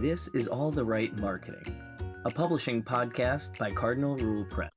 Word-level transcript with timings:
This 0.00 0.28
is 0.28 0.48
All 0.48 0.70
the 0.70 0.82
Write 0.82 1.18
Marketing, 1.18 1.76
a 2.24 2.30
publishing 2.30 2.82
podcast 2.82 3.58
by 3.58 3.70
Cardinal 3.70 4.16
Rule 4.16 4.46
Press. 4.46 4.70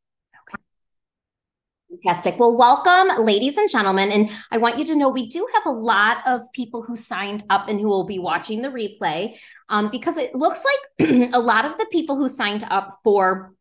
Fantastic. 1.89 2.37
Well, 2.37 2.57
welcome, 2.57 3.23
ladies 3.23 3.55
and 3.55 3.69
gentlemen. 3.69 4.11
And 4.11 4.29
I 4.51 4.57
want 4.57 4.79
you 4.79 4.83
to 4.83 4.97
know 4.97 5.07
we 5.07 5.29
do 5.29 5.47
have 5.53 5.65
a 5.65 5.71
lot 5.71 6.17
of 6.27 6.41
people 6.51 6.83
who 6.83 6.97
signed 6.97 7.45
up 7.49 7.69
and 7.69 7.79
who 7.79 7.87
will 7.87 8.03
be 8.05 8.19
watching 8.19 8.61
the 8.61 8.67
replay 8.67 9.37
um, 9.69 9.89
because 9.89 10.17
it 10.17 10.35
looks 10.35 10.65
like 10.99 11.09
a 11.33 11.39
lot 11.39 11.63
of 11.63 11.77
the 11.77 11.87
people 11.89 12.17
who 12.17 12.27
signed 12.27 12.65
up 12.69 12.89
for 13.01 13.53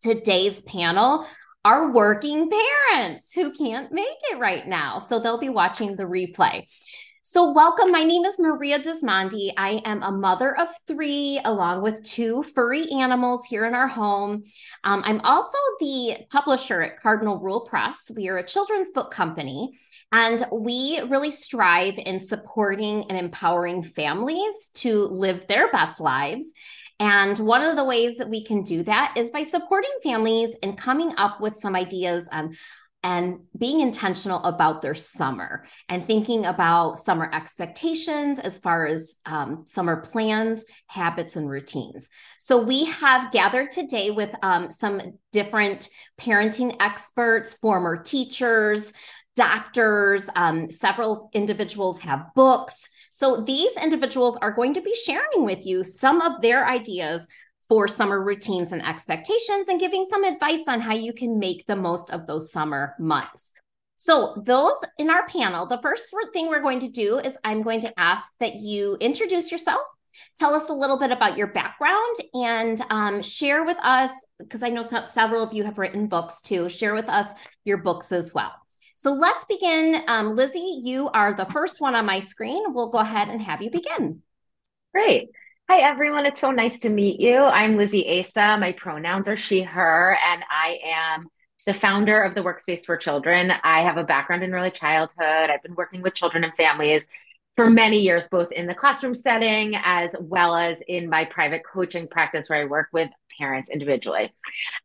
today's 0.00 0.62
panel 0.62 1.26
are 1.62 1.92
working 1.92 2.48
parents 2.88 3.34
who 3.34 3.52
can't 3.52 3.92
make 3.92 4.16
it 4.30 4.38
right 4.38 4.66
now. 4.66 4.98
So 4.98 5.18
they'll 5.18 5.36
be 5.36 5.50
watching 5.50 5.96
the 5.96 6.04
replay. 6.04 6.64
So, 7.28 7.50
welcome. 7.50 7.90
My 7.90 8.04
name 8.04 8.24
is 8.24 8.38
Maria 8.38 8.78
Dismondy. 8.78 9.52
I 9.56 9.82
am 9.84 10.00
a 10.04 10.12
mother 10.12 10.56
of 10.56 10.68
three, 10.86 11.40
along 11.44 11.82
with 11.82 12.04
two 12.04 12.44
furry 12.44 12.88
animals 12.92 13.44
here 13.44 13.64
in 13.64 13.74
our 13.74 13.88
home. 13.88 14.44
Um, 14.84 15.02
I'm 15.04 15.20
also 15.22 15.58
the 15.80 16.18
publisher 16.30 16.82
at 16.82 17.02
Cardinal 17.02 17.40
Rule 17.40 17.62
Press. 17.62 18.12
We 18.14 18.28
are 18.28 18.36
a 18.36 18.46
children's 18.46 18.90
book 18.90 19.10
company, 19.10 19.72
and 20.12 20.46
we 20.52 21.00
really 21.00 21.32
strive 21.32 21.98
in 21.98 22.20
supporting 22.20 23.06
and 23.08 23.18
empowering 23.18 23.82
families 23.82 24.70
to 24.74 25.06
live 25.06 25.48
their 25.48 25.68
best 25.72 25.98
lives. 25.98 26.54
And 27.00 27.36
one 27.40 27.60
of 27.60 27.74
the 27.74 27.84
ways 27.84 28.18
that 28.18 28.30
we 28.30 28.44
can 28.44 28.62
do 28.62 28.84
that 28.84 29.14
is 29.16 29.32
by 29.32 29.42
supporting 29.42 29.90
families 30.00 30.54
and 30.62 30.78
coming 30.78 31.12
up 31.18 31.40
with 31.40 31.56
some 31.56 31.74
ideas 31.74 32.28
on 32.30 32.56
and 33.02 33.40
being 33.56 33.80
intentional 33.80 34.42
about 34.42 34.82
their 34.82 34.94
summer 34.94 35.64
and 35.88 36.04
thinking 36.04 36.44
about 36.44 36.98
summer 36.98 37.30
expectations 37.32 38.38
as 38.38 38.58
far 38.58 38.86
as 38.86 39.16
um, 39.26 39.62
summer 39.66 40.00
plans, 40.00 40.64
habits, 40.88 41.36
and 41.36 41.48
routines. 41.48 42.08
So, 42.38 42.62
we 42.62 42.86
have 42.86 43.30
gathered 43.30 43.70
today 43.70 44.10
with 44.10 44.34
um, 44.42 44.70
some 44.70 45.18
different 45.30 45.88
parenting 46.18 46.76
experts, 46.80 47.54
former 47.54 48.02
teachers, 48.02 48.92
doctors, 49.36 50.28
um, 50.34 50.70
several 50.70 51.30
individuals 51.32 52.00
have 52.00 52.34
books. 52.34 52.88
So, 53.12 53.42
these 53.42 53.76
individuals 53.76 54.36
are 54.38 54.50
going 54.50 54.74
to 54.74 54.80
be 54.80 54.94
sharing 55.04 55.44
with 55.44 55.64
you 55.64 55.84
some 55.84 56.20
of 56.20 56.42
their 56.42 56.66
ideas 56.66 57.26
for 57.68 57.88
summer 57.88 58.22
routines 58.22 58.72
and 58.72 58.84
expectations 58.84 59.68
and 59.68 59.80
giving 59.80 60.04
some 60.04 60.24
advice 60.24 60.68
on 60.68 60.80
how 60.80 60.94
you 60.94 61.12
can 61.12 61.38
make 61.38 61.66
the 61.66 61.76
most 61.76 62.10
of 62.10 62.26
those 62.26 62.52
summer 62.52 62.94
months. 62.98 63.52
So, 63.96 64.42
those 64.44 64.76
in 64.98 65.08
our 65.08 65.26
panel, 65.26 65.66
the 65.66 65.80
first 65.80 66.14
thing 66.32 66.48
we're 66.48 66.60
going 66.60 66.80
to 66.80 66.88
do 66.88 67.18
is 67.18 67.38
I'm 67.44 67.62
going 67.62 67.80
to 67.80 67.98
ask 67.98 68.30
that 68.40 68.56
you 68.56 68.98
introduce 69.00 69.50
yourself, 69.50 69.80
tell 70.36 70.54
us 70.54 70.68
a 70.68 70.74
little 70.74 70.98
bit 70.98 71.10
about 71.10 71.38
your 71.38 71.46
background, 71.46 72.16
and 72.34 72.80
um, 72.90 73.22
share 73.22 73.64
with 73.64 73.78
us, 73.82 74.12
because 74.38 74.62
I 74.62 74.68
know 74.68 74.82
some, 74.82 75.06
several 75.06 75.42
of 75.42 75.54
you 75.54 75.64
have 75.64 75.78
written 75.78 76.08
books 76.08 76.42
too, 76.42 76.68
share 76.68 76.92
with 76.92 77.08
us 77.08 77.30
your 77.64 77.78
books 77.78 78.12
as 78.12 78.34
well. 78.34 78.52
So, 78.94 79.12
let's 79.12 79.46
begin. 79.46 80.02
Um, 80.08 80.36
Lizzie, 80.36 80.80
you 80.82 81.08
are 81.08 81.32
the 81.32 81.46
first 81.46 81.80
one 81.80 81.94
on 81.94 82.04
my 82.04 82.18
screen. 82.18 82.74
We'll 82.74 82.90
go 82.90 82.98
ahead 82.98 83.28
and 83.28 83.40
have 83.40 83.62
you 83.62 83.70
begin. 83.70 84.20
Great. 84.92 85.30
Hi, 85.68 85.80
everyone. 85.80 86.26
It's 86.26 86.40
so 86.40 86.52
nice 86.52 86.78
to 86.80 86.88
meet 86.88 87.18
you. 87.18 87.38
I'm 87.38 87.76
Lizzie 87.76 88.06
Assa. 88.06 88.56
My 88.56 88.70
pronouns 88.70 89.26
are 89.28 89.36
she, 89.36 89.62
her, 89.62 90.16
and 90.24 90.44
I 90.48 90.78
am 90.84 91.26
the 91.66 91.74
founder 91.74 92.20
of 92.22 92.36
the 92.36 92.40
Workspace 92.40 92.84
for 92.84 92.96
Children. 92.96 93.50
I 93.64 93.80
have 93.82 93.96
a 93.96 94.04
background 94.04 94.44
in 94.44 94.54
early 94.54 94.70
childhood. 94.70 95.50
I've 95.50 95.64
been 95.64 95.74
working 95.74 96.02
with 96.02 96.14
children 96.14 96.44
and 96.44 96.54
families 96.54 97.08
for 97.56 97.68
many 97.68 97.98
years, 97.98 98.28
both 98.28 98.52
in 98.52 98.68
the 98.68 98.76
classroom 98.76 99.16
setting 99.16 99.74
as 99.82 100.14
well 100.20 100.54
as 100.54 100.80
in 100.86 101.10
my 101.10 101.24
private 101.24 101.62
coaching 101.64 102.06
practice 102.06 102.48
where 102.48 102.60
I 102.60 102.66
work 102.66 102.90
with 102.92 103.10
parents 103.36 103.68
individually. 103.68 104.32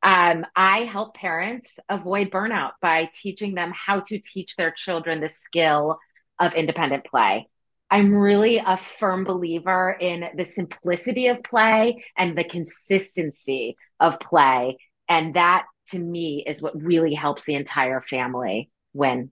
Um, 0.01 0.47
I 0.55 0.79
help 0.85 1.13
parents 1.13 1.77
avoid 1.89 2.31
burnout 2.31 2.71
by 2.81 3.11
teaching 3.21 3.53
them 3.53 3.71
how 3.75 3.99
to 3.99 4.17
teach 4.17 4.55
their 4.55 4.71
children 4.71 5.21
the 5.21 5.29
skill 5.29 5.99
of 6.39 6.53
independent 6.55 7.05
play. 7.05 7.50
I'm 7.91 8.13
really 8.13 8.57
a 8.57 8.79
firm 8.99 9.25
believer 9.25 9.91
in 9.99 10.29
the 10.37 10.45
simplicity 10.45 11.27
of 11.27 11.43
play 11.43 12.05
and 12.17 12.37
the 12.37 12.45
consistency 12.45 13.75
of 13.99 14.17
play. 14.21 14.77
And 15.09 15.35
that 15.35 15.65
to 15.89 15.99
me 15.99 16.41
is 16.47 16.61
what 16.61 16.81
really 16.81 17.13
helps 17.13 17.43
the 17.43 17.55
entire 17.55 18.01
family 18.09 18.71
win. 18.93 19.31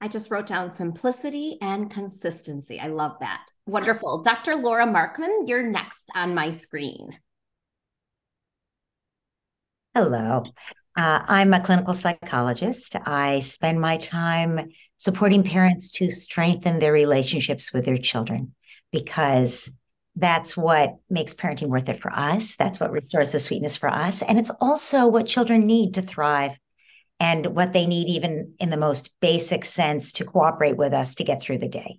I 0.00 0.08
just 0.08 0.30
wrote 0.30 0.46
down 0.46 0.70
simplicity 0.70 1.58
and 1.60 1.90
consistency. 1.90 2.80
I 2.80 2.88
love 2.88 3.16
that. 3.20 3.46
Wonderful. 3.66 4.22
Dr. 4.22 4.54
Laura 4.54 4.86
Markham, 4.86 5.30
you're 5.46 5.62
next 5.62 6.08
on 6.14 6.34
my 6.34 6.50
screen. 6.50 7.18
Hello. 9.94 10.44
Uh, 10.96 11.24
I'm 11.26 11.52
a 11.52 11.60
clinical 11.60 11.94
psychologist. 11.94 12.96
I 13.04 13.40
spend 13.40 13.80
my 13.80 13.96
time 13.96 14.70
supporting 14.96 15.42
parents 15.42 15.90
to 15.92 16.10
strengthen 16.10 16.78
their 16.78 16.92
relationships 16.92 17.72
with 17.72 17.84
their 17.84 17.98
children 17.98 18.54
because 18.92 19.76
that's 20.16 20.56
what 20.56 20.96
makes 21.10 21.34
parenting 21.34 21.68
worth 21.68 21.88
it 21.88 22.00
for 22.00 22.12
us. 22.12 22.56
That's 22.56 22.78
what 22.78 22.92
restores 22.92 23.32
the 23.32 23.40
sweetness 23.40 23.76
for 23.76 23.88
us. 23.88 24.22
And 24.22 24.38
it's 24.38 24.52
also 24.60 25.08
what 25.08 25.26
children 25.26 25.66
need 25.66 25.94
to 25.94 26.02
thrive 26.02 26.56
and 27.18 27.46
what 27.46 27.72
they 27.72 27.86
need, 27.86 28.08
even 28.08 28.54
in 28.60 28.70
the 28.70 28.76
most 28.76 29.10
basic 29.20 29.64
sense, 29.64 30.12
to 30.12 30.24
cooperate 30.24 30.76
with 30.76 30.92
us 30.92 31.16
to 31.16 31.24
get 31.24 31.42
through 31.42 31.58
the 31.58 31.68
day. 31.68 31.98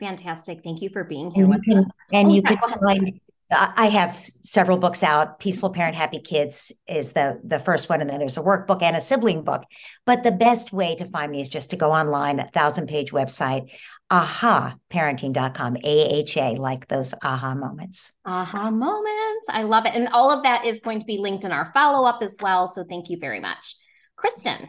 Fantastic. 0.00 0.62
Thank 0.64 0.82
you 0.82 0.88
for 0.90 1.04
being 1.04 1.30
here. 1.30 1.44
And 1.44 1.54
you 1.54 1.60
can, 1.60 1.84
and 2.12 2.28
oh, 2.28 2.34
you 2.34 2.42
can 2.42 2.58
find 2.58 3.20
I 3.52 3.86
have 3.86 4.16
several 4.42 4.78
books 4.78 5.02
out. 5.02 5.38
Peaceful 5.38 5.70
Parent, 5.70 5.94
Happy 5.94 6.18
Kids 6.20 6.72
is 6.88 7.12
the 7.12 7.40
the 7.44 7.60
first 7.60 7.88
one, 7.88 8.00
and 8.00 8.08
then 8.08 8.18
there's 8.18 8.36
a 8.36 8.42
workbook 8.42 8.82
and 8.82 8.96
a 8.96 9.00
sibling 9.00 9.42
book. 9.42 9.62
But 10.06 10.22
the 10.22 10.32
best 10.32 10.72
way 10.72 10.94
to 10.96 11.04
find 11.06 11.30
me 11.30 11.40
is 11.40 11.48
just 11.48 11.70
to 11.70 11.76
go 11.76 11.92
online, 11.92 12.40
a 12.40 12.48
thousand 12.50 12.88
page 12.88 13.12
website, 13.12 13.70
ahaparenting.com, 14.10 15.76
A-H-A, 15.84 16.56
like 16.56 16.88
those 16.88 17.14
aha 17.22 17.54
moments. 17.54 18.12
Aha 18.24 18.70
moments. 18.70 19.46
I 19.48 19.62
love 19.62 19.86
it. 19.86 19.94
And 19.94 20.08
all 20.08 20.30
of 20.30 20.42
that 20.42 20.66
is 20.66 20.80
going 20.80 21.00
to 21.00 21.06
be 21.06 21.18
linked 21.18 21.44
in 21.44 21.52
our 21.52 21.72
follow-up 21.72 22.22
as 22.22 22.36
well. 22.40 22.68
So 22.68 22.84
thank 22.84 23.10
you 23.10 23.18
very 23.18 23.40
much. 23.40 23.76
Kristen. 24.16 24.68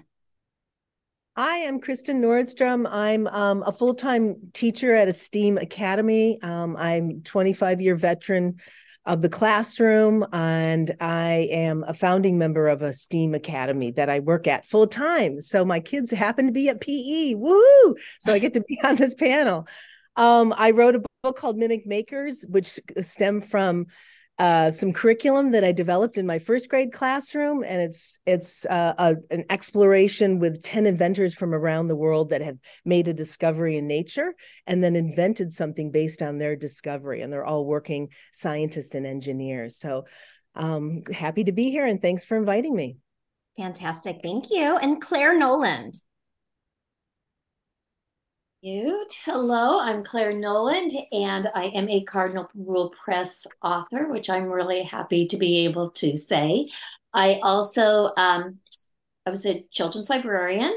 Hi, 1.35 1.67
I'm 1.67 1.79
Kristen 1.79 2.21
Nordstrom. 2.21 2.87
I'm 2.87 3.25
um, 3.25 3.63
a 3.65 3.71
full 3.71 3.95
time 3.95 4.35
teacher 4.53 4.93
at 4.93 5.07
a 5.07 5.13
STEAM 5.13 5.57
Academy. 5.57 6.39
Um, 6.43 6.77
I'm 6.77 7.23
25 7.23 7.81
year 7.81 7.95
veteran 7.95 8.57
of 9.07 9.23
the 9.23 9.29
classroom, 9.29 10.27
and 10.31 10.95
I 11.01 11.47
am 11.49 11.85
a 11.87 11.95
founding 11.95 12.37
member 12.37 12.67
of 12.67 12.83
a 12.83 12.93
STEAM 12.93 13.33
Academy 13.33 13.89
that 13.93 14.11
I 14.11 14.19
work 14.19 14.45
at 14.45 14.63
full 14.63 14.85
time. 14.85 15.41
So 15.41 15.65
my 15.65 15.79
kids 15.79 16.11
happen 16.11 16.45
to 16.45 16.51
be 16.51 16.69
at 16.69 16.81
PE. 16.81 17.33
Woo! 17.33 17.95
So 18.19 18.31
I 18.31 18.37
get 18.37 18.53
to 18.53 18.61
be 18.61 18.79
on 18.83 18.95
this 18.95 19.15
panel. 19.15 19.67
Um, 20.15 20.53
I 20.55 20.69
wrote 20.69 20.93
a 20.93 21.03
book 21.23 21.35
called 21.35 21.57
Mimic 21.57 21.87
Makers, 21.87 22.45
which 22.47 22.79
stem 23.01 23.41
from 23.41 23.87
uh, 24.39 24.71
some 24.71 24.91
curriculum 24.93 25.51
that 25.51 25.63
I 25.63 25.71
developed 25.71 26.17
in 26.17 26.25
my 26.25 26.39
first 26.39 26.67
grade 26.67 26.91
classroom, 26.91 27.63
and 27.63 27.81
it's 27.81 28.17
it's 28.25 28.65
uh, 28.65 28.93
a, 28.97 29.15
an 29.29 29.45
exploration 29.49 30.39
with 30.39 30.63
ten 30.63 30.87
inventors 30.87 31.35
from 31.35 31.53
around 31.53 31.87
the 31.87 31.95
world 31.95 32.29
that 32.29 32.41
have 32.41 32.57
made 32.83 33.07
a 33.07 33.13
discovery 33.13 33.77
in 33.77 33.85
nature 33.87 34.33
and 34.65 34.83
then 34.83 34.95
invented 34.95 35.53
something 35.53 35.91
based 35.91 36.23
on 36.23 36.39
their 36.39 36.55
discovery, 36.55 37.21
and 37.21 37.31
they're 37.31 37.45
all 37.45 37.65
working 37.65 38.09
scientists 38.33 38.95
and 38.95 39.05
engineers. 39.05 39.77
So, 39.77 40.05
um, 40.55 41.03
happy 41.13 41.43
to 41.43 41.51
be 41.51 41.69
here, 41.69 41.85
and 41.85 42.01
thanks 42.01 42.25
for 42.25 42.35
inviting 42.35 42.75
me. 42.75 42.97
Fantastic, 43.57 44.21
thank 44.23 44.49
you. 44.49 44.77
And 44.77 44.99
Claire 44.99 45.37
Noland. 45.37 45.93
Hello, 48.65 49.77
I'm 49.77 50.05
Claire 50.05 50.31
Noland, 50.31 50.91
and 51.11 51.47
I 51.53 51.65
am 51.75 51.89
a 51.89 52.05
Cardinal 52.05 52.49
Rule 52.55 52.93
Press 53.03 53.45
author, 53.61 54.07
which 54.07 54.29
I'm 54.29 54.45
really 54.45 54.83
happy 54.83 55.27
to 55.27 55.35
be 55.35 55.65
able 55.65 55.89
to 55.91 56.15
say. 56.15 56.67
I 57.13 57.41
also 57.43 58.13
um, 58.15 58.59
I 59.25 59.31
was 59.31 59.45
a 59.45 59.65
children's 59.69 60.09
librarian, 60.09 60.73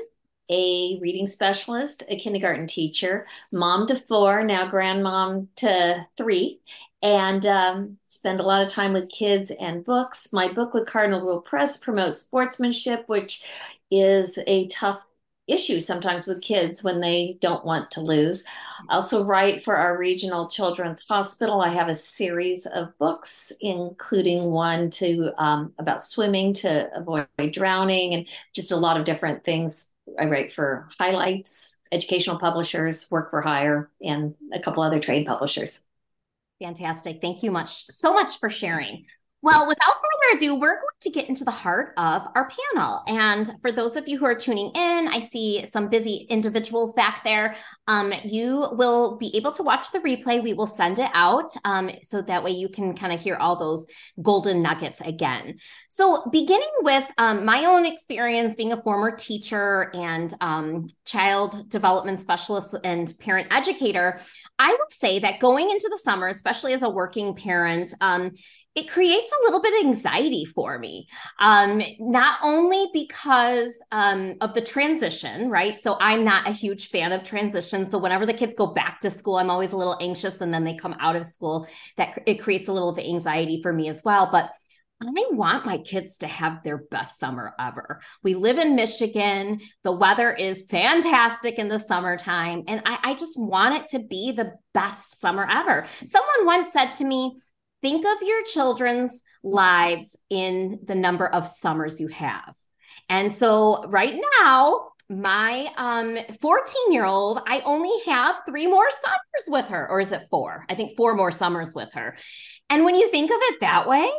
a 0.50 0.98
reading 1.00 1.26
specialist, 1.26 2.02
a 2.08 2.18
kindergarten 2.18 2.66
teacher, 2.66 3.24
mom 3.52 3.86
to 3.86 3.94
four, 3.94 4.42
now 4.42 4.68
grandmom 4.68 5.46
to 5.56 6.08
three, 6.16 6.58
and 7.02 7.46
um, 7.46 7.98
spend 8.04 8.40
a 8.40 8.42
lot 8.42 8.62
of 8.62 8.68
time 8.68 8.94
with 8.94 9.08
kids 9.10 9.52
and 9.52 9.84
books. 9.84 10.32
My 10.32 10.52
book 10.52 10.74
with 10.74 10.88
Cardinal 10.88 11.20
Rule 11.20 11.40
Press 11.40 11.76
promotes 11.76 12.18
sportsmanship, 12.18 13.04
which 13.08 13.44
is 13.92 14.40
a 14.48 14.66
tough 14.66 15.06
issue 15.48 15.80
sometimes 15.80 16.26
with 16.26 16.42
kids 16.42 16.82
when 16.82 17.00
they 17.00 17.36
don't 17.40 17.64
want 17.64 17.90
to 17.92 18.00
lose. 18.00 18.44
I 18.88 18.94
also 18.94 19.24
write 19.24 19.62
for 19.62 19.76
our 19.76 19.96
regional 19.96 20.48
children's 20.48 21.06
hospital. 21.06 21.60
I 21.60 21.68
have 21.70 21.88
a 21.88 21.94
series 21.94 22.66
of 22.66 22.96
books, 22.98 23.52
including 23.60 24.50
one 24.50 24.90
to 24.90 25.32
um, 25.42 25.72
about 25.78 26.02
swimming 26.02 26.52
to 26.54 26.90
avoid 26.94 27.26
drowning, 27.52 28.14
and 28.14 28.28
just 28.54 28.72
a 28.72 28.76
lot 28.76 28.96
of 28.96 29.04
different 29.04 29.44
things. 29.44 29.92
I 30.18 30.26
write 30.26 30.52
for 30.52 30.88
highlights, 30.98 31.78
educational 31.92 32.38
publishers, 32.38 33.10
work 33.10 33.30
for 33.30 33.40
hire, 33.40 33.90
and 34.02 34.34
a 34.52 34.60
couple 34.60 34.82
other 34.82 35.00
trade 35.00 35.26
publishers. 35.26 35.84
Fantastic. 36.60 37.20
Thank 37.20 37.42
you 37.42 37.50
much 37.50 37.86
so 37.90 38.14
much 38.14 38.38
for 38.40 38.48
sharing. 38.48 39.04
Well, 39.42 39.68
without 39.68 39.94
further 39.96 40.36
ado, 40.36 40.54
we're 40.54 40.74
going 40.74 40.82
to 41.02 41.10
get 41.10 41.28
into 41.28 41.44
the 41.44 41.50
heart 41.50 41.92
of 41.98 42.22
our 42.34 42.48
panel. 42.74 43.02
And 43.06 43.48
for 43.60 43.70
those 43.70 43.94
of 43.94 44.08
you 44.08 44.18
who 44.18 44.24
are 44.24 44.34
tuning 44.34 44.72
in, 44.74 45.08
I 45.08 45.20
see 45.20 45.64
some 45.66 45.88
busy 45.88 46.26
individuals 46.30 46.94
back 46.94 47.22
there. 47.22 47.54
Um, 47.86 48.14
you 48.24 48.66
will 48.72 49.18
be 49.18 49.36
able 49.36 49.52
to 49.52 49.62
watch 49.62 49.92
the 49.92 50.00
replay. 50.00 50.42
We 50.42 50.54
will 50.54 50.66
send 50.66 50.98
it 50.98 51.10
out 51.12 51.52
um, 51.64 51.90
so 52.02 52.22
that 52.22 52.42
way 52.42 52.52
you 52.52 52.70
can 52.70 52.96
kind 52.96 53.12
of 53.12 53.20
hear 53.20 53.36
all 53.36 53.56
those 53.56 53.86
golden 54.20 54.62
nuggets 54.62 55.02
again. 55.02 55.58
So, 55.88 56.28
beginning 56.32 56.72
with 56.80 57.08
um, 57.18 57.44
my 57.44 57.66
own 57.66 57.84
experience 57.86 58.56
being 58.56 58.72
a 58.72 58.82
former 58.82 59.14
teacher 59.14 59.92
and 59.94 60.32
um, 60.40 60.86
child 61.04 61.68
development 61.68 62.18
specialist 62.18 62.74
and 62.82 63.12
parent 63.20 63.48
educator, 63.52 64.18
I 64.58 64.70
would 64.70 64.90
say 64.90 65.18
that 65.20 65.40
going 65.40 65.70
into 65.70 65.88
the 65.90 65.98
summer, 65.98 66.26
especially 66.26 66.72
as 66.72 66.82
a 66.82 66.88
working 66.88 67.36
parent, 67.36 67.92
um, 68.00 68.32
it 68.76 68.90
creates 68.90 69.32
a 69.32 69.44
little 69.44 69.62
bit 69.62 69.72
of 69.80 69.86
anxiety 69.86 70.44
for 70.44 70.78
me 70.78 71.08
um, 71.40 71.82
not 71.98 72.38
only 72.44 72.88
because 72.92 73.76
um, 73.90 74.34
of 74.40 74.54
the 74.54 74.60
transition 74.60 75.50
right 75.50 75.76
so 75.76 75.96
i'm 76.00 76.24
not 76.24 76.46
a 76.46 76.52
huge 76.52 76.90
fan 76.90 77.10
of 77.10 77.24
transition 77.24 77.86
so 77.86 77.98
whenever 77.98 78.26
the 78.26 78.34
kids 78.34 78.54
go 78.54 78.66
back 78.66 79.00
to 79.00 79.10
school 79.10 79.36
i'm 79.36 79.50
always 79.50 79.72
a 79.72 79.76
little 79.76 79.98
anxious 80.00 80.40
and 80.40 80.52
then 80.52 80.64
they 80.64 80.74
come 80.74 80.94
out 81.00 81.16
of 81.16 81.26
school 81.26 81.66
that 81.96 82.22
it 82.26 82.42
creates 82.42 82.68
a 82.68 82.72
little 82.72 82.92
bit 82.92 83.06
of 83.06 83.10
anxiety 83.10 83.60
for 83.62 83.72
me 83.72 83.88
as 83.88 84.02
well 84.04 84.28
but 84.30 84.50
I 85.02 85.10
want 85.32 85.66
my 85.66 85.76
kids 85.76 86.18
to 86.18 86.26
have 86.26 86.62
their 86.62 86.78
best 86.78 87.18
summer 87.18 87.52
ever. 87.60 88.00
We 88.22 88.34
live 88.34 88.58
in 88.58 88.76
Michigan. 88.76 89.60
The 89.84 89.92
weather 89.92 90.32
is 90.32 90.64
fantastic 90.70 91.58
in 91.58 91.68
the 91.68 91.78
summertime. 91.78 92.64
And 92.66 92.80
I, 92.86 92.98
I 93.02 93.14
just 93.14 93.38
want 93.38 93.74
it 93.74 93.90
to 93.90 93.98
be 93.98 94.32
the 94.32 94.52
best 94.72 95.20
summer 95.20 95.46
ever. 95.50 95.86
Someone 96.06 96.46
once 96.46 96.72
said 96.72 96.94
to 96.94 97.04
me, 97.04 97.36
think 97.82 98.04
of 98.04 98.26
your 98.26 98.42
children's 98.44 99.22
lives 99.42 100.16
in 100.30 100.80
the 100.84 100.94
number 100.94 101.26
of 101.26 101.46
summers 101.46 102.00
you 102.00 102.08
have. 102.08 102.54
And 103.08 103.32
so 103.32 103.84
right 103.88 104.18
now, 104.40 104.88
my 105.08 105.68
um 105.76 106.18
14 106.40 106.92
year 106.92 107.04
old, 107.04 107.40
I 107.46 107.60
only 107.60 107.92
have 108.06 108.36
three 108.44 108.66
more 108.66 108.90
summers 108.90 109.48
with 109.48 109.66
her, 109.66 109.88
or 109.88 110.00
is 110.00 110.10
it 110.10 110.26
four? 110.30 110.64
I 110.68 110.74
think 110.74 110.96
four 110.96 111.14
more 111.14 111.30
summers 111.30 111.74
with 111.74 111.92
her. 111.94 112.16
And 112.68 112.84
when 112.84 112.96
you 112.96 113.08
think 113.10 113.30
of 113.30 113.38
it 113.40 113.60
that 113.60 113.88
way, 113.88 114.10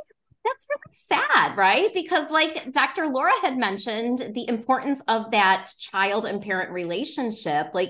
that's 0.45 0.67
really 0.69 1.23
sad, 1.25 1.57
right? 1.57 1.93
Because, 1.93 2.31
like 2.31 2.71
Dr. 2.71 3.07
Laura 3.07 3.33
had 3.41 3.57
mentioned, 3.57 4.31
the 4.33 4.47
importance 4.47 5.01
of 5.07 5.31
that 5.31 5.69
child 5.79 6.25
and 6.25 6.41
parent 6.41 6.71
relationship, 6.71 7.67
like 7.73 7.89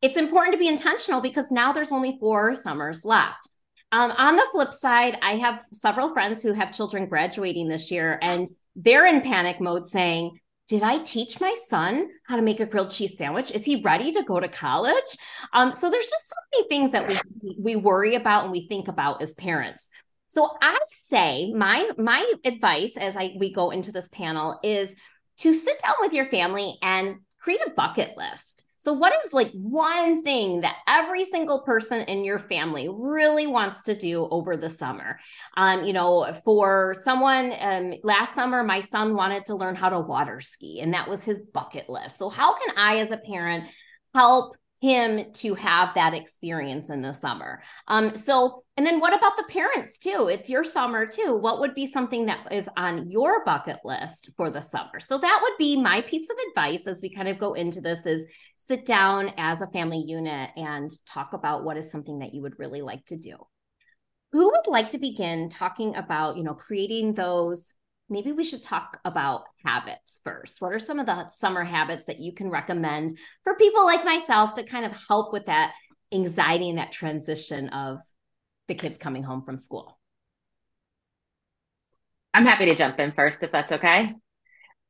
it's 0.00 0.16
important 0.16 0.54
to 0.54 0.58
be 0.58 0.68
intentional 0.68 1.20
because 1.20 1.50
now 1.50 1.72
there's 1.72 1.92
only 1.92 2.16
four 2.18 2.54
summers 2.54 3.04
left. 3.04 3.48
Um, 3.92 4.12
on 4.12 4.36
the 4.36 4.46
flip 4.52 4.72
side, 4.72 5.18
I 5.20 5.36
have 5.36 5.64
several 5.72 6.12
friends 6.12 6.42
who 6.42 6.52
have 6.52 6.72
children 6.72 7.06
graduating 7.06 7.68
this 7.68 7.90
year, 7.90 8.18
and 8.22 8.48
they're 8.76 9.06
in 9.06 9.20
panic 9.20 9.60
mode 9.60 9.84
saying, 9.84 10.38
did 10.68 10.84
I 10.84 10.98
teach 10.98 11.40
my 11.40 11.52
son 11.66 12.08
how 12.28 12.36
to 12.36 12.42
make 12.42 12.60
a 12.60 12.66
grilled 12.66 12.92
cheese 12.92 13.18
sandwich? 13.18 13.50
Is 13.50 13.64
he 13.64 13.82
ready 13.82 14.12
to 14.12 14.22
go 14.22 14.38
to 14.38 14.46
college? 14.46 15.16
Um, 15.52 15.72
so 15.72 15.90
there's 15.90 16.08
just 16.08 16.28
so 16.28 16.36
many 16.54 16.68
things 16.68 16.92
that 16.92 17.08
we 17.08 17.56
we 17.58 17.74
worry 17.74 18.14
about 18.14 18.44
and 18.44 18.52
we 18.52 18.68
think 18.68 18.86
about 18.86 19.20
as 19.20 19.34
parents. 19.34 19.88
So 20.26 20.48
I 20.62 20.78
say 20.86 21.52
my 21.52 21.90
my 21.98 22.24
advice 22.44 22.96
as 22.96 23.16
I 23.16 23.34
we 23.36 23.52
go 23.52 23.70
into 23.70 23.90
this 23.90 24.08
panel 24.10 24.60
is 24.62 24.94
to 25.38 25.54
sit 25.54 25.80
down 25.82 25.96
with 25.98 26.12
your 26.12 26.26
family 26.26 26.78
and 26.82 27.16
create 27.40 27.62
a 27.66 27.70
bucket 27.70 28.16
list. 28.16 28.64
So, 28.80 28.94
what 28.94 29.12
is 29.22 29.34
like 29.34 29.52
one 29.52 30.22
thing 30.22 30.62
that 30.62 30.76
every 30.88 31.22
single 31.22 31.60
person 31.64 32.00
in 32.00 32.24
your 32.24 32.38
family 32.38 32.88
really 32.90 33.46
wants 33.46 33.82
to 33.82 33.94
do 33.94 34.26
over 34.30 34.56
the 34.56 34.70
summer? 34.70 35.18
Um, 35.54 35.84
you 35.84 35.92
know, 35.92 36.32
for 36.46 36.94
someone 37.02 37.52
um, 37.60 37.92
last 38.02 38.34
summer, 38.34 38.64
my 38.64 38.80
son 38.80 39.14
wanted 39.14 39.44
to 39.44 39.54
learn 39.54 39.74
how 39.74 39.90
to 39.90 40.00
water 40.00 40.40
ski, 40.40 40.80
and 40.80 40.94
that 40.94 41.10
was 41.10 41.22
his 41.22 41.42
bucket 41.42 41.90
list. 41.90 42.18
So, 42.18 42.30
how 42.30 42.54
can 42.54 42.74
I, 42.78 43.00
as 43.00 43.10
a 43.10 43.18
parent, 43.18 43.68
help 44.14 44.56
him 44.80 45.30
to 45.34 45.54
have 45.54 45.94
that 45.94 46.14
experience 46.14 46.88
in 46.88 47.02
the 47.02 47.12
summer. 47.12 47.62
Um, 47.86 48.16
so, 48.16 48.64
and 48.76 48.86
then 48.86 48.98
what 48.98 49.14
about 49.14 49.36
the 49.36 49.44
parents 49.44 49.98
too? 49.98 50.28
It's 50.32 50.48
your 50.48 50.64
summer 50.64 51.06
too. 51.06 51.36
What 51.36 51.60
would 51.60 51.74
be 51.74 51.84
something 51.84 52.26
that 52.26 52.50
is 52.50 52.68
on 52.78 53.10
your 53.10 53.44
bucket 53.44 53.78
list 53.84 54.30
for 54.36 54.50
the 54.50 54.62
summer? 54.62 54.98
So 54.98 55.18
that 55.18 55.38
would 55.42 55.52
be 55.58 55.80
my 55.80 56.00
piece 56.00 56.28
of 56.30 56.36
advice 56.48 56.86
as 56.86 57.00
we 57.02 57.14
kind 57.14 57.28
of 57.28 57.38
go 57.38 57.52
into 57.52 57.82
this 57.82 58.06
is 58.06 58.24
sit 58.56 58.86
down 58.86 59.32
as 59.36 59.60
a 59.60 59.66
family 59.66 60.02
unit 60.06 60.50
and 60.56 60.90
talk 61.06 61.34
about 61.34 61.62
what 61.62 61.76
is 61.76 61.90
something 61.90 62.20
that 62.20 62.32
you 62.32 62.40
would 62.42 62.58
really 62.58 62.80
like 62.80 63.04
to 63.06 63.18
do. 63.18 63.36
Who 64.32 64.46
would 64.46 64.66
like 64.66 64.90
to 64.90 64.98
begin 64.98 65.50
talking 65.50 65.96
about, 65.96 66.36
you 66.38 66.42
know, 66.42 66.54
creating 66.54 67.14
those 67.14 67.74
maybe 68.10 68.32
we 68.32 68.44
should 68.44 68.62
talk 68.62 68.98
about 69.04 69.44
habits 69.64 70.20
first. 70.24 70.60
What 70.60 70.72
are 70.72 70.78
some 70.78 70.98
of 70.98 71.06
the 71.06 71.28
summer 71.30 71.64
habits 71.64 72.04
that 72.04 72.20
you 72.20 72.34
can 72.34 72.50
recommend 72.50 73.16
for 73.44 73.54
people 73.54 73.84
like 73.86 74.04
myself 74.04 74.54
to 74.54 74.64
kind 74.64 74.84
of 74.84 74.92
help 75.08 75.32
with 75.32 75.46
that 75.46 75.72
anxiety 76.12 76.68
and 76.68 76.78
that 76.78 76.92
transition 76.92 77.68
of 77.68 77.98
the 78.68 78.74
kids 78.74 78.98
coming 78.98 79.22
home 79.22 79.42
from 79.42 79.56
school? 79.56 79.98
I'm 82.34 82.46
happy 82.46 82.66
to 82.66 82.76
jump 82.76 82.98
in 82.98 83.12
first 83.12 83.42
if 83.42 83.52
that's 83.52 83.72
okay. 83.72 84.12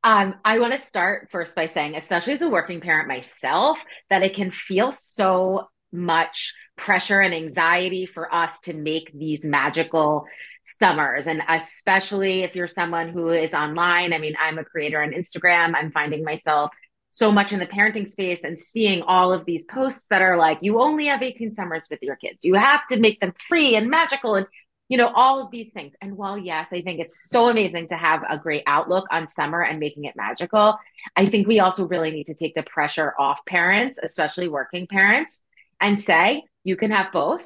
Um, 0.03 0.35
I 0.43 0.59
want 0.59 0.73
to 0.73 0.79
start 0.79 1.29
first 1.31 1.53
by 1.55 1.67
saying, 1.67 1.95
especially 1.95 2.33
as 2.33 2.41
a 2.41 2.49
working 2.49 2.81
parent 2.81 3.07
myself, 3.07 3.77
that 4.09 4.23
it 4.23 4.35
can 4.35 4.51
feel 4.51 4.91
so 4.91 5.67
much 5.91 6.53
pressure 6.77 7.19
and 7.19 7.33
anxiety 7.33 8.05
for 8.05 8.33
us 8.33 8.59
to 8.61 8.73
make 8.73 9.11
these 9.13 9.43
magical 9.43 10.25
summers. 10.63 11.27
And 11.27 11.41
especially 11.47 12.43
if 12.43 12.55
you're 12.55 12.67
someone 12.67 13.09
who 13.09 13.29
is 13.29 13.53
online. 13.53 14.13
I 14.13 14.17
mean, 14.17 14.35
I'm 14.41 14.57
a 14.57 14.65
creator 14.65 15.01
on 15.01 15.11
Instagram. 15.11 15.75
I'm 15.75 15.91
finding 15.91 16.23
myself 16.23 16.71
so 17.09 17.31
much 17.31 17.51
in 17.51 17.59
the 17.59 17.65
parenting 17.65 18.07
space 18.07 18.39
and 18.43 18.59
seeing 18.59 19.01
all 19.01 19.33
of 19.33 19.45
these 19.45 19.65
posts 19.65 20.07
that 20.07 20.21
are 20.21 20.37
like, 20.37 20.59
you 20.61 20.79
only 20.79 21.07
have 21.07 21.21
18 21.21 21.53
summers 21.53 21.85
with 21.89 21.99
your 22.01 22.15
kids. 22.15 22.39
You 22.43 22.53
have 22.55 22.87
to 22.89 22.97
make 22.97 23.19
them 23.19 23.33
free 23.47 23.75
and 23.75 23.89
magical 23.89 24.35
and, 24.35 24.47
you 24.87 24.97
know, 24.97 25.11
all 25.13 25.43
of 25.43 25.51
these 25.51 25.71
things. 25.73 25.93
And 26.01 26.15
while, 26.15 26.37
yes, 26.37 26.69
I 26.71 26.81
think 26.81 27.01
it's 27.01 27.29
so 27.29 27.49
amazing 27.49 27.89
to 27.89 27.97
have 27.97 28.23
a 28.29 28.37
great 28.37 28.63
outlook 28.65 29.07
on 29.11 29.29
summer 29.29 29.61
and 29.61 29.77
making 29.79 30.05
it 30.05 30.15
magical, 30.15 30.77
I 31.15 31.25
think 31.27 31.47
we 31.47 31.59
also 31.59 31.85
really 31.85 32.11
need 32.11 32.27
to 32.27 32.33
take 32.33 32.55
the 32.55 32.63
pressure 32.63 33.13
off 33.19 33.39
parents, 33.45 33.99
especially 34.01 34.47
working 34.47 34.87
parents, 34.87 35.37
and 35.81 35.99
say, 35.99 36.43
you 36.63 36.77
can 36.77 36.91
have 36.91 37.11
both. 37.11 37.41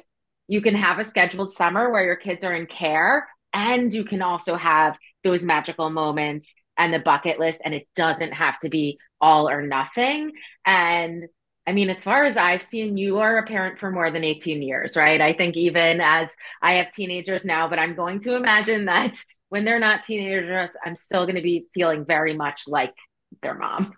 You 0.48 0.60
can 0.60 0.74
have 0.76 0.98
a 0.98 1.04
scheduled 1.04 1.52
summer 1.52 1.90
where 1.90 2.04
your 2.04 2.16
kids 2.16 2.44
are 2.44 2.54
in 2.54 2.66
care, 2.66 3.26
and 3.52 3.92
you 3.92 4.04
can 4.04 4.22
also 4.22 4.56
have 4.56 4.96
those 5.24 5.42
magical 5.42 5.90
moments 5.90 6.54
and 6.78 6.92
the 6.92 6.98
bucket 6.98 7.38
list, 7.38 7.60
and 7.64 7.74
it 7.74 7.88
doesn't 7.96 8.32
have 8.32 8.58
to 8.60 8.68
be 8.68 8.98
all 9.20 9.48
or 9.48 9.62
nothing. 9.62 10.32
And 10.64 11.24
I 11.66 11.72
mean, 11.72 11.90
as 11.90 12.02
far 12.02 12.24
as 12.24 12.36
I've 12.36 12.62
seen, 12.62 12.96
you 12.96 13.18
are 13.18 13.38
a 13.38 13.46
parent 13.46 13.80
for 13.80 13.90
more 13.90 14.10
than 14.10 14.22
18 14.22 14.62
years, 14.62 14.94
right? 14.96 15.20
I 15.20 15.32
think 15.32 15.56
even 15.56 16.00
as 16.00 16.30
I 16.62 16.74
have 16.74 16.92
teenagers 16.92 17.44
now, 17.44 17.68
but 17.68 17.80
I'm 17.80 17.96
going 17.96 18.20
to 18.20 18.36
imagine 18.36 18.84
that 18.84 19.16
when 19.48 19.64
they're 19.64 19.80
not 19.80 20.04
teenagers, 20.04 20.70
I'm 20.84 20.96
still 20.96 21.24
going 21.24 21.36
to 21.36 21.42
be 21.42 21.66
feeling 21.74 22.04
very 22.04 22.34
much 22.34 22.62
like 22.66 22.94
their 23.42 23.54
mom. 23.54 23.94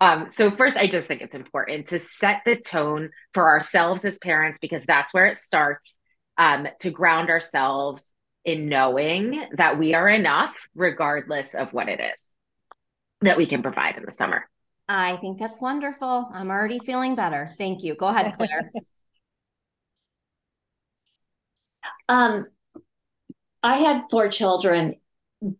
Um, 0.00 0.28
so 0.30 0.50
first, 0.50 0.76
I 0.76 0.86
just 0.86 1.08
think 1.08 1.22
it's 1.22 1.34
important 1.34 1.88
to 1.88 2.00
set 2.00 2.42
the 2.44 2.56
tone 2.56 3.10
for 3.34 3.48
ourselves 3.48 4.04
as 4.04 4.18
parents 4.18 4.58
because 4.60 4.84
that's 4.86 5.12
where 5.12 5.26
it 5.26 5.38
starts. 5.38 5.98
Um, 6.38 6.68
to 6.80 6.90
ground 6.90 7.30
ourselves 7.30 8.04
in 8.44 8.68
knowing 8.68 9.42
that 9.56 9.78
we 9.78 9.94
are 9.94 10.06
enough, 10.06 10.54
regardless 10.74 11.54
of 11.54 11.72
what 11.72 11.88
it 11.88 11.98
is 11.98 12.26
that 13.22 13.36
we 13.36 13.46
can 13.46 13.62
provide 13.62 13.96
in 13.96 14.04
the 14.04 14.12
summer. 14.12 14.48
I 14.88 15.16
think 15.16 15.38
that's 15.38 15.60
wonderful. 15.60 16.28
I'm 16.32 16.50
already 16.50 16.78
feeling 16.78 17.16
better. 17.16 17.54
Thank 17.58 17.82
you. 17.82 17.96
Go 17.96 18.06
ahead, 18.06 18.34
Claire. 18.34 18.70
um, 22.08 22.46
I 23.62 23.78
had 23.78 24.04
four 24.10 24.28
children 24.28 24.96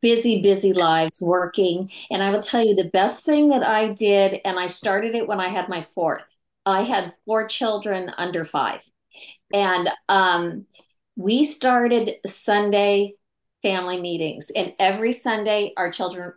busy, 0.00 0.42
busy 0.42 0.72
lives 0.72 1.22
working. 1.22 1.90
And 2.10 2.22
I 2.22 2.30
will 2.30 2.40
tell 2.40 2.64
you 2.64 2.74
the 2.74 2.90
best 2.90 3.24
thing 3.24 3.48
that 3.50 3.62
I 3.62 3.92
did, 3.92 4.40
and 4.44 4.58
I 4.58 4.66
started 4.66 5.14
it 5.14 5.28
when 5.28 5.40
I 5.40 5.48
had 5.48 5.68
my 5.68 5.82
fourth. 5.82 6.36
I 6.64 6.82
had 6.82 7.14
four 7.24 7.46
children 7.46 8.10
under 8.16 8.44
five. 8.44 8.82
And 9.52 9.88
um, 10.08 10.66
we 11.16 11.44
started 11.44 12.16
Sunday 12.26 13.14
family 13.62 14.00
meetings. 14.00 14.50
And 14.54 14.74
every 14.78 15.12
Sunday, 15.12 15.72
our 15.76 15.90
children 15.90 16.32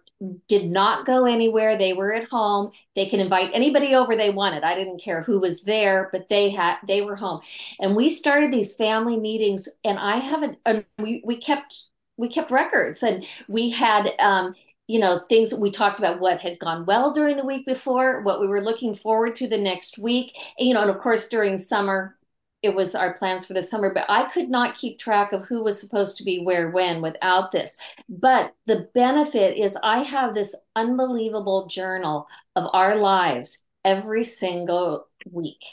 did 0.48 0.70
not 0.70 1.06
go 1.06 1.26
anywhere. 1.26 1.78
They 1.78 1.94
were 1.94 2.14
at 2.14 2.28
home. 2.28 2.72
They 2.96 3.08
could 3.08 3.20
invite 3.20 3.52
anybody 3.54 3.96
over 3.96 4.16
they 4.16 4.32
wanted. 4.32 4.64
I 4.64 4.76
didn't 4.76 5.02
care 5.02 5.24
who 5.24 5.40
was 5.40 5.64
there, 5.64 6.10
but 6.12 6.28
they 6.28 6.50
had 6.50 6.78
they 6.88 7.02
were 7.02 7.16
home. 7.16 7.42
And 7.80 7.96
we 7.96 8.10
started 8.10 8.52
these 8.52 8.76
family 8.76 9.18
meetings 9.18 9.70
and 9.84 9.98
I 9.98 10.18
haven't 10.18 10.60
um, 10.66 10.84
we 10.98 11.22
we 11.26 11.38
kept 11.38 11.86
we 12.20 12.30
kept 12.30 12.52
records 12.52 13.02
and 13.04 13.26
we 13.48 13.70
had 13.70 14.12
um, 14.20 14.54
you 14.88 15.00
know 15.00 15.22
things 15.30 15.54
we 15.54 15.72
talked 15.72 16.00
about 16.00 16.20
what 16.20 16.42
had 16.42 16.60
gone 16.60 16.86
well 16.86 17.14
during 17.14 17.38
the 17.38 17.46
week 17.46 17.66
before 17.66 18.22
what 18.24 18.40
we 18.40 18.48
were 18.48 18.62
looking 18.62 18.94
forward 18.94 19.36
to 19.36 19.48
the 19.48 19.58
next 19.58 19.98
week 19.98 20.38
and, 20.58 20.68
you 20.68 20.74
know 20.74 20.82
and 20.82 20.92
of 20.92 20.98
course 20.98 21.30
during 21.30 21.58
summer 21.58 22.16
it 22.62 22.76
was 22.76 22.94
our 22.94 23.14
plans 23.14 23.46
for 23.46 23.54
the 23.54 23.62
summer, 23.62 23.94
but 23.94 24.06
I 24.10 24.30
could 24.30 24.50
not 24.50 24.78
keep 24.78 25.00
track 25.00 25.32
of 25.32 25.46
who 25.46 25.64
was 25.64 25.80
supposed 25.80 26.18
to 26.18 26.24
be 26.24 26.44
where 26.44 26.70
when 26.70 27.02
without 27.02 27.52
this. 27.52 27.80
But 28.10 28.54
the 28.66 28.90
benefit 28.94 29.58
is 29.58 29.78
I 29.82 30.00
have 30.00 30.34
this 30.34 30.56
unbelievable 30.76 31.68
journal 31.68 32.28
of 32.56 32.70
our 32.74 32.98
lives 32.98 33.66
every 33.86 34.24
single 34.26 35.08
week. 35.32 35.64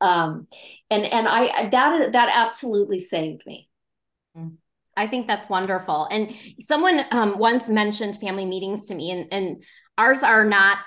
Um, 0.00 0.46
and 0.90 1.04
and 1.04 1.26
I 1.28 1.68
that 1.68 2.12
that 2.12 2.32
absolutely 2.32 3.00
saved 3.00 3.44
me. 3.44 3.68
I 4.96 5.06
think 5.06 5.26
that's 5.26 5.48
wonderful. 5.48 6.06
And 6.10 6.34
someone 6.58 7.04
um, 7.10 7.38
once 7.38 7.68
mentioned 7.68 8.18
family 8.20 8.44
meetings 8.44 8.86
to 8.86 8.94
me, 8.94 9.10
and, 9.10 9.26
and 9.32 9.64
ours 9.96 10.22
are 10.22 10.44
not 10.44 10.78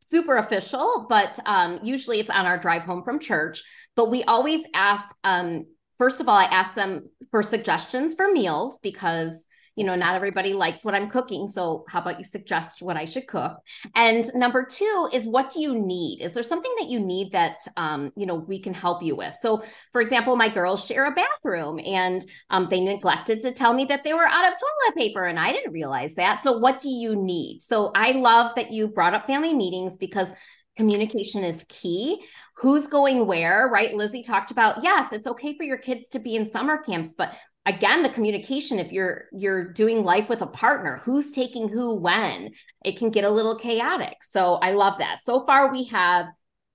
super 0.00 0.36
official, 0.36 1.06
but 1.08 1.38
um, 1.46 1.80
usually 1.82 2.20
it's 2.20 2.30
on 2.30 2.46
our 2.46 2.58
drive 2.58 2.84
home 2.84 3.02
from 3.02 3.18
church. 3.18 3.62
But 3.96 4.10
we 4.10 4.24
always 4.24 4.64
ask, 4.74 5.16
um, 5.24 5.66
first 5.98 6.20
of 6.20 6.28
all, 6.28 6.36
I 6.36 6.44
ask 6.44 6.74
them 6.74 7.08
for 7.30 7.42
suggestions 7.42 8.14
for 8.14 8.30
meals 8.30 8.78
because 8.82 9.46
you 9.76 9.84
know 9.84 9.94
not 9.94 10.16
everybody 10.16 10.52
likes 10.52 10.84
what 10.84 10.94
i'm 10.94 11.08
cooking 11.08 11.46
so 11.46 11.84
how 11.88 12.00
about 12.00 12.18
you 12.18 12.24
suggest 12.24 12.82
what 12.82 12.96
i 12.96 13.04
should 13.04 13.26
cook? 13.26 13.58
And 13.94 14.24
number 14.34 14.64
two 14.64 15.08
is 15.12 15.26
what 15.26 15.50
do 15.50 15.60
you 15.60 15.74
need? 15.74 16.20
Is 16.20 16.34
there 16.34 16.42
something 16.42 16.72
that 16.78 16.88
you 16.88 17.00
need 17.00 17.32
that 17.32 17.58
um, 17.76 18.12
you 18.16 18.26
know 18.26 18.34
we 18.34 18.60
can 18.60 18.74
help 18.74 19.02
you 19.02 19.16
with? 19.16 19.34
So 19.34 19.62
for 19.92 20.00
example 20.00 20.36
my 20.36 20.48
girls 20.48 20.84
share 20.84 21.06
a 21.06 21.14
bathroom 21.14 21.80
and 21.84 22.24
um, 22.50 22.68
they 22.70 22.80
neglected 22.80 23.42
to 23.42 23.52
tell 23.52 23.72
me 23.72 23.84
that 23.86 24.04
they 24.04 24.12
were 24.12 24.26
out 24.26 24.46
of 24.46 24.52
toilet 24.52 24.96
paper 24.96 25.24
and 25.24 25.38
i 25.38 25.52
didn't 25.52 25.72
realize 25.72 26.14
that. 26.14 26.42
So 26.42 26.58
what 26.58 26.78
do 26.78 26.88
you 26.88 27.16
need? 27.16 27.60
So 27.60 27.90
i 27.94 28.12
love 28.12 28.52
that 28.56 28.72
you 28.72 28.88
brought 28.88 29.14
up 29.14 29.26
family 29.26 29.54
meetings 29.54 29.96
because 29.96 30.32
communication 30.76 31.42
is 31.42 31.64
key. 31.68 32.22
Who's 32.56 32.86
going 32.86 33.26
where 33.26 33.68
right? 33.68 33.94
Lizzie 33.94 34.22
talked 34.22 34.50
about 34.50 34.82
yes 34.82 35.12
it's 35.12 35.26
okay 35.26 35.56
for 35.56 35.64
your 35.64 35.78
kids 35.78 36.08
to 36.10 36.18
be 36.18 36.36
in 36.36 36.44
summer 36.44 36.78
camps 36.78 37.14
but 37.16 37.32
again 37.66 38.02
the 38.02 38.08
communication 38.08 38.78
if 38.78 38.92
you're 38.92 39.24
you're 39.32 39.72
doing 39.72 40.04
life 40.04 40.30
with 40.30 40.40
a 40.40 40.46
partner 40.46 41.00
who's 41.04 41.32
taking 41.32 41.68
who 41.68 41.96
when 41.96 42.52
it 42.84 42.96
can 42.96 43.10
get 43.10 43.24
a 43.24 43.30
little 43.30 43.56
chaotic. 43.56 44.22
So 44.22 44.54
i 44.54 44.72
love 44.72 44.98
that. 44.98 45.18
So 45.22 45.44
far 45.44 45.70
we 45.70 45.84
have 45.84 46.26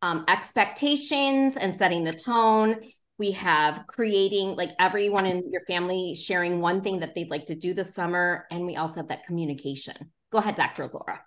um, 0.01 0.25
expectations 0.27 1.57
and 1.57 1.75
setting 1.75 2.03
the 2.03 2.13
tone. 2.13 2.81
We 3.17 3.31
have 3.31 3.85
creating 3.87 4.55
like 4.55 4.71
everyone 4.79 5.25
in 5.25 5.49
your 5.51 5.61
family 5.65 6.15
sharing 6.15 6.59
one 6.59 6.81
thing 6.81 6.99
that 6.99 7.15
they'd 7.15 7.29
like 7.29 7.45
to 7.45 7.55
do 7.55 7.73
this 7.73 7.93
summer 7.93 8.45
and 8.51 8.65
we 8.65 8.75
also 8.75 8.97
have 8.97 9.07
that 9.07 9.25
communication. 9.25 9.95
Go 10.31 10.39
ahead 10.39 10.55
dr. 10.55 10.89
Laura. 10.93 11.21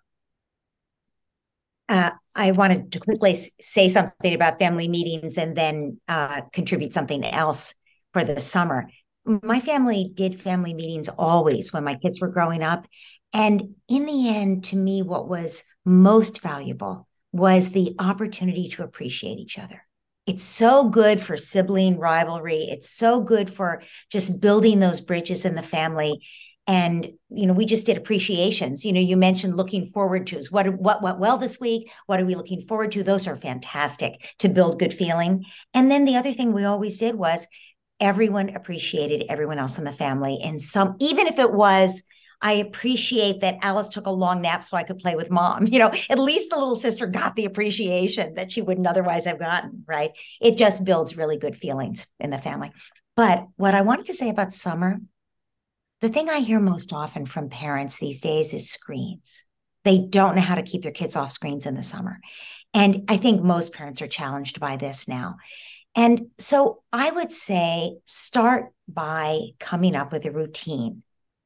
Uh, 1.89 2.11
I 2.35 2.53
wanted 2.53 2.93
to 2.93 3.01
quickly 3.01 3.37
say 3.61 3.89
something 3.89 4.35
about 4.35 4.59
family 4.59 4.89
meetings 4.89 5.37
and 5.37 5.55
then 5.55 6.01
uh, 6.09 6.43
contribute 6.53 6.95
something 6.95 7.25
else 7.25 7.75
for 8.13 8.25
the 8.25 8.41
summer 8.41 8.89
my 9.25 9.61
family 9.61 10.11
did 10.13 10.41
family 10.41 10.75
meetings 10.75 11.09
always 11.09 11.73
when 11.73 11.85
my 11.85 11.95
kids 11.95 12.21
were 12.21 12.29
growing 12.29 12.63
up. 12.63 12.87
And 13.33 13.75
in 13.89 14.07
the 14.07 14.29
end, 14.29 14.65
to 14.65 14.77
me, 14.77 15.03
what 15.03 15.29
was 15.29 15.65
most 15.85 16.41
valuable 16.41 17.09
was 17.33 17.71
the 17.71 17.95
opportunity 17.99 18.69
to 18.69 18.85
appreciate 18.85 19.39
each 19.39 19.59
other. 19.59 19.83
It's 20.27 20.45
so 20.45 20.89
good 20.89 21.21
for 21.21 21.37
sibling 21.37 21.99
rivalry. 21.99 22.69
It's 22.71 22.89
so 22.89 23.21
good 23.21 23.53
for 23.53 23.83
just 24.11 24.41
building 24.41 24.81
those 24.81 25.01
bridges 25.01 25.45
in 25.45 25.55
the 25.55 25.63
family. 25.63 26.25
And 26.67 27.07
you 27.29 27.47
know, 27.47 27.53
we 27.53 27.67
just 27.67 27.85
did 27.85 27.99
appreciations. 27.99 28.87
You 28.87 28.93
know, 28.93 29.01
you 29.01 29.19
mentioned 29.19 29.57
looking 29.57 29.87
forward 29.87 30.29
to. 30.29 30.43
What 30.51 30.79
what 30.79 31.03
went 31.03 31.19
well 31.19 31.37
this 31.37 31.61
week? 31.61 31.91
What 32.07 32.21
are 32.21 32.25
we 32.25 32.37
looking 32.37 32.63
forward 32.63 32.93
to? 32.93 33.03
Those 33.03 33.27
are 33.27 33.37
fantastic 33.37 34.35
to 34.39 34.49
build 34.49 34.79
good 34.79 34.95
feeling. 34.95 35.45
And 35.75 35.91
then 35.91 36.07
the 36.07 36.17
other 36.17 36.33
thing 36.33 36.53
we 36.53 36.65
always 36.65 36.97
did 36.97 37.17
was 37.17 37.47
everyone 38.01 38.51
appreciated 38.51 39.27
everyone 39.29 39.59
else 39.59 39.79
in 39.79 39.85
the 39.85 39.93
family. 39.93 40.41
And 40.43 40.61
some, 40.61 40.97
even 41.01 41.27
if 41.27 41.39
it 41.39 41.53
was, 41.53 42.03
I 42.41 42.53
appreciate 42.55 43.41
that 43.41 43.59
Alice 43.63 43.89
took 43.89 44.07
a 44.07 44.11
long 44.11 44.43
nap 44.43 44.65
so 44.65 44.77
I 44.77 44.83
could 44.83 44.99
play 44.99 45.17
with 45.17 45.31
mom. 45.31 45.67
You 45.75 45.79
know, 45.79 45.93
at 46.11 46.19
least 46.19 46.51
the 46.51 46.59
little 46.59 46.77
sister 46.77 47.07
got 47.07 47.37
the 47.37 47.47
appreciation 47.47 48.35
that 48.35 48.53
she 48.53 48.63
wouldn't 48.63 48.87
otherwise 48.87 49.25
have 49.25 49.39
gotten, 49.39 49.85
right? 49.87 50.11
It 50.41 50.57
just 50.57 50.85
builds 50.85 51.17
really 51.17 51.39
good 51.39 51.57
feelings 51.57 52.07
in 52.21 52.31
the 52.31 52.39
family. 52.39 52.71
But 53.17 53.47
what 53.57 53.75
I 53.75 53.81
wanted 53.81 54.07
to 54.07 54.15
say 54.15 54.29
about 54.29 54.53
summer, 54.53 54.99
the 56.01 56.09
thing 56.09 56.29
I 56.29 56.41
hear 56.41 56.61
most 56.61 56.93
often 56.93 57.25
from 57.25 57.49
parents 57.49 57.99
these 57.99 58.21
days 58.21 58.53
is 58.53 58.71
screens. 58.71 59.45
They 59.85 59.99
don't 59.99 60.35
know 60.35 60.43
how 60.43 60.57
to 60.57 60.63
keep 60.63 60.83
their 60.83 60.93
kids 60.93 61.17
off 61.17 61.33
screens 61.33 61.67
in 61.67 61.75
the 61.75 61.83
summer. 61.83 62.21
And 62.75 63.05
I 63.09 63.17
think 63.17 63.43
most 63.43 63.73
parents 63.73 64.03
are 64.03 64.09
challenged 64.09 64.61
by 64.61 64.77
this 64.77 65.09
now. 65.09 65.37
And 65.95 66.29
so 66.39 66.83
I 66.93 67.11
would 67.11 67.33
say 67.33 67.97
start 68.05 68.73
by 68.89 69.41
coming 69.59 69.95
up 69.95 70.13
with 70.13 70.25
a 70.25 70.31
routine 70.31 71.03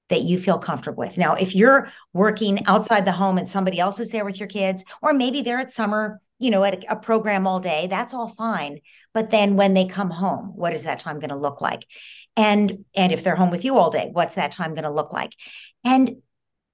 that 0.09 0.23
you 0.23 0.39
feel 0.39 0.59
comfortable 0.59 0.99
with. 0.99 1.19
Now, 1.19 1.35
if 1.35 1.55
you're 1.55 1.91
working 2.13 2.65
outside 2.67 3.05
the 3.05 3.13
home 3.13 3.39
and 3.39 3.49
somebody 3.49 3.79
else 3.79 4.01
is 4.01 4.11
there 4.11 4.25
with 4.25 4.39
your 4.39 4.49
kids, 4.49 4.85
or 5.03 5.13
maybe 5.13 5.43
they're 5.43 5.59
at 5.59 5.73
summer, 5.73 6.21
you 6.39 6.51
know, 6.51 6.65
at 6.65 6.85
a, 6.89 6.97
program 6.97 7.47
all 7.47 7.61
day, 7.61 7.89
that's 7.89 8.15
all 8.15 8.29
fine. 8.29 8.81
But 9.13 9.31
then 9.31 9.57
when 9.57 9.75
they 9.75 9.87
come 9.87 10.11
home, 10.11 10.53
what 10.55 10.73
is 10.73 10.85
that 10.85 11.01
time 11.01 11.19
going 11.19 11.31
to 11.31 11.37
look 11.37 11.61
like? 11.61 11.85
And 12.37 12.85
and 12.95 13.13
if 13.13 13.25
they're 13.25 13.37
home 13.37 13.51
with 13.51 13.65
you 13.65 13.77
all 13.77 13.91
day, 13.91 14.11
what's 14.13 14.37
that 14.37 14.53
time 14.53 14.71
going 14.71 14.85
to 14.85 14.91
look 14.91 15.13
like? 15.13 15.33
And 15.85 16.23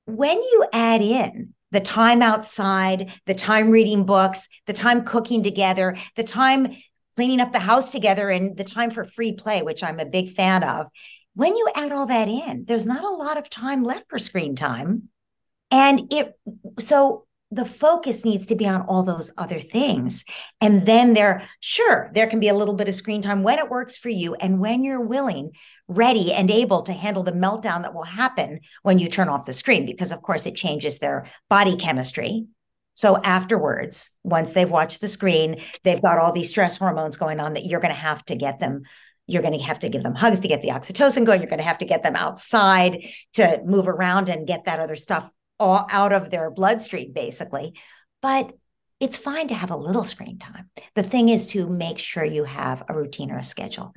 when 0.04 0.37
you 0.37 0.66
add 0.73 1.00
in 1.00 1.54
the 1.71 1.81
time 1.81 2.23
outside, 2.23 3.12
the 3.26 3.35
time 3.35 3.71
reading 3.71 4.04
books, 4.04 4.47
the 4.66 4.73
time 4.73 5.04
cooking 5.04 5.43
together, 5.43 5.97
the 6.16 6.23
time 6.23 6.76
cleaning 7.16 7.40
up 7.40 7.52
the 7.52 7.59
house 7.59 7.90
together 7.90 8.28
and 8.30 8.56
the 8.56 8.64
time 8.64 8.90
for 8.90 9.04
free 9.04 9.33
play, 9.33 9.62
which 9.62 9.83
I'm 9.83 10.00
a 10.00 10.06
big 10.06 10.30
fan 10.30 10.62
of. 10.62 10.87
When 11.35 11.56
you 11.56 11.68
add 11.75 11.92
all 11.92 12.06
that 12.06 12.28
in, 12.28 12.64
there's 12.66 12.87
not 12.87 13.04
a 13.04 13.09
lot 13.09 13.38
of 13.38 13.50
time 13.50 13.83
left 13.83 14.09
for 14.09 14.18
screen 14.18 14.54
time. 14.56 15.09
And 15.71 16.12
it, 16.12 16.33
so 16.78 17.26
the 17.50 17.64
focus 17.64 18.25
needs 18.25 18.47
to 18.47 18.56
be 18.56 18.66
on 18.66 18.83
all 18.83 19.02
those 19.02 19.33
other 19.37 19.61
things. 19.61 20.25
And 20.61 20.87
then 20.87 21.14
there, 21.14 21.42
sure, 21.61 22.11
there 22.14 22.26
can 22.26 22.40
be 22.40 22.49
a 22.49 22.54
little 22.54 22.75
bit 22.75 22.88
of 22.88 22.94
screen 22.94 23.23
time 23.23 23.42
when 23.42 23.59
it 23.59 23.71
works 23.71 23.97
for 23.97 24.09
you 24.09 24.35
and 24.35 24.61
when 24.61 24.83
you're 24.83 25.00
willing, 25.00 25.52
ready, 25.87 26.33
and 26.33 26.50
able 26.50 26.83
to 26.83 26.92
handle 26.92 27.23
the 27.23 27.33
meltdown 27.33 27.83
that 27.83 27.94
will 27.94 28.02
happen 28.02 28.61
when 28.83 28.99
you 28.99 29.09
turn 29.09 29.28
off 29.28 29.47
the 29.47 29.52
screen, 29.52 29.87
because 29.87 30.11
of 30.11 30.23
course 30.23 30.47
it 30.47 30.56
changes 30.56 30.99
their 30.99 31.26
body 31.49 31.76
chemistry 31.76 32.47
so 32.95 33.17
afterwards, 33.17 34.11
once 34.23 34.53
they've 34.53 34.71
watched 34.71 35.01
the 35.01 35.09
screen, 35.09 35.61
they've 35.83 36.01
got 36.01 36.19
all 36.19 36.33
these 36.33 36.51
stress 36.51 36.77
hormones 36.77 37.17
going 37.17 37.41
on 37.41 37.55
that 37.55 37.67
you're 37.67 37.81
going 37.81 37.95
to 37.95 38.01
have 38.01 38.25
to 38.27 38.37
get 38.37 38.61
them. 38.61 38.83
You're 39.27 39.43
going 39.43 39.59
to 39.59 39.65
have 39.65 39.81
to 39.81 39.89
give 39.89 40.03
them 40.03 40.15
hugs 40.15 40.41
to 40.41 40.49
get 40.49 40.63
the 40.63 40.69
oxytocin 40.69 41.27
going. 41.27 41.41
You're 41.41 41.51
going 41.51 41.59
to 41.59 41.65
have 41.65 41.79
to 41.79 41.87
get 41.87 42.03
them 42.03 42.15
outside 42.15 43.05
to 43.35 43.63
move 43.65 43.89
around 43.89 44.29
and 44.29 44.47
get 44.47 44.67
that 44.67 44.81
other 44.81 44.97
stuff 44.97 45.29
all 45.59 45.87
out 45.91 46.13
of 46.13 46.31
their 46.31 46.51
bloodstream, 46.51 47.13
basically. 47.13 47.75
But 48.23 48.53
it's 49.01 49.17
fine 49.17 49.49
to 49.49 49.55
have 49.55 49.71
a 49.71 49.77
little 49.77 50.05
screen 50.05 50.39
time. 50.39 50.71
The 50.95 51.03
thing 51.03 51.31
is 51.31 51.49
to 51.49 51.69
make 51.69 51.99
sure 51.99 52.25
you 52.25 52.45
have 52.45 52.85
a 52.89 52.95
routine 52.95 53.31
or 53.31 53.39
a 53.39 53.45
schedule. 53.45 53.95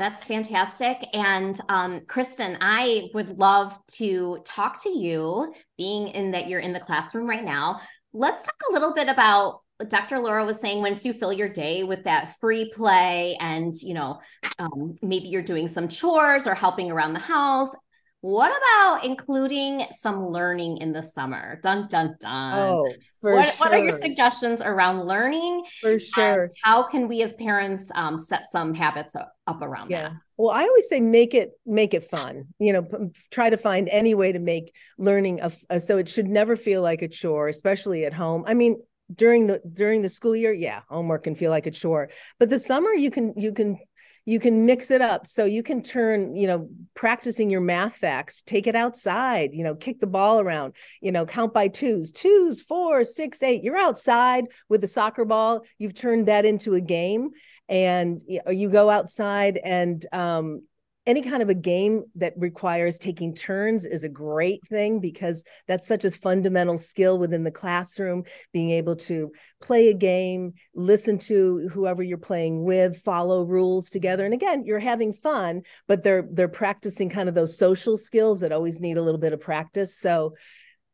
That's 0.00 0.24
fantastic. 0.24 1.06
And 1.12 1.60
um, 1.68 2.00
Kristen, 2.06 2.56
I 2.62 3.10
would 3.12 3.38
love 3.38 3.78
to 3.98 4.38
talk 4.46 4.82
to 4.84 4.88
you, 4.88 5.52
being 5.76 6.08
in 6.08 6.30
that 6.30 6.48
you're 6.48 6.60
in 6.60 6.72
the 6.72 6.80
classroom 6.80 7.28
right 7.28 7.44
now. 7.44 7.82
Let's 8.14 8.42
talk 8.42 8.54
a 8.70 8.72
little 8.72 8.94
bit 8.94 9.08
about 9.08 9.60
Dr. 9.88 10.18
Laura 10.18 10.46
was 10.46 10.58
saying 10.58 10.80
once 10.80 11.04
you 11.04 11.12
fill 11.12 11.34
your 11.34 11.50
day 11.50 11.82
with 11.82 12.04
that 12.04 12.34
free 12.40 12.72
play 12.74 13.36
and 13.40 13.74
you 13.82 13.92
know 13.92 14.20
um, 14.58 14.96
maybe 15.02 15.28
you're 15.28 15.42
doing 15.42 15.68
some 15.68 15.86
chores 15.86 16.46
or 16.46 16.54
helping 16.54 16.90
around 16.90 17.12
the 17.12 17.20
house 17.20 17.74
what 18.22 18.50
about 18.50 19.04
including 19.04 19.86
some 19.92 20.26
learning 20.26 20.78
in 20.78 20.92
the 20.92 21.02
summer? 21.02 21.58
Dun 21.62 21.88
dun 21.88 22.16
dun. 22.20 22.58
Oh, 22.58 22.92
for 23.20 23.34
what, 23.34 23.54
sure. 23.54 23.66
what 23.66 23.74
are 23.74 23.82
your 23.82 23.94
suggestions 23.94 24.60
around 24.60 25.06
learning? 25.06 25.64
For 25.80 25.98
sure. 25.98 26.50
how 26.62 26.82
can 26.82 27.08
we 27.08 27.22
as 27.22 27.32
parents 27.34 27.90
um, 27.94 28.18
set 28.18 28.50
some 28.50 28.74
habits 28.74 29.16
up, 29.16 29.32
up 29.46 29.62
around 29.62 29.90
yeah. 29.90 30.10
that? 30.10 30.12
Well, 30.36 30.50
I 30.50 30.64
always 30.64 30.88
say 30.88 31.00
make 31.00 31.34
it 31.34 31.52
make 31.64 31.94
it 31.94 32.04
fun. 32.04 32.48
You 32.58 32.74
know, 32.74 32.82
p- 32.82 33.10
try 33.30 33.48
to 33.48 33.56
find 33.56 33.88
any 33.88 34.14
way 34.14 34.32
to 34.32 34.38
make 34.38 34.74
learning 34.98 35.40
a, 35.40 35.50
a 35.70 35.80
so 35.80 35.96
it 35.96 36.08
should 36.08 36.28
never 36.28 36.56
feel 36.56 36.82
like 36.82 37.00
a 37.00 37.08
chore, 37.08 37.48
especially 37.48 38.04
at 38.04 38.12
home. 38.12 38.44
I 38.46 38.52
mean, 38.52 38.82
during 39.14 39.46
the 39.46 39.60
during 39.72 40.02
the 40.02 40.08
school 40.08 40.36
year, 40.36 40.52
yeah, 40.52 40.80
homework 40.88 41.24
can 41.24 41.34
feel 41.34 41.50
like 41.50 41.66
a 41.66 41.70
chore. 41.70 42.10
But 42.38 42.50
the 42.50 42.58
summer, 42.58 42.90
you 42.90 43.10
can 43.10 43.34
you 43.36 43.52
can 43.52 43.78
you 44.24 44.38
can 44.38 44.66
mix 44.66 44.90
it 44.90 45.00
up. 45.00 45.26
So 45.26 45.44
you 45.44 45.62
can 45.62 45.82
turn 45.82 46.34
you 46.36 46.46
know 46.46 46.68
practicing 46.94 47.50
your 47.50 47.60
math 47.60 47.96
facts 47.96 48.42
take 48.42 48.66
it 48.66 48.76
outside 48.76 49.50
you 49.54 49.64
know 49.64 49.74
kick 49.74 50.00
the 50.00 50.06
ball 50.06 50.40
around 50.40 50.74
you 51.00 51.12
know 51.12 51.24
count 51.24 51.54
by 51.54 51.68
twos 51.68 52.12
twos 52.12 52.60
four 52.60 53.04
six 53.04 53.42
eight 53.42 53.62
you're 53.62 53.76
outside 53.76 54.44
with 54.68 54.80
the 54.80 54.88
soccer 54.88 55.24
ball. 55.24 55.64
You've 55.78 55.94
turned 55.94 56.26
that 56.28 56.44
into 56.44 56.74
a 56.74 56.80
game 56.80 57.30
and 57.68 58.20
you 58.26 58.68
go 58.68 58.90
outside 58.90 59.58
and 59.62 60.04
um, 60.12 60.62
any 61.06 61.22
kind 61.22 61.42
of 61.42 61.48
a 61.48 61.54
game 61.54 62.04
that 62.14 62.34
requires 62.36 62.98
taking 62.98 63.34
turns 63.34 63.86
is 63.86 64.04
a 64.04 64.08
great 64.08 64.66
thing 64.68 65.00
because 65.00 65.44
that's 65.66 65.86
such 65.86 66.04
a 66.04 66.10
fundamental 66.10 66.76
skill 66.76 67.18
within 67.18 67.42
the 67.42 67.50
classroom 67.50 68.24
being 68.52 68.70
able 68.70 68.94
to 68.94 69.32
play 69.62 69.88
a 69.88 69.94
game 69.94 70.52
listen 70.74 71.18
to 71.18 71.68
whoever 71.72 72.02
you're 72.02 72.18
playing 72.18 72.64
with 72.64 72.96
follow 72.98 73.44
rules 73.44 73.88
together. 73.88 74.24
And 74.24 74.34
again 74.34 74.64
you're 74.64 74.78
having 74.78 75.12
fun 75.12 75.62
but 75.88 76.02
they're 76.02 76.28
they're 76.30 76.48
practicing 76.48 77.08
kind 77.08 77.28
of 77.28 77.34
those 77.34 77.56
social 77.56 77.96
skills 77.96 78.40
that 78.40 78.52
always 78.52 78.80
need 78.80 78.98
a 78.98 79.02
little 79.02 79.20
bit 79.20 79.32
of 79.32 79.40
practice. 79.40 79.98
So 79.98 80.34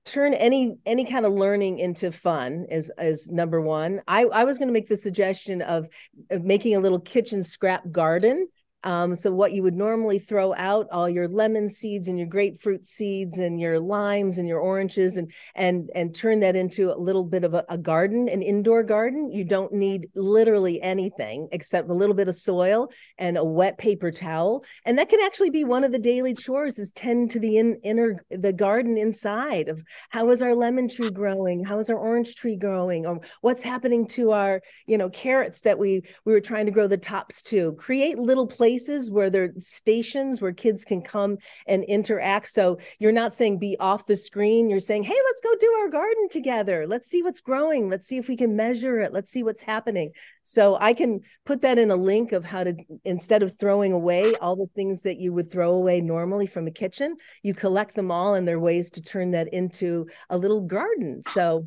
turn 0.04 0.34
any 0.34 0.76
any 0.86 1.04
kind 1.04 1.26
of 1.26 1.32
learning 1.32 1.80
into 1.80 2.12
fun 2.12 2.66
is 2.70 2.92
is 2.98 3.28
number 3.28 3.60
one. 3.60 4.00
I 4.06 4.24
i 4.26 4.44
was 4.44 4.56
going 4.56 4.68
to 4.68 4.72
make 4.72 4.88
the 4.88 4.96
suggestion 4.96 5.62
of, 5.62 5.88
of 6.30 6.44
making 6.44 6.76
a 6.76 6.80
little 6.80 7.00
kitchen 7.00 7.42
scrap 7.42 7.90
garden 7.90 8.46
um, 8.86 9.16
so 9.16 9.32
what 9.32 9.50
you 9.50 9.64
would 9.64 9.74
normally 9.74 10.20
throw 10.20 10.54
out, 10.54 10.86
all 10.92 11.10
your 11.10 11.26
lemon 11.26 11.68
seeds 11.68 12.06
and 12.06 12.16
your 12.16 12.28
grapefruit 12.28 12.86
seeds 12.86 13.36
and 13.36 13.60
your 13.60 13.80
limes 13.80 14.38
and 14.38 14.46
your 14.46 14.60
oranges, 14.60 15.16
and 15.16 15.32
and 15.56 15.90
and 15.96 16.14
turn 16.14 16.38
that 16.40 16.54
into 16.54 16.92
a 16.92 16.96
little 16.96 17.24
bit 17.24 17.42
of 17.42 17.52
a, 17.52 17.64
a 17.68 17.76
garden, 17.76 18.28
an 18.28 18.42
indoor 18.42 18.84
garden. 18.84 19.32
You 19.32 19.42
don't 19.42 19.72
need 19.72 20.08
literally 20.14 20.80
anything 20.80 21.48
except 21.50 21.90
a 21.90 21.94
little 21.94 22.14
bit 22.14 22.28
of 22.28 22.36
soil 22.36 22.92
and 23.18 23.36
a 23.36 23.44
wet 23.44 23.76
paper 23.76 24.12
towel, 24.12 24.64
and 24.84 24.96
that 25.00 25.08
can 25.08 25.18
actually 25.20 25.50
be 25.50 25.64
one 25.64 25.82
of 25.82 25.90
the 25.90 25.98
daily 25.98 26.32
chores: 26.32 26.78
is 26.78 26.92
tend 26.92 27.32
to 27.32 27.40
the 27.40 27.58
in, 27.58 27.80
inner 27.82 28.24
the 28.30 28.52
garden 28.52 28.96
inside 28.96 29.68
of 29.68 29.82
how 30.10 30.30
is 30.30 30.42
our 30.42 30.54
lemon 30.54 30.88
tree 30.88 31.10
growing, 31.10 31.64
how 31.64 31.80
is 31.80 31.90
our 31.90 31.98
orange 31.98 32.36
tree 32.36 32.56
growing, 32.56 33.04
or 33.04 33.20
what's 33.40 33.64
happening 33.64 34.06
to 34.06 34.30
our 34.30 34.62
you 34.86 34.96
know 34.96 35.10
carrots 35.10 35.62
that 35.62 35.76
we 35.76 36.02
we 36.24 36.32
were 36.32 36.40
trying 36.40 36.66
to 36.66 36.72
grow 36.72 36.86
the 36.86 36.96
tops 36.96 37.42
to. 37.42 37.72
Create 37.72 38.16
little 38.16 38.46
places 38.46 38.75
where 39.10 39.30
there 39.30 39.44
are 39.44 39.52
stations 39.60 40.40
where 40.40 40.52
kids 40.52 40.84
can 40.84 41.02
come 41.02 41.38
and 41.66 41.84
interact. 41.84 42.48
So 42.48 42.78
you're 42.98 43.12
not 43.12 43.34
saying 43.34 43.58
be 43.58 43.76
off 43.78 44.06
the 44.06 44.16
screen. 44.16 44.68
You're 44.68 44.80
saying, 44.80 45.04
hey, 45.04 45.18
let's 45.26 45.40
go 45.40 45.54
do 45.58 45.72
our 45.80 45.88
garden 45.88 46.28
together. 46.30 46.86
Let's 46.86 47.08
see 47.08 47.22
what's 47.22 47.40
growing. 47.40 47.88
Let's 47.88 48.06
see 48.06 48.18
if 48.18 48.28
we 48.28 48.36
can 48.36 48.56
measure 48.56 49.00
it. 49.00 49.12
Let's 49.12 49.30
see 49.30 49.42
what's 49.42 49.62
happening. 49.62 50.12
So 50.42 50.76
I 50.80 50.94
can 50.94 51.20
put 51.44 51.62
that 51.62 51.78
in 51.78 51.90
a 51.90 51.96
link 51.96 52.32
of 52.32 52.44
how 52.44 52.64
to, 52.64 52.74
instead 53.04 53.42
of 53.42 53.58
throwing 53.58 53.92
away 53.92 54.34
all 54.36 54.56
the 54.56 54.68
things 54.74 55.02
that 55.02 55.18
you 55.18 55.32
would 55.32 55.50
throw 55.50 55.72
away 55.72 56.00
normally 56.00 56.46
from 56.46 56.66
a 56.66 56.70
kitchen, 56.70 57.16
you 57.42 57.54
collect 57.54 57.94
them 57.94 58.10
all 58.10 58.34
and 58.34 58.46
there 58.46 58.56
are 58.56 58.60
ways 58.60 58.90
to 58.92 59.02
turn 59.02 59.32
that 59.32 59.52
into 59.52 60.06
a 60.30 60.38
little 60.38 60.60
garden. 60.60 61.22
So 61.22 61.66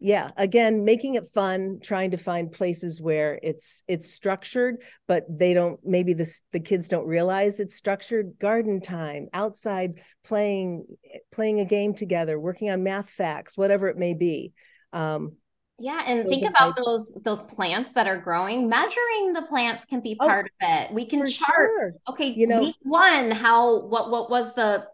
yeah 0.00 0.30
again 0.36 0.84
making 0.84 1.14
it 1.16 1.26
fun 1.26 1.78
trying 1.82 2.12
to 2.12 2.16
find 2.16 2.52
places 2.52 3.00
where 3.00 3.38
it's 3.42 3.82
it's 3.88 4.10
structured 4.10 4.82
but 5.08 5.24
they 5.28 5.54
don't 5.54 5.80
maybe 5.84 6.12
this 6.12 6.42
the 6.52 6.60
kids 6.60 6.88
don't 6.88 7.06
realize 7.06 7.58
it's 7.58 7.74
structured 7.74 8.38
garden 8.38 8.80
time 8.80 9.26
outside 9.32 10.00
playing 10.24 10.84
playing 11.32 11.60
a 11.60 11.64
game 11.64 11.94
together 11.94 12.38
working 12.38 12.70
on 12.70 12.82
math 12.82 13.10
facts 13.10 13.56
whatever 13.56 13.88
it 13.88 13.96
may 13.96 14.14
be 14.14 14.52
um, 14.92 15.32
yeah, 15.80 16.02
and 16.06 16.28
think 16.28 16.48
about 16.48 16.76
those 16.76 17.14
those 17.22 17.42
plants 17.42 17.92
that 17.92 18.08
are 18.08 18.18
growing. 18.18 18.68
Measuring 18.68 19.32
the 19.32 19.42
plants 19.48 19.84
can 19.84 20.00
be 20.00 20.16
oh, 20.18 20.26
part 20.26 20.50
oh, 20.60 20.66
of 20.66 20.80
it. 20.82 20.92
We 20.92 21.06
can 21.06 21.24
chart. 21.26 21.54
Sure. 21.56 21.92
Okay, 22.08 22.30
you 22.30 22.48
know, 22.48 22.62
week 22.62 22.76
one, 22.82 23.30
how 23.30 23.82
what 23.82 24.10
what 24.10 24.28
was 24.28 24.54
the 24.54 24.86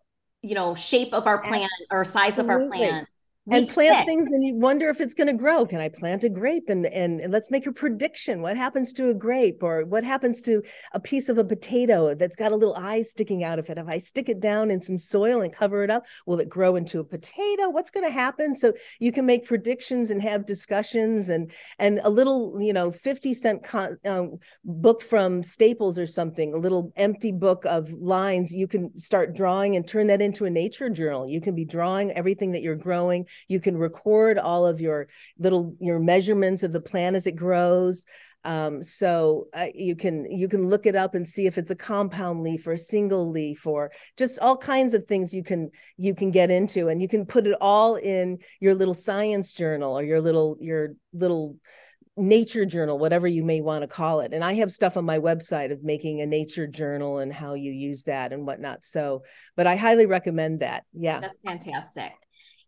you 0.43 0.55
know 0.55 0.75
shape 0.75 1.15
of 1.15 1.27
our 1.27 1.41
plant 1.41 1.71
or 1.91 2.05
size 2.05 2.39
of 2.39 2.51
our 2.51 2.67
plant? 2.67 3.09
And 3.51 3.69
plant 3.69 4.07
things 4.07 4.31
and 4.31 4.43
you 4.43 4.55
wonder 4.55 4.89
if 4.89 5.01
it's 5.01 5.15
going 5.15 5.27
to 5.27 5.35
grow. 5.35 5.67
Can 5.67 5.81
i 5.81 5.89
plant 5.89 6.25
a 6.25 6.29
grape? 6.29 6.69
And, 6.69 6.87
and, 6.87 7.21
and 7.21 7.33
let's 7.33 7.51
make 7.51 7.67
a 7.67 7.73
prediction. 7.73 8.41
What 8.41 8.57
happens 8.57 8.93
to 8.95 9.11
a 9.11 9.15
grape? 9.15 9.63
Or 9.63 9.85
what 9.85 10.05
happens 10.05 10.41
to 10.43 10.63
a 10.93 11.01
piece 11.01 11.29
of 11.29 11.37
a 11.37 11.45
potato 11.45 12.15
that's 12.15 12.37
got 12.37 12.53
a 12.53 12.57
little 12.57 12.75
eye 12.75 13.03
sticking 13.03 13.45
out 13.45 13.59
of 13.59 13.69
it? 13.69 13.79
If 13.79 13.87
i 13.89 13.99
stick 13.99 14.29
it 14.29 14.41
down 14.41 14.71
in 14.71 14.81
some 14.81 14.99
soil 14.99 15.43
and 15.43 15.53
cover 15.53 15.85
it 15.85 15.91
up 15.91 16.07
will 16.27 16.41
it 16.41 16.49
grow 16.49 16.77
into 16.77 17.01
a 17.01 17.05
potato? 17.05 17.69
What's 17.69 17.91
going 17.91 18.07
to 18.07 18.13
happen? 18.13 18.55
So 18.57 18.73
you 18.99 19.13
can 19.13 19.27
make 19.27 19.47
predictions 19.47 20.11
and 20.11 20.23
have 20.23 20.47
discussions 20.47 21.29
and 21.29 21.53
and 21.79 22.01
a 22.03 22.11
little 22.11 22.59
you 22.61 22.73
know 22.73 22.91
50 22.91 23.35
cent 23.35 23.63
con, 23.63 23.97
um, 24.05 24.39
book 24.65 25.03
from 25.03 25.43
staples 25.43 25.99
or 25.99 26.07
something 26.07 26.55
a 26.55 26.59
little 26.59 26.93
empty 26.97 27.33
book 27.33 27.65
of 27.67 27.91
lines 27.93 28.53
you 28.53 28.67
can 28.67 28.97
start 28.99 29.35
drawing 29.35 29.77
and 29.77 29.87
turn 29.87 30.07
that 30.07 30.23
into 30.23 30.45
a 30.45 30.51
nature 30.51 30.89
journal. 30.89 31.29
You 31.29 31.41
can 31.41 31.55
be 31.55 31.65
drawing 31.65 32.13
everything 32.13 32.53
that 32.53 32.63
you're 32.63 32.77
growing 32.77 33.27
you 33.49 33.61
can 33.61 33.77
record 33.77 34.39
all 34.39 34.67
of 34.67 34.81
your 34.81 35.09
little 35.39 35.75
your 35.81 35.99
measurements 35.99 36.63
of 36.63 36.73
the 36.73 36.81
plant 36.81 37.17
as 37.17 37.27
it 37.27 37.37
grows. 37.37 38.05
Um, 38.45 38.83
so 38.83 39.49
uh, 39.55 39.69
you 39.75 39.97
can 39.97 40.31
you 40.31 40.49
can 40.49 40.67
look 40.67 40.85
it 40.85 40.95
up 40.95 41.15
and 41.15 41.27
see 41.27 41.47
if 41.47 41.57
it's 41.57 41.71
a 41.71 41.77
compound 41.77 42.43
leaf 42.43 42.67
or 42.67 42.73
a 42.73 42.79
single 42.79 43.31
leaf 43.31 43.67
or 43.67 43.91
just 44.19 44.39
all 44.39 44.57
kinds 44.57 44.93
of 44.93 45.07
things 45.07 45.33
you 45.33 45.43
can 45.43 45.71
you 45.97 46.15
can 46.15 46.31
get 46.31 46.51
into. 46.51 46.89
And 46.89 47.01
you 47.01 47.09
can 47.09 47.25
put 47.25 47.47
it 47.47 47.57
all 47.61 47.97
in 47.97 48.39
your 48.61 48.75
little 48.75 48.95
science 48.95 49.55
journal 49.55 49.99
or 49.99 50.03
your 50.03 50.21
little 50.21 50.59
your 50.61 50.91
little 51.13 51.57
nature 52.17 52.65
journal 52.65 52.97
whatever 52.97 53.27
you 53.27 53.43
may 53.43 53.61
want 53.61 53.83
to 53.83 53.89
call 53.89 54.21
it. 54.21 54.33
And 54.33 54.45
i 54.45 54.53
have 54.53 54.71
stuff 54.71 54.97
on 54.97 55.05
my 55.05 55.19
website 55.19 55.73
of 55.73 55.83
making 55.83 56.21
a 56.21 56.27
nature 56.27 56.67
journal 56.67 57.19
and 57.19 57.33
how 57.33 57.55
you 57.55 57.73
use 57.73 58.05
that 58.05 58.33
and 58.33 58.47
whatnot. 58.47 58.85
So 58.85 59.23
but 59.57 59.67
i 59.67 59.75
highly 59.75 60.05
recommend 60.05 60.61
that. 60.61 60.85
Yeah. 60.93 61.21
That's 61.21 61.41
fantastic 61.45 62.13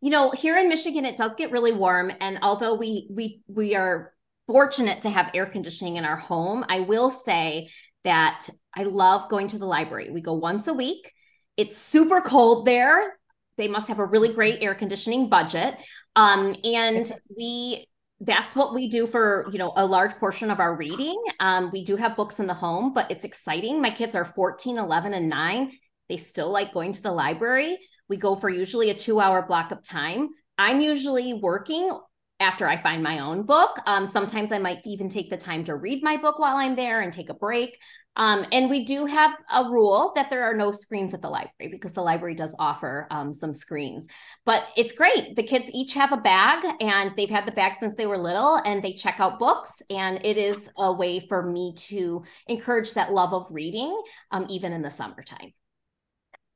you 0.01 0.11
know, 0.11 0.31
here 0.31 0.57
in 0.57 0.69
Michigan, 0.69 1.05
it 1.05 1.17
does 1.17 1.35
get 1.35 1.51
really 1.51 1.73
warm. 1.73 2.13
And 2.21 2.39
although 2.43 2.75
we 2.75 3.09
we 3.11 3.41
we 3.49 3.75
are 3.75 4.13
fortunate 4.47 5.01
to 5.03 5.11
have 5.11 5.31
air 5.35 5.47
conditioning 5.47 5.97
in 5.97 6.05
our 6.05 6.17
home, 6.17 6.65
I 6.69 6.81
will 6.81 7.11
say 7.11 7.71
that 8.05 8.49
I 8.75 8.85
love 8.85 9.29
going 9.29 9.49
to 9.49 9.59
the 9.59 9.67
library. 9.67 10.11
We 10.11 10.21
go 10.21 10.35
once 10.35 10.69
a 10.69 10.75
week. 10.75 11.13
It's 11.57 11.79
super 11.79 12.21
cold 12.21 12.67
there. 12.67 13.19
They 13.57 13.69
must 13.69 13.89
have 13.89 13.99
a 13.99 14.05
really 14.05 14.33
great 14.33 14.63
air 14.63 14.75
conditioning 14.75 15.29
budget. 15.29 15.75
Um, 16.15 16.55
and 16.63 17.11
we 17.37 17.87
that's 18.21 18.57
what 18.57 18.75
we 18.75 18.89
do 18.89 19.07
for 19.07 19.47
you 19.53 19.59
know 19.59 19.73
a 19.77 19.85
large 19.85 20.15
portion 20.15 20.51
of 20.51 20.59
our 20.59 20.75
reading 20.75 21.23
um, 21.41 21.71
we 21.71 21.85
do 21.85 21.97
have 21.97 22.17
books 22.17 22.41
in 22.41 22.47
the 22.47 22.55
home 22.55 22.95
but 22.95 23.11
it's 23.11 23.27
exciting 23.27 23.81
my 23.81 23.91
kids 23.91 24.15
are 24.15 24.25
14 24.25 24.79
11 24.79 25.13
and 25.13 25.29
9 25.29 25.73
they 26.09 26.17
still 26.17 26.51
like 26.51 26.73
going 26.73 26.93
to 26.93 27.03
the 27.03 27.13
library 27.13 27.79
we 28.09 28.17
go 28.17 28.37
for 28.37 28.49
usually 28.49 28.91
a 28.91 28.95
two 28.95 29.21
hour 29.21 29.43
block 29.43 29.73
of 29.73 29.83
time. 29.83 30.29
I'm 30.59 30.81
usually 30.81 31.35
working 31.35 31.91
after 32.39 32.69
I 32.69 32.77
find 32.77 33.03
my 33.03 33.21
own 33.21 33.45
book. 33.45 33.79
Um, 33.87 34.07
sometimes 34.07 34.53
I 34.53 34.59
might 34.59 34.81
even 34.85 35.09
take 35.09 35.31
the 35.31 35.37
time 35.37 35.65
to 35.65 35.75
read 35.75 36.03
my 36.03 36.17
book 36.17 36.39
while 36.39 36.57
I'm 36.57 36.77
there 36.77 37.01
and 37.01 37.13
take 37.13 37.31
a 37.31 37.35
break. 37.35 37.79
Um, 38.19 38.47
and 38.51 38.71
we 38.71 38.85
do 38.85 39.05
have 39.05 39.33
a 39.53 39.65
rule 39.65 40.13
that 40.17 40.31
there 40.31 40.45
are 40.45 40.57
no 40.57 40.73
screens 40.73 41.13
at 41.13 41.21
the 41.21 41.29
library 41.29 41.71
because 41.71 41.93
the 41.93 42.03
library 42.03 42.35
does 42.35 42.55
offer 42.59 43.07
um, 43.11 43.33
some 43.33 43.53
screens. 43.53 44.07
But 44.47 44.63
it's 44.75 44.95
great. 44.95 45.37
The 45.37 45.43
kids 45.43 45.71
each 45.75 45.93
have 45.95 46.13
a 46.13 46.17
bag 46.17 46.65
and 46.81 47.13
they've 47.17 47.29
had 47.29 47.47
the 47.47 47.53
bag 47.53 47.75
since 47.75 47.95
they 47.95 48.07
were 48.07 48.17
little 48.17 48.57
and 48.65 48.83
they 48.83 48.95
check 48.95 49.17
out 49.21 49.39
books. 49.39 49.83
And 49.91 50.25
it 50.25 50.39
is 50.39 50.71
a 50.79 50.93
way 50.93 51.21
for 51.21 51.43
me 51.43 51.75
to 51.89 52.25
encourage 52.47 52.95
that 52.95 53.13
love 53.13 53.35
of 53.35 53.49
reading, 53.51 53.95
um, 54.31 54.47
even 54.49 54.73
in 54.73 54.81
the 54.81 54.91
summertime 54.91 55.53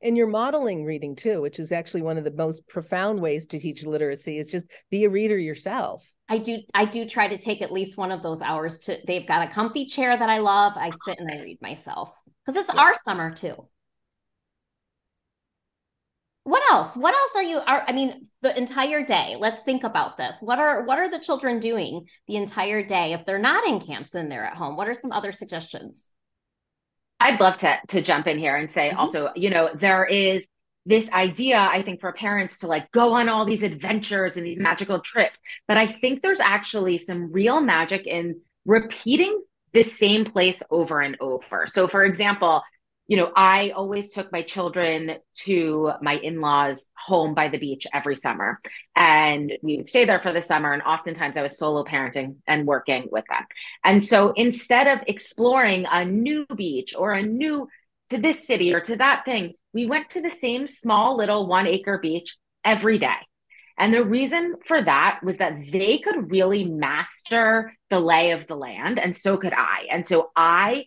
and 0.03 0.17
you're 0.17 0.27
modeling 0.27 0.85
reading 0.85 1.15
too 1.15 1.41
which 1.41 1.59
is 1.59 1.73
actually 1.73 2.03
one 2.03 2.17
of 2.17 2.25
the 2.25 2.33
most 2.33 2.67
profound 2.69 3.21
ways 3.21 3.47
to 3.47 3.59
teach 3.59 3.85
literacy 3.85 4.39
is 4.39 4.51
just 4.51 4.67
be 4.91 5.05
a 5.05 5.11
reader 5.11 5.39
yourself. 5.39 6.13
I 6.29 6.39
do 6.39 6.59
i 6.75 6.85
do 6.85 7.05
try 7.07 7.29
to 7.29 7.39
take 7.39 7.63
at 7.63 7.73
least 7.73 7.99
one 7.99 8.13
of 8.13 8.23
those 8.23 8.43
hours 8.43 8.79
to 8.81 8.99
they've 9.07 9.27
got 9.27 9.47
a 9.47 9.51
comfy 9.51 9.87
chair 9.87 10.17
that 10.17 10.31
i 10.31 10.39
love 10.39 10.73
i 10.77 10.91
sit 11.05 11.19
and 11.19 11.31
i 11.31 11.43
read 11.43 11.59
myself. 11.61 12.13
Because 12.45 12.57
it's 12.65 12.75
yeah. 12.75 12.81
our 12.81 12.95
summer 12.95 13.35
too. 13.35 13.55
What 16.45 16.63
else? 16.73 16.97
What 16.97 17.15
else 17.15 17.33
are 17.37 17.43
you 17.43 17.59
are 17.59 17.85
i 17.87 17.93
mean 17.93 18.23
the 18.43 18.57
entire 18.57 19.05
day 19.05 19.37
let's 19.39 19.63
think 19.63 19.85
about 19.85 20.17
this. 20.17 20.39
What 20.41 20.59
are 20.59 20.85
what 20.85 20.99
are 20.99 21.11
the 21.11 21.19
children 21.19 21.59
doing 21.61 22.07
the 22.27 22.37
entire 22.37 22.83
day 22.83 23.13
if 23.13 23.27
they're 23.27 23.39
not 23.39 23.67
in 23.67 23.81
camps 23.81 24.15
and 24.15 24.31
they're 24.31 24.47
at 24.47 24.57
home? 24.57 24.77
What 24.77 24.89
are 24.89 24.95
some 24.95 25.13
other 25.13 25.33
suggestions 25.33 26.11
I'd 27.21 27.39
love 27.39 27.59
to 27.59 27.79
to 27.89 28.03
jump 28.03 28.27
in 28.27 28.39
here 28.39 28.57
and 28.57 28.73
say 28.73 28.89
mm-hmm. 28.89 28.99
also, 28.99 29.31
you 29.37 29.51
know, 29.51 29.71
there 29.75 30.05
is 30.05 30.47
this 30.87 31.09
idea 31.11 31.59
I 31.59 31.83
think 31.83 32.01
for 32.01 32.13
parents 32.13 32.61
to 32.61 32.67
like 32.67 32.91
go 32.91 33.13
on 33.13 33.29
all 33.29 33.45
these 33.45 33.63
adventures 33.63 34.37
and 34.37 34.47
these 34.47 34.59
magical 34.59 35.01
trips, 35.01 35.41
but 35.69 35.77
I 35.77 35.87
think 35.87 36.23
there's 36.23 36.41
actually 36.41 36.99
some 36.99 37.31
real 37.31 37.61
magic 37.61 38.07
in 38.07 38.41
repeating 38.65 39.43
the 39.73 39.83
same 39.83 40.25
place 40.25 40.63
over 40.71 41.01
and 41.01 41.17
over. 41.21 41.67
So 41.69 41.87
for 41.87 42.03
example, 42.05 42.63
you 43.11 43.17
know, 43.17 43.33
I 43.35 43.71
always 43.71 44.13
took 44.13 44.31
my 44.31 44.43
children 44.43 45.17
to 45.43 45.91
my 46.01 46.15
in 46.15 46.41
laws' 46.41 46.89
home 46.97 47.35
by 47.35 47.49
the 47.49 47.59
beach 47.59 47.85
every 47.93 48.15
summer. 48.15 48.61
And 48.95 49.53
we 49.63 49.79
would 49.79 49.89
stay 49.89 50.05
there 50.05 50.21
for 50.21 50.33
the 50.33 50.43
summer. 50.43 50.73
And 50.73 50.81
oftentimes 50.83 51.37
I 51.37 51.43
was 51.43 51.59
solo 51.59 51.83
parenting 51.83 52.37
and 52.47 52.69
working 52.69 53.09
with 53.11 53.25
them. 53.29 53.43
And 53.85 54.05
so 54.05 54.33
instead 54.37 54.87
of 54.87 55.01
exploring 55.09 55.87
a 55.91 56.05
new 56.05 56.47
beach 56.55 56.95
or 56.97 57.13
a 57.13 57.21
new 57.21 57.67
to 58.11 58.19
this 58.19 58.47
city 58.47 58.73
or 58.73 58.81
to 58.83 58.95
that 58.99 59.25
thing, 59.25 59.55
we 59.75 59.87
went 59.87 60.11
to 60.11 60.21
the 60.21 60.31
same 60.31 60.69
small 60.69 61.17
little 61.17 61.49
one 61.49 61.67
acre 61.67 61.99
beach 61.99 62.37
every 62.65 62.99
day. 62.99 63.19
And 63.77 63.93
the 63.93 64.05
reason 64.05 64.55
for 64.69 64.81
that 64.81 65.19
was 65.25 65.39
that 65.39 65.59
they 65.73 65.99
could 65.99 66.31
really 66.31 66.65
master 66.65 67.73
the 67.89 67.99
lay 67.99 68.31
of 68.31 68.47
the 68.47 68.55
land. 68.55 69.01
And 69.01 69.17
so 69.17 69.37
could 69.37 69.53
I. 69.53 69.87
And 69.91 70.07
so 70.07 70.31
I 70.37 70.85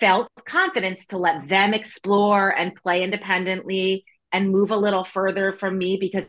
felt 0.00 0.28
confidence 0.44 1.06
to 1.06 1.18
let 1.18 1.48
them 1.48 1.74
explore 1.74 2.48
and 2.50 2.74
play 2.74 3.02
independently 3.02 4.04
and 4.32 4.50
move 4.50 4.70
a 4.70 4.76
little 4.76 5.04
further 5.04 5.52
from 5.52 5.76
me 5.76 5.96
because 6.00 6.26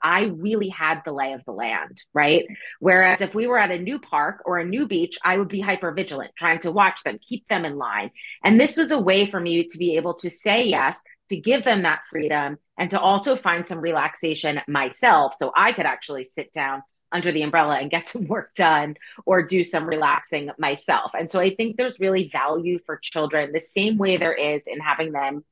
I 0.00 0.22
really 0.22 0.68
had 0.68 1.02
the 1.04 1.12
lay 1.12 1.32
of 1.32 1.44
the 1.44 1.52
land, 1.52 2.02
right? 2.14 2.46
Whereas 2.80 3.20
if 3.20 3.34
we 3.34 3.46
were 3.46 3.58
at 3.58 3.70
a 3.70 3.78
new 3.78 3.98
park 3.98 4.42
or 4.44 4.58
a 4.58 4.64
new 4.64 4.86
beach, 4.86 5.18
I 5.24 5.36
would 5.36 5.48
be 5.48 5.60
hyper 5.60 5.92
vigilant, 5.92 6.32
trying 6.36 6.60
to 6.60 6.72
watch 6.72 7.02
them, 7.04 7.18
keep 7.20 7.46
them 7.48 7.64
in 7.64 7.76
line. 7.76 8.10
And 8.42 8.58
this 8.58 8.76
was 8.76 8.90
a 8.90 8.98
way 8.98 9.30
for 9.30 9.40
me 9.40 9.64
to 9.64 9.78
be 9.78 9.96
able 9.96 10.14
to 10.14 10.30
say 10.30 10.64
yes, 10.64 10.98
to 11.28 11.36
give 11.36 11.64
them 11.64 11.82
that 11.82 12.00
freedom, 12.10 12.58
and 12.78 12.90
to 12.90 13.00
also 13.00 13.36
find 13.36 13.66
some 13.66 13.80
relaxation 13.80 14.60
myself 14.66 15.34
so 15.36 15.52
I 15.54 15.72
could 15.72 15.86
actually 15.86 16.24
sit 16.24 16.52
down 16.52 16.82
under 17.12 17.32
the 17.32 17.42
umbrella 17.42 17.76
and 17.76 17.90
get 17.90 18.08
some 18.08 18.26
work 18.26 18.54
done 18.54 18.96
or 19.26 19.42
do 19.42 19.64
some 19.64 19.86
relaxing 19.86 20.50
myself. 20.58 21.12
And 21.18 21.30
so 21.30 21.38
I 21.38 21.54
think 21.54 21.76
there's 21.76 22.00
really 22.00 22.30
value 22.32 22.78
for 22.84 22.98
children 23.02 23.52
the 23.52 23.60
same 23.60 23.98
way 23.98 24.16
there 24.16 24.34
is 24.34 24.62
in 24.66 24.80
having 24.80 25.12
them 25.12 25.44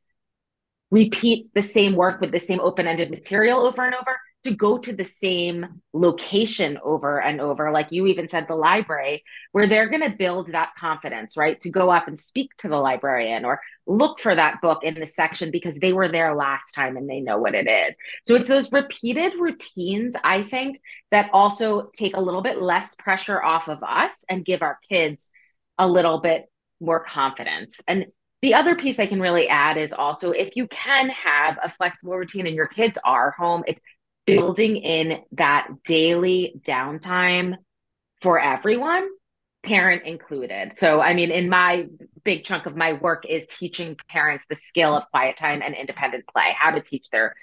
repeat 0.91 1.51
the 1.55 1.63
same 1.63 1.95
work 1.95 2.21
with 2.21 2.33
the 2.33 2.41
same 2.41 2.61
open-ended 2.61 3.11
material 3.11 3.61
over 3.61 3.85
and 3.85 3.95
over 3.95 4.19
to 4.45 4.55
go 4.55 4.79
to 4.79 4.93
the 4.93 5.05
same 5.05 5.83
location 5.93 6.79
over 6.83 7.21
and 7.21 7.41
over 7.41 7.71
like 7.71 7.89
you 7.91 8.07
even 8.07 8.29
said 8.29 8.47
the 8.49 8.55
library 8.55 9.23
where 9.53 9.69
they're 9.69 9.89
going 9.89 10.03
to 10.03 10.17
build 10.17 10.53
that 10.53 10.71
confidence 10.79 11.37
right? 11.37 11.61
To 11.61 11.71
go 11.71 11.91
up 11.91 12.09
and 12.09 12.19
speak 12.19 12.51
to 12.59 12.69
the 12.69 12.77
librarian 12.77 13.45
or 13.45 13.61
look 13.87 14.21
for 14.21 14.35
that 14.35 14.61
book 14.61 14.83
in 14.83 14.95
the 14.95 15.07
section 15.07 15.51
because 15.51 15.77
they 15.77 15.93
were 15.93 16.09
there 16.09 16.35
last 16.35 16.73
time 16.73 16.97
and 16.97 17.09
they 17.09 17.21
know 17.21 17.39
what 17.39 17.55
it 17.55 17.69
is. 17.69 17.97
So 18.27 18.37
it's 18.37 18.49
those 18.49 18.73
repeated 18.73 19.33
routines 19.39 20.15
i 20.25 20.43
think 20.43 20.81
that 21.11 21.31
also 21.33 21.91
take 21.95 22.17
a 22.17 22.21
little 22.21 22.43
bit 22.43 22.61
less 22.63 22.95
pressure 22.97 23.43
off 23.43 23.69
of 23.69 23.83
us 23.83 24.13
and 24.29 24.45
give 24.45 24.63
our 24.63 24.79
kids 24.89 25.31
a 25.79 25.89
little 25.89 26.21
bit 26.21 26.47
more 26.81 27.05
confidence. 27.05 27.81
And 27.87 28.07
the 28.43 28.55
other 28.55 28.75
piece 28.75 28.99
I 28.99 29.07
can 29.07 29.21
really 29.21 29.49
add 29.49 29.77
is 29.77 29.93
also 29.93 30.31
if 30.31 30.57
you 30.57 30.67
can 30.69 31.11
have 31.11 31.59
a 31.63 31.73
flexible 31.77 32.17
routine 32.17 32.47
and 32.47 32.57
your 32.57 32.69
kids 32.69 32.97
are 33.05 33.33
home, 33.33 33.65
it's 33.67 33.81
building 34.37 34.77
in 34.77 35.21
that 35.33 35.69
daily 35.85 36.55
downtime 36.67 37.55
for 38.23 38.41
everyone, 38.41 39.09
parent 39.63 40.07
included. 40.07 40.73
So, 40.77 41.01
I 41.01 41.15
mean, 41.15 41.31
in 41.31 41.49
my 41.49 41.87
big 42.25 42.45
chunk 42.45 42.67
of 42.67 42.77
my 42.77 42.95
work 42.95 43.25
is 43.29 43.47
teaching 43.47 43.97
parents 44.09 44.47
the 44.49 44.57
skill 44.57 44.97
of 44.97 45.05
quiet 45.11 45.37
time 45.37 45.63
and 45.63 45.75
independent 45.75 46.27
play, 46.27 46.55
how 46.59 46.71
to 46.71 46.81
teach 46.81 47.09
their 47.11 47.35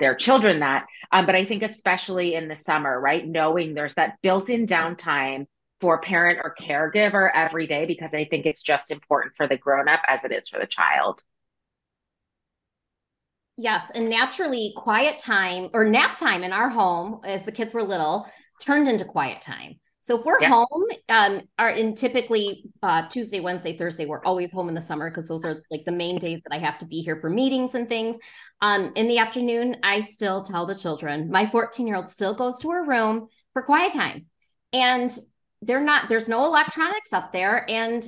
their 0.00 0.14
children 0.14 0.60
that. 0.60 0.86
Um, 1.12 1.24
but 1.24 1.36
I 1.36 1.44
think 1.44 1.62
especially 1.62 2.34
in 2.34 2.48
the 2.48 2.56
summer, 2.56 3.00
right, 3.00 3.26
knowing 3.26 3.74
there's 3.74 3.94
that 3.94 4.14
built-in 4.22 4.66
downtime 4.66 5.46
for 5.80 6.00
parent 6.00 6.40
or 6.42 6.54
caregiver 6.60 7.30
every 7.32 7.66
day 7.66 7.86
because 7.86 8.12
I 8.12 8.24
think 8.24 8.44
it's 8.44 8.62
just 8.62 8.90
important 8.90 9.34
for 9.36 9.46
the 9.46 9.56
grown 9.56 9.88
up 9.88 10.00
as 10.08 10.24
it 10.24 10.32
is 10.32 10.48
for 10.48 10.58
the 10.58 10.66
child. 10.66 11.22
Yes, 13.56 13.90
and 13.90 14.08
naturally, 14.08 14.72
quiet 14.76 15.18
time 15.18 15.68
or 15.72 15.84
nap 15.84 16.16
time 16.16 16.42
in 16.42 16.52
our 16.52 16.68
home, 16.68 17.20
as 17.24 17.44
the 17.44 17.52
kids 17.52 17.72
were 17.72 17.84
little, 17.84 18.26
turned 18.60 18.88
into 18.88 19.04
quiet 19.04 19.40
time. 19.40 19.76
So 20.04 20.18
if 20.18 20.26
we're 20.26 20.40
yeah. 20.40 20.50
home, 20.50 20.84
um, 21.08 21.40
are 21.58 21.70
in 21.70 21.94
typically 21.94 22.64
uh, 22.82 23.08
Tuesday, 23.08 23.40
Wednesday, 23.40 23.74
Thursday, 23.74 24.04
we're 24.04 24.22
always 24.24 24.52
home 24.52 24.68
in 24.68 24.74
the 24.74 24.80
summer 24.82 25.08
because 25.08 25.26
those 25.28 25.46
are 25.46 25.62
like 25.70 25.84
the 25.86 25.92
main 25.92 26.18
days 26.18 26.42
that 26.42 26.54
I 26.54 26.58
have 26.58 26.76
to 26.80 26.84
be 26.84 27.00
here 27.00 27.18
for 27.18 27.30
meetings 27.30 27.74
and 27.74 27.88
things. 27.88 28.18
Um, 28.60 28.92
in 28.96 29.08
the 29.08 29.16
afternoon, 29.16 29.78
I 29.82 30.00
still 30.00 30.42
tell 30.42 30.66
the 30.66 30.74
children. 30.74 31.30
My 31.30 31.46
14 31.46 31.86
year 31.86 31.96
old 31.96 32.10
still 32.10 32.34
goes 32.34 32.58
to 32.58 32.70
her 32.72 32.84
room 32.84 33.28
for 33.54 33.62
quiet 33.62 33.94
time, 33.94 34.26
and 34.74 35.10
they're 35.62 35.80
not. 35.80 36.10
There's 36.10 36.28
no 36.28 36.44
electronics 36.44 37.14
up 37.14 37.32
there, 37.32 37.64
and 37.70 38.06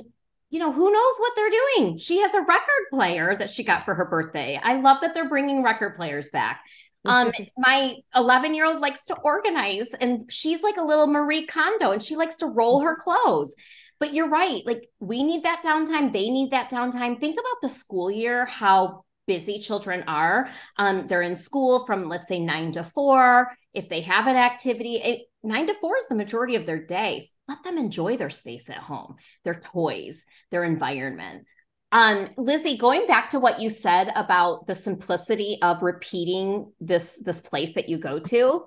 you 0.57 0.63
know, 0.63 0.73
who 0.73 0.91
knows 0.91 1.13
what 1.19 1.33
they're 1.37 1.51
doing? 1.51 1.99
She 1.99 2.23
has 2.23 2.33
a 2.33 2.41
record 2.41 2.87
player 2.91 3.37
that 3.37 3.51
she 3.51 3.63
got 3.63 3.85
for 3.85 3.95
her 3.95 4.07
birthday. 4.07 4.59
I 4.63 4.81
love 4.81 5.03
that 5.03 5.13
they're 5.13 5.29
bringing 5.29 5.63
record 5.63 5.97
players 5.97 6.31
back. 6.31 6.63
Um, 7.05 7.31
my 7.59 7.97
11 8.15 8.55
year 8.55 8.65
old 8.65 8.81
likes 8.81 9.05
to 9.09 9.17
organize, 9.17 9.93
and 9.93 10.33
she's 10.33 10.63
like 10.63 10.79
a 10.79 10.83
little 10.83 11.09
Marie 11.09 11.45
Kondo, 11.45 11.91
and 11.91 12.03
she 12.03 12.17
likes 12.17 12.39
to 12.39 12.47
roll 12.47 12.81
her 12.81 12.97
clothes. 12.97 13.55
But 14.01 14.15
you're 14.15 14.31
right. 14.31 14.63
Like, 14.65 14.89
we 14.99 15.23
need 15.23 15.43
that 15.43 15.63
downtime. 15.63 16.11
They 16.11 16.31
need 16.31 16.53
that 16.53 16.71
downtime. 16.71 17.21
Think 17.21 17.39
about 17.39 17.61
the 17.61 17.69
school 17.69 18.11
year, 18.11 18.47
how 18.47 19.05
busy 19.27 19.59
children 19.59 20.05
are. 20.07 20.49
Um, 20.79 21.07
they're 21.07 21.21
in 21.21 21.37
school 21.37 21.85
from, 21.85 22.09
let's 22.09 22.29
say, 22.29 22.39
nine 22.39 22.73
to 22.73 22.83
four. 22.83 23.53
If 23.75 23.91
they 23.91 24.01
have 24.01 24.27
an 24.27 24.37
activity, 24.37 24.97
it, 24.97 25.27
nine 25.43 25.67
to 25.67 25.75
four 25.81 25.97
is 25.97 26.09
the 26.09 26.15
majority 26.15 26.57
of 26.57 26.67
their 26.67 26.85
days. 26.85 27.31
Let 27.49 27.63
them 27.65 27.79
enjoy 27.79 28.17
their 28.17 28.31
space 28.31 28.69
at 28.71 28.77
home, 28.79 29.17
their 29.45 29.55
toys, 29.55 30.25
their 30.51 30.65
environment. 30.65 31.47
Um, 31.93 32.31
Lizzie, 32.37 32.77
going 32.77 33.07
back 33.07 33.31
to 33.31 33.41
what 33.41 33.61
you 33.61 33.71
said 33.71 34.11
about 34.15 34.67
the 34.67 34.75
simplicity 34.75 35.59
of 35.63 35.83
repeating 35.83 36.73
this 36.81 37.21
this 37.25 37.41
place 37.41 37.75
that 37.75 37.89
you 37.89 37.99
go 37.99 38.19
to, 38.19 38.65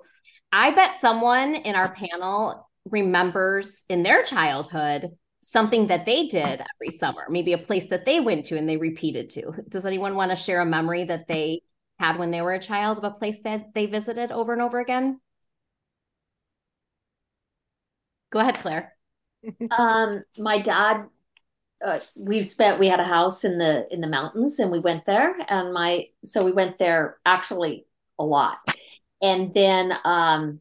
I 0.52 0.70
bet 0.70 1.00
someone 1.00 1.54
in 1.54 1.74
our 1.74 1.94
panel 1.94 2.68
remembers 2.86 3.84
in 3.88 4.02
their 4.02 4.22
childhood 4.22 5.06
something 5.42 5.86
that 5.86 6.06
they 6.06 6.26
did 6.26 6.60
every 6.60 6.90
summer, 6.90 7.26
maybe 7.28 7.52
a 7.52 7.58
place 7.58 7.88
that 7.88 8.04
they 8.04 8.20
went 8.20 8.44
to 8.46 8.58
and 8.58 8.68
they 8.68 8.76
repeated 8.76 9.30
to. 9.30 9.52
Does 9.68 9.86
anyone 9.86 10.14
want 10.14 10.30
to 10.30 10.36
share 10.36 10.60
a 10.60 10.66
memory 10.66 11.04
that 11.04 11.26
they 11.28 11.62
had 11.98 12.18
when 12.18 12.30
they 12.30 12.42
were 12.42 12.52
a 12.52 12.60
child 12.60 12.98
of 12.98 13.04
a 13.04 13.10
place 13.10 13.40
that 13.44 13.74
they 13.74 13.86
visited 13.86 14.32
over 14.32 14.52
and 14.52 14.62
over 14.62 14.80
again? 14.80 15.20
Go 18.30 18.38
ahead, 18.40 18.60
Claire. 18.60 18.94
um, 19.70 20.22
my 20.38 20.60
dad, 20.60 21.06
uh, 21.84 22.00
we've 22.14 22.46
spent. 22.46 22.78
We 22.78 22.88
had 22.88 23.00
a 23.00 23.04
house 23.04 23.44
in 23.44 23.58
the 23.58 23.86
in 23.92 24.00
the 24.00 24.06
mountains, 24.06 24.58
and 24.58 24.70
we 24.70 24.80
went 24.80 25.06
there. 25.06 25.34
And 25.48 25.72
my 25.72 26.06
so 26.24 26.44
we 26.44 26.52
went 26.52 26.78
there 26.78 27.18
actually 27.24 27.86
a 28.18 28.24
lot. 28.24 28.58
And 29.22 29.52
then 29.54 29.92
um, 30.04 30.60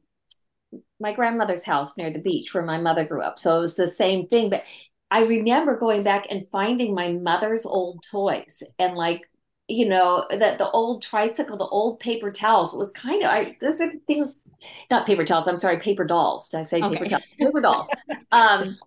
my 1.00 1.14
grandmother's 1.14 1.64
house 1.64 1.98
near 1.98 2.12
the 2.12 2.20
beach 2.20 2.54
where 2.54 2.64
my 2.64 2.78
mother 2.78 3.06
grew 3.06 3.22
up. 3.22 3.40
So 3.40 3.58
it 3.58 3.62
was 3.62 3.76
the 3.76 3.88
same 3.88 4.28
thing. 4.28 4.50
But 4.50 4.64
I 5.12 5.24
remember 5.26 5.78
going 5.78 6.04
back 6.04 6.28
and 6.30 6.48
finding 6.48 6.94
my 6.94 7.10
mother's 7.10 7.66
old 7.66 8.04
toys 8.10 8.64
and 8.78 8.96
like 8.96 9.30
you 9.70 9.88
know 9.88 10.26
that 10.32 10.58
the 10.58 10.70
old 10.72 11.02
tricycle 11.02 11.56
the 11.56 11.68
old 11.68 12.00
paper 12.00 12.32
towels 12.32 12.74
was 12.74 12.92
kind 12.92 13.22
of 13.24 13.30
i 13.30 13.56
those 13.62 13.80
are 13.80 13.92
things 14.08 14.42
not 14.90 15.06
paper 15.06 15.24
towels 15.24 15.48
i'm 15.48 15.60
sorry 15.60 15.80
paper 15.80 16.04
dolls. 16.04 16.50
Did 16.50 16.58
i 16.58 16.64
say 16.64 16.82
okay. 16.82 16.96
paper 16.96 17.08
towels? 17.08 17.34
Paper 17.40 17.62
dolls. 17.62 17.96
Um 18.32 18.78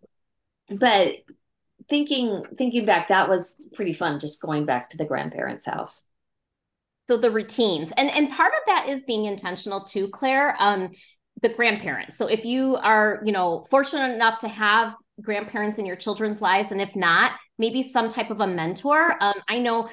but 0.70 1.14
thinking 1.88 2.44
thinking 2.58 2.84
back 2.84 3.08
that 3.08 3.28
was 3.28 3.64
pretty 3.74 3.92
fun 3.92 4.18
just 4.18 4.42
going 4.42 4.66
back 4.66 4.90
to 4.90 4.96
the 4.96 5.04
grandparents 5.04 5.66
house. 5.66 6.06
So 7.08 7.16
the 7.16 7.30
routines 7.30 7.92
and 7.96 8.10
and 8.10 8.30
part 8.30 8.52
of 8.52 8.66
that 8.66 8.88
is 8.88 9.04
being 9.04 9.24
intentional 9.26 9.84
too 9.84 10.08
claire 10.08 10.56
um 10.58 10.90
the 11.42 11.48
grandparents. 11.48 12.18
So 12.18 12.26
if 12.26 12.44
you 12.44 12.76
are 12.76 13.20
you 13.24 13.32
know 13.32 13.66
fortunate 13.70 14.14
enough 14.14 14.40
to 14.40 14.48
have 14.48 14.94
grandparents 15.20 15.78
in 15.78 15.86
your 15.86 15.96
children's 15.96 16.40
lives 16.40 16.72
and 16.72 16.80
if 16.80 16.96
not 16.96 17.32
maybe 17.58 17.82
some 17.82 18.08
type 18.08 18.30
of 18.30 18.40
a 18.40 18.46
mentor. 18.46 19.16
Um, 19.20 19.34
i 19.48 19.58
know 19.58 19.88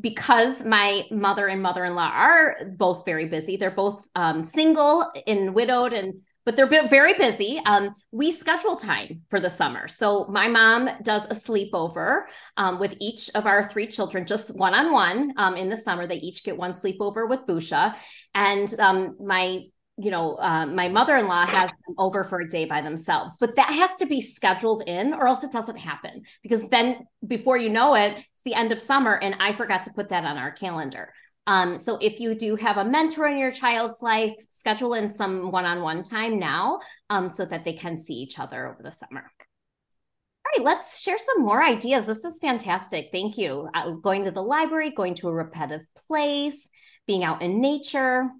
because 0.00 0.64
my 0.64 1.04
mother 1.10 1.46
and 1.46 1.62
mother-in-law 1.62 2.10
are 2.12 2.56
both 2.76 3.04
very 3.04 3.26
busy 3.26 3.56
they're 3.56 3.70
both 3.70 4.06
um, 4.14 4.44
single 4.44 5.10
and 5.26 5.54
widowed 5.54 5.92
and 5.92 6.14
but 6.44 6.56
they're 6.56 6.68
very 6.88 7.14
busy. 7.14 7.60
Um, 7.64 7.94
we 8.12 8.30
schedule 8.30 8.76
time 8.76 9.22
for 9.30 9.40
the 9.40 9.48
summer. 9.48 9.88
So 9.88 10.26
my 10.26 10.48
mom 10.48 10.90
does 11.02 11.24
a 11.26 11.30
sleepover 11.30 12.24
um, 12.56 12.78
with 12.78 12.94
each 13.00 13.30
of 13.34 13.46
our 13.46 13.68
three 13.68 13.86
children 13.86 14.26
just 14.26 14.54
one-on-one 14.54 15.32
um, 15.38 15.56
in 15.56 15.70
the 15.70 15.76
summer. 15.76 16.06
They 16.06 16.16
each 16.16 16.44
get 16.44 16.56
one 16.56 16.72
sleepover 16.72 17.28
with 17.28 17.46
busha. 17.46 17.96
And 18.34 18.72
um, 18.78 19.16
my 19.20 19.62
you 19.96 20.10
know, 20.10 20.36
uh, 20.36 20.66
my 20.66 20.88
mother 20.88 21.16
in 21.16 21.28
law 21.28 21.46
has 21.46 21.70
them 21.70 21.94
over 21.98 22.24
for 22.24 22.40
a 22.40 22.48
day 22.48 22.64
by 22.64 22.80
themselves, 22.80 23.36
but 23.38 23.54
that 23.56 23.70
has 23.70 23.94
to 23.96 24.06
be 24.06 24.20
scheduled 24.20 24.82
in 24.86 25.14
or 25.14 25.28
else 25.28 25.44
it 25.44 25.52
doesn't 25.52 25.76
happen 25.76 26.22
because 26.42 26.68
then 26.68 27.06
before 27.26 27.56
you 27.56 27.70
know 27.70 27.94
it, 27.94 28.16
it's 28.32 28.42
the 28.44 28.54
end 28.54 28.72
of 28.72 28.80
summer 28.80 29.14
and 29.14 29.36
I 29.38 29.52
forgot 29.52 29.84
to 29.84 29.92
put 29.92 30.08
that 30.08 30.24
on 30.24 30.36
our 30.36 30.50
calendar. 30.50 31.12
Um, 31.46 31.78
so 31.78 31.98
if 32.00 32.20
you 32.20 32.34
do 32.34 32.56
have 32.56 32.78
a 32.78 32.84
mentor 32.84 33.26
in 33.26 33.38
your 33.38 33.52
child's 33.52 34.02
life, 34.02 34.34
schedule 34.48 34.94
in 34.94 35.08
some 35.08 35.50
one 35.50 35.66
on 35.66 35.82
one 35.82 36.02
time 36.02 36.38
now 36.38 36.80
um, 37.10 37.28
so 37.28 37.44
that 37.44 37.64
they 37.64 37.74
can 37.74 37.98
see 37.98 38.14
each 38.14 38.38
other 38.38 38.66
over 38.66 38.82
the 38.82 38.90
summer. 38.90 39.20
All 39.20 40.58
right, 40.58 40.64
let's 40.64 41.00
share 41.00 41.18
some 41.18 41.42
more 41.42 41.62
ideas. 41.62 42.06
This 42.06 42.24
is 42.24 42.38
fantastic. 42.38 43.10
Thank 43.12 43.38
you. 43.38 43.68
Uh, 43.74 43.90
going 43.90 44.24
to 44.24 44.30
the 44.30 44.42
library, 44.42 44.90
going 44.90 45.14
to 45.16 45.28
a 45.28 45.32
repetitive 45.32 45.86
place, 46.06 46.68
being 47.06 47.24
out 47.24 47.42
in 47.42 47.60
nature. 47.60 48.30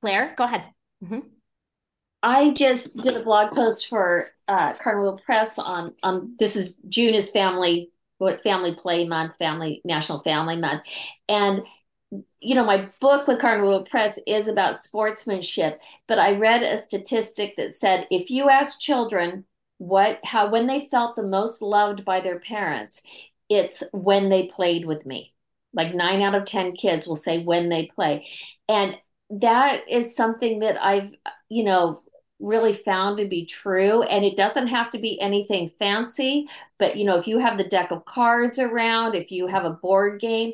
Claire, 0.00 0.34
go 0.36 0.44
ahead. 0.44 0.64
Mm-hmm. 1.04 1.20
I 2.22 2.52
just 2.52 2.96
did 2.96 3.16
a 3.16 3.22
blog 3.22 3.54
post 3.54 3.88
for 3.88 4.30
uh, 4.48 4.74
Cardinal 4.74 5.20
Press 5.24 5.58
on 5.58 5.94
on 6.02 6.34
this 6.38 6.56
is 6.56 6.78
June 6.88 7.14
is 7.14 7.30
family 7.30 7.90
what 8.18 8.42
family 8.42 8.74
play 8.74 9.06
month, 9.06 9.36
family 9.36 9.80
national 9.84 10.20
family 10.20 10.56
month, 10.56 10.82
and 11.28 11.64
you 12.40 12.54
know 12.54 12.64
my 12.64 12.88
book 13.00 13.28
with 13.28 13.40
Cardinal 13.40 13.82
Press 13.84 14.18
is 14.26 14.48
about 14.48 14.74
sportsmanship. 14.74 15.80
But 16.08 16.18
I 16.18 16.36
read 16.36 16.62
a 16.62 16.76
statistic 16.76 17.54
that 17.56 17.74
said 17.74 18.08
if 18.10 18.30
you 18.30 18.48
ask 18.48 18.80
children 18.80 19.44
what 19.78 20.18
how 20.24 20.50
when 20.50 20.66
they 20.66 20.88
felt 20.90 21.16
the 21.16 21.22
most 21.22 21.62
loved 21.62 22.04
by 22.04 22.20
their 22.20 22.40
parents 22.40 23.02
it's 23.48 23.84
when 23.92 24.28
they 24.28 24.48
played 24.48 24.84
with 24.84 25.06
me 25.06 25.32
like 25.72 25.94
9 25.94 26.20
out 26.20 26.34
of 26.34 26.44
10 26.44 26.72
kids 26.72 27.06
will 27.06 27.16
say 27.16 27.44
when 27.44 27.68
they 27.68 27.86
play 27.86 28.26
and 28.68 28.98
that 29.30 29.88
is 29.88 30.14
something 30.14 30.60
that 30.60 30.82
I've 30.82 31.12
you 31.48 31.64
know 31.64 32.02
really 32.40 32.72
found 32.72 33.18
to 33.18 33.26
be 33.26 33.44
true. 33.44 34.02
And 34.02 34.24
it 34.24 34.36
doesn't 34.36 34.68
have 34.68 34.90
to 34.90 34.98
be 34.98 35.20
anything 35.20 35.70
fancy 35.78 36.46
but 36.78 36.96
you 36.96 37.04
know 37.04 37.16
if 37.18 37.26
you 37.26 37.38
have 37.38 37.58
the 37.58 37.64
deck 37.64 37.90
of 37.90 38.04
cards 38.04 38.58
around 38.58 39.14
if 39.14 39.30
you 39.30 39.46
have 39.46 39.64
a 39.64 39.70
board 39.70 40.20
game 40.20 40.52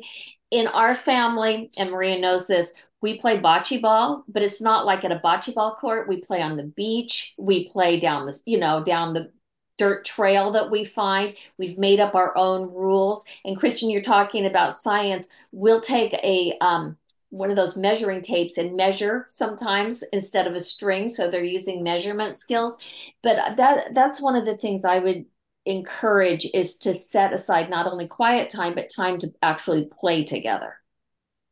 in 0.51 0.67
our 0.67 0.93
family 0.93 1.69
and 1.77 1.91
maria 1.91 2.19
knows 2.19 2.47
this 2.47 2.73
we 3.05 3.19
play 3.19 3.39
bocce 3.39 3.79
ball 3.79 4.23
but 4.27 4.41
it's 4.41 4.63
not 4.63 4.87
like 4.87 5.03
at 5.05 5.11
a 5.11 5.19
bocce 5.23 5.53
ball 5.53 5.75
court. 5.75 6.07
We 6.09 6.21
play 6.21 6.41
on 6.41 6.57
the 6.57 6.63
beach. 6.63 7.35
We 7.37 7.69
play 7.69 7.99
down 7.99 8.25
the 8.25 8.35
you 8.47 8.57
know 8.57 8.83
down 8.83 9.13
the 9.13 9.31
dirt 9.77 10.05
trail 10.05 10.51
that 10.53 10.71
we 10.71 10.85
find. 10.85 11.35
We've 11.59 11.77
made 11.77 11.99
up 11.99 12.15
our 12.15 12.35
own 12.35 12.73
rules. 12.73 13.23
And 13.43 13.57
kristen 13.57 13.91
you're 13.91 14.01
talking 14.01 14.47
about 14.47 14.73
science. 14.73 15.27
We'll 15.51 15.81
take 15.81 16.13
a 16.13 16.57
um, 16.61 16.97
one 17.35 17.49
of 17.49 17.55
those 17.55 17.77
measuring 17.77 18.21
tapes 18.21 18.57
and 18.57 18.75
measure 18.75 19.25
sometimes 19.27 20.03
instead 20.13 20.47
of 20.47 20.53
a 20.53 20.59
string 20.59 21.07
so 21.09 21.29
they're 21.29 21.43
using 21.43 21.83
measurement 21.83 22.35
skills. 22.35 22.77
But 23.21 23.57
that 23.57 23.93
that's 23.93 24.21
one 24.21 24.35
of 24.35 24.45
the 24.45 24.57
things 24.57 24.85
i 24.85 24.99
would 24.99 25.25
encourage 25.65 26.45
is 26.53 26.77
to 26.77 26.95
set 26.95 27.33
aside 27.33 27.69
not 27.69 27.87
only 27.87 28.07
quiet 28.07 28.49
time 28.49 28.75
but 28.75 28.89
time 28.95 29.17
to 29.19 29.27
actually 29.41 29.89
play 29.91 30.23
together. 30.23 30.75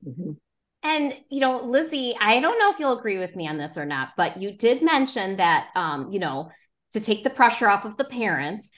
Mm-hmm. 0.05 0.31
and 0.83 1.13
you 1.29 1.39
know 1.39 1.61
lizzie 1.63 2.13
i 2.19 2.41
don't 2.41 2.59
know 2.59 2.69
if 2.69 2.77
you'll 2.77 2.99
agree 2.99 3.17
with 3.17 3.37
me 3.37 3.47
on 3.47 3.57
this 3.57 3.77
or 3.77 3.85
not 3.85 4.09
but 4.17 4.35
you 4.35 4.51
did 4.51 4.81
mention 4.81 5.37
that 5.37 5.67
um 5.77 6.11
you 6.11 6.19
know 6.19 6.51
to 6.93 6.99
take 6.99 7.23
the 7.23 7.29
pressure 7.29 7.67
off 7.67 7.85
of 7.85 7.97
the 7.97 8.05
parents. 8.05 8.71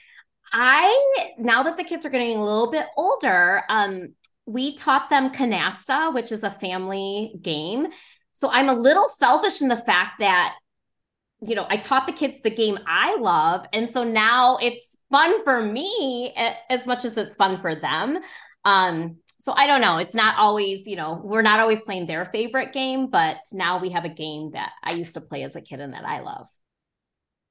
I 0.52 1.32
now 1.38 1.62
that 1.62 1.76
the 1.76 1.84
kids 1.84 2.04
are 2.04 2.10
getting 2.10 2.38
a 2.38 2.44
little 2.44 2.70
bit 2.70 2.86
older, 2.96 3.62
um, 3.68 4.14
we 4.46 4.74
taught 4.74 5.10
them 5.10 5.30
canasta, 5.30 6.14
which 6.14 6.30
is 6.32 6.44
a 6.44 6.50
family 6.50 7.34
game. 7.42 7.88
So 8.32 8.50
I'm 8.50 8.68
a 8.68 8.74
little 8.74 9.08
selfish 9.08 9.60
in 9.60 9.68
the 9.68 9.76
fact 9.76 10.20
that, 10.20 10.54
you 11.40 11.54
know, 11.54 11.66
I 11.68 11.76
taught 11.76 12.06
the 12.06 12.12
kids 12.12 12.40
the 12.40 12.50
game 12.50 12.78
I 12.86 13.16
love. 13.16 13.66
And 13.72 13.90
so 13.90 14.04
now 14.04 14.58
it's 14.58 14.96
fun 15.10 15.42
for 15.44 15.60
me 15.60 16.32
as 16.70 16.86
much 16.86 17.04
as 17.04 17.18
it's 17.18 17.36
fun 17.36 17.60
for 17.60 17.74
them. 17.74 18.18
Um, 18.64 19.16
so 19.38 19.52
I 19.52 19.66
don't 19.66 19.80
know. 19.80 19.98
It's 19.98 20.14
not 20.14 20.38
always, 20.38 20.86
you 20.86 20.96
know, 20.96 21.20
we're 21.22 21.42
not 21.42 21.60
always 21.60 21.80
playing 21.82 22.06
their 22.06 22.24
favorite 22.24 22.72
game, 22.72 23.08
but 23.08 23.38
now 23.52 23.78
we 23.78 23.90
have 23.90 24.04
a 24.04 24.10
game 24.10 24.52
that 24.52 24.72
I 24.82 24.92
used 24.92 25.14
to 25.14 25.20
play 25.20 25.42
as 25.42 25.56
a 25.56 25.60
kid 25.60 25.80
and 25.80 25.92
that 25.92 26.04
I 26.04 26.20
love. 26.20 26.48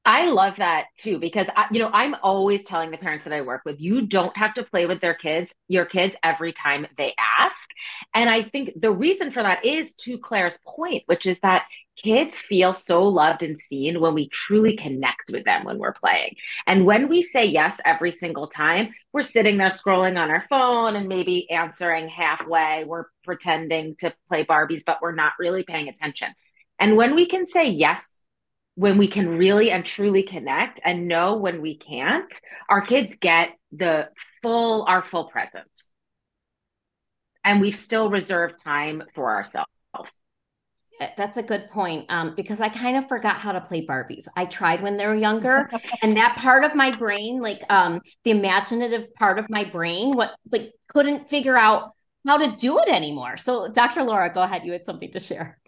I 0.07 0.27
love 0.27 0.57
that 0.57 0.85
too 0.99 1.17
because 1.17 1.47
I, 1.55 1.65
you 1.71 1.79
know 1.79 1.89
I'm 1.91 2.15
always 2.21 2.63
telling 2.63 2.91
the 2.91 2.97
parents 2.97 3.23
that 3.23 3.33
I 3.33 3.41
work 3.41 3.63
with 3.65 3.81
you 3.81 4.05
don't 4.05 4.37
have 4.37 4.53
to 4.53 4.63
play 4.63 4.85
with 4.85 5.01
their 5.01 5.15
kids 5.15 5.51
your 5.67 5.85
kids 5.85 6.15
every 6.23 6.53
time 6.53 6.85
they 6.95 7.15
ask. 7.39 7.69
And 8.13 8.29
I 8.29 8.43
think 8.43 8.71
the 8.79 8.91
reason 8.91 9.31
for 9.31 9.41
that 9.41 9.65
is 9.65 9.95
to 9.95 10.19
Claire's 10.19 10.57
point 10.63 11.03
which 11.07 11.25
is 11.25 11.39
that 11.41 11.65
kids 11.97 12.37
feel 12.37 12.73
so 12.73 13.07
loved 13.07 13.41
and 13.41 13.59
seen 13.59 13.99
when 13.99 14.13
we 14.13 14.29
truly 14.29 14.75
connect 14.75 15.31
with 15.31 15.43
them 15.43 15.63
when 15.63 15.79
we're 15.79 15.93
playing. 15.93 16.35
And 16.67 16.85
when 16.85 17.09
we 17.09 17.23
say 17.23 17.45
yes 17.45 17.77
every 17.83 18.11
single 18.11 18.47
time 18.47 18.93
we're 19.11 19.23
sitting 19.23 19.57
there 19.57 19.69
scrolling 19.69 20.19
on 20.19 20.29
our 20.29 20.45
phone 20.49 20.95
and 20.95 21.07
maybe 21.07 21.49
answering 21.49 22.09
halfway. 22.09 22.83
We're 22.85 23.05
pretending 23.23 23.95
to 24.01 24.13
play 24.27 24.45
Barbies 24.45 24.83
but 24.85 25.01
we're 25.01 25.15
not 25.15 25.33
really 25.39 25.63
paying 25.63 25.87
attention. 25.87 26.29
And 26.79 26.95
when 26.95 27.15
we 27.15 27.25
can 27.25 27.47
say 27.47 27.69
yes 27.69 28.14
when 28.75 28.97
we 28.97 29.07
can 29.07 29.27
really 29.27 29.71
and 29.71 29.85
truly 29.85 30.23
connect 30.23 30.79
and 30.83 31.07
know 31.07 31.37
when 31.37 31.61
we 31.61 31.77
can't, 31.77 32.33
our 32.69 32.81
kids 32.81 33.15
get 33.19 33.49
the 33.71 34.09
full, 34.41 34.83
our 34.87 35.03
full 35.03 35.25
presence. 35.25 35.93
And 37.43 37.61
we 37.61 37.71
still 37.71 38.09
reserve 38.09 38.61
time 38.61 39.03
for 39.13 39.31
ourselves. 39.31 39.69
That's 41.17 41.35
a 41.35 41.43
good 41.43 41.69
point 41.71 42.05
um, 42.09 42.35
because 42.35 42.61
I 42.61 42.69
kind 42.69 42.95
of 42.95 43.07
forgot 43.09 43.37
how 43.37 43.51
to 43.51 43.59
play 43.59 43.85
Barbies. 43.85 44.27
I 44.35 44.45
tried 44.45 44.81
when 44.81 44.95
they 44.95 45.05
were 45.05 45.15
younger, 45.15 45.69
and 46.01 46.15
that 46.15 46.37
part 46.37 46.63
of 46.63 46.73
my 46.73 46.95
brain, 46.95 47.41
like 47.41 47.61
um, 47.69 47.99
the 48.23 48.31
imaginative 48.31 49.13
part 49.15 49.37
of 49.37 49.49
my 49.49 49.65
brain, 49.65 50.15
what 50.15 50.33
like 50.51 50.71
couldn't 50.87 51.29
figure 51.29 51.57
out 51.57 51.91
how 52.25 52.37
to 52.37 52.55
do 52.55 52.79
it 52.79 52.87
anymore. 52.87 53.35
So, 53.35 53.67
Dr. 53.67 54.03
Laura, 54.03 54.33
go 54.33 54.41
ahead. 54.41 54.61
You 54.63 54.71
had 54.71 54.85
something 54.85 55.11
to 55.11 55.19
share. 55.19 55.59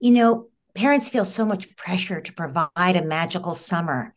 You 0.00 0.10
know, 0.10 0.48
parents 0.74 1.10
feel 1.10 1.24
so 1.24 1.44
much 1.44 1.76
pressure 1.76 2.20
to 2.20 2.32
provide 2.32 2.96
a 2.96 3.04
magical 3.04 3.54
summer. 3.54 4.14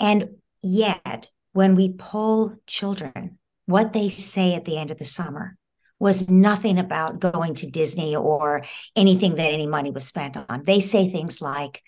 And 0.00 0.36
yet, 0.62 1.28
when 1.52 1.74
we 1.74 1.92
pull 1.92 2.56
children, 2.66 3.38
what 3.66 3.92
they 3.92 4.08
say 4.08 4.54
at 4.54 4.64
the 4.64 4.76
end 4.76 4.90
of 4.90 4.98
the 4.98 5.04
summer 5.04 5.56
was 5.98 6.28
nothing 6.28 6.78
about 6.78 7.20
going 7.20 7.54
to 7.54 7.70
Disney 7.70 8.14
or 8.14 8.64
anything 8.94 9.36
that 9.36 9.50
any 9.50 9.66
money 9.66 9.90
was 9.90 10.06
spent 10.06 10.36
on. 10.36 10.62
They 10.62 10.80
say 10.80 11.08
things 11.08 11.40
like, 11.40 11.82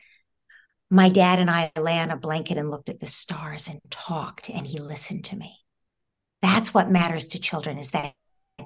My 0.90 1.10
dad 1.10 1.38
and 1.38 1.50
I 1.50 1.70
lay 1.78 1.98
on 1.98 2.10
a 2.10 2.16
blanket 2.16 2.56
and 2.56 2.70
looked 2.70 2.88
at 2.88 3.00
the 3.00 3.06
stars 3.06 3.68
and 3.68 3.80
talked, 3.90 4.48
and 4.48 4.66
he 4.66 4.78
listened 4.78 5.26
to 5.26 5.36
me. 5.36 5.54
That's 6.40 6.72
what 6.72 6.90
matters 6.90 7.28
to 7.28 7.38
children 7.38 7.78
is 7.78 7.90
that 7.90 8.14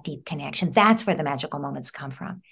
deep 0.04 0.24
connection. 0.24 0.72
That's 0.72 1.06
where 1.06 1.16
the 1.16 1.24
magical 1.24 1.58
moments 1.58 1.90
come 1.90 2.10
from. 2.10 2.42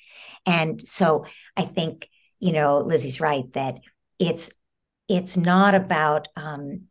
And 0.46 0.86
so 0.86 1.26
I 1.56 1.62
think 1.62 2.08
you 2.40 2.52
know, 2.52 2.78
Lizzie's 2.78 3.20
right 3.20 3.50
that 3.52 3.76
it's 4.18 4.50
it's 5.08 5.36
not 5.36 5.74
about 5.74 6.28
um, 6.36 6.82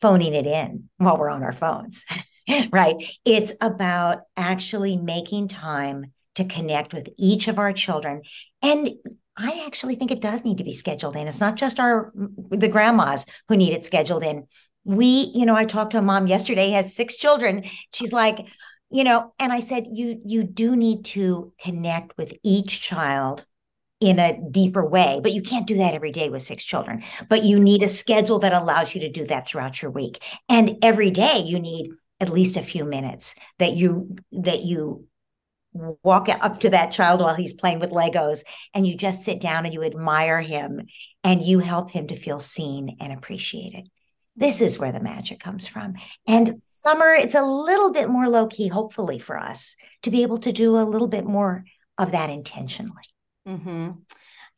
phoning 0.00 0.34
it 0.34 0.46
in 0.46 0.88
while 0.98 1.16
we're 1.16 1.30
on 1.30 1.42
our 1.42 1.52
phones, 1.52 2.04
right? 2.72 2.96
It's 3.24 3.54
about 3.60 4.22
actually 4.36 4.96
making 4.96 5.48
time 5.48 6.12
to 6.34 6.44
connect 6.44 6.92
with 6.92 7.08
each 7.16 7.48
of 7.48 7.58
our 7.58 7.72
children. 7.72 8.22
And 8.60 8.90
I 9.36 9.64
actually 9.66 9.94
think 9.94 10.10
it 10.10 10.20
does 10.20 10.44
need 10.44 10.58
to 10.58 10.64
be 10.64 10.72
scheduled 10.72 11.16
in. 11.16 11.26
It's 11.26 11.40
not 11.40 11.56
just 11.56 11.80
our 11.80 12.12
the 12.50 12.68
grandmas 12.68 13.24
who 13.48 13.56
need 13.56 13.72
it 13.72 13.84
scheduled 13.84 14.22
in. 14.22 14.46
We, 14.84 15.30
you 15.34 15.46
know, 15.46 15.56
I 15.56 15.64
talked 15.64 15.92
to 15.92 15.98
a 15.98 16.02
mom 16.02 16.26
yesterday 16.26 16.70
has 16.70 16.94
six 16.94 17.16
children. 17.16 17.64
She's 17.92 18.12
like, 18.12 18.46
you 18.90 19.04
know, 19.04 19.32
and 19.38 19.52
I 19.52 19.60
said 19.60 19.86
you 19.92 20.20
you 20.24 20.44
do 20.44 20.76
need 20.76 21.04
to 21.06 21.52
connect 21.60 22.16
with 22.18 22.34
each 22.44 22.80
child 22.80 23.44
in 24.04 24.18
a 24.18 24.38
deeper 24.50 24.84
way. 24.84 25.20
But 25.22 25.32
you 25.32 25.42
can't 25.42 25.66
do 25.66 25.76
that 25.78 25.94
every 25.94 26.12
day 26.12 26.28
with 26.28 26.42
six 26.42 26.62
children. 26.62 27.02
But 27.28 27.44
you 27.44 27.58
need 27.58 27.82
a 27.82 27.88
schedule 27.88 28.38
that 28.40 28.52
allows 28.52 28.94
you 28.94 29.00
to 29.00 29.10
do 29.10 29.26
that 29.26 29.46
throughout 29.46 29.80
your 29.80 29.90
week. 29.90 30.22
And 30.48 30.76
every 30.82 31.10
day 31.10 31.42
you 31.44 31.58
need 31.58 31.90
at 32.20 32.30
least 32.30 32.56
a 32.56 32.62
few 32.62 32.84
minutes 32.84 33.34
that 33.58 33.74
you 33.74 34.16
that 34.32 34.62
you 34.62 35.06
walk 36.02 36.28
up 36.28 36.60
to 36.60 36.70
that 36.70 36.92
child 36.92 37.20
while 37.20 37.34
he's 37.34 37.52
playing 37.52 37.80
with 37.80 37.90
Legos 37.90 38.44
and 38.74 38.86
you 38.86 38.96
just 38.96 39.24
sit 39.24 39.40
down 39.40 39.64
and 39.64 39.74
you 39.74 39.82
admire 39.82 40.40
him 40.40 40.82
and 41.24 41.42
you 41.42 41.58
help 41.58 41.90
him 41.90 42.06
to 42.06 42.16
feel 42.16 42.38
seen 42.38 42.96
and 43.00 43.12
appreciated. 43.12 43.88
This 44.36 44.60
is 44.60 44.78
where 44.78 44.92
the 44.92 45.00
magic 45.00 45.40
comes 45.40 45.66
from. 45.66 45.94
And 46.28 46.62
summer, 46.68 47.12
it's 47.12 47.34
a 47.34 47.42
little 47.42 47.92
bit 47.92 48.08
more 48.08 48.28
low 48.28 48.46
key, 48.46 48.68
hopefully, 48.68 49.18
for 49.18 49.38
us 49.38 49.76
to 50.02 50.10
be 50.10 50.22
able 50.22 50.38
to 50.38 50.52
do 50.52 50.76
a 50.76 50.82
little 50.82 51.08
bit 51.08 51.24
more 51.24 51.64
of 51.98 52.12
that 52.12 52.30
intentionally. 52.30 53.02
Mm-hmm. 53.46 53.90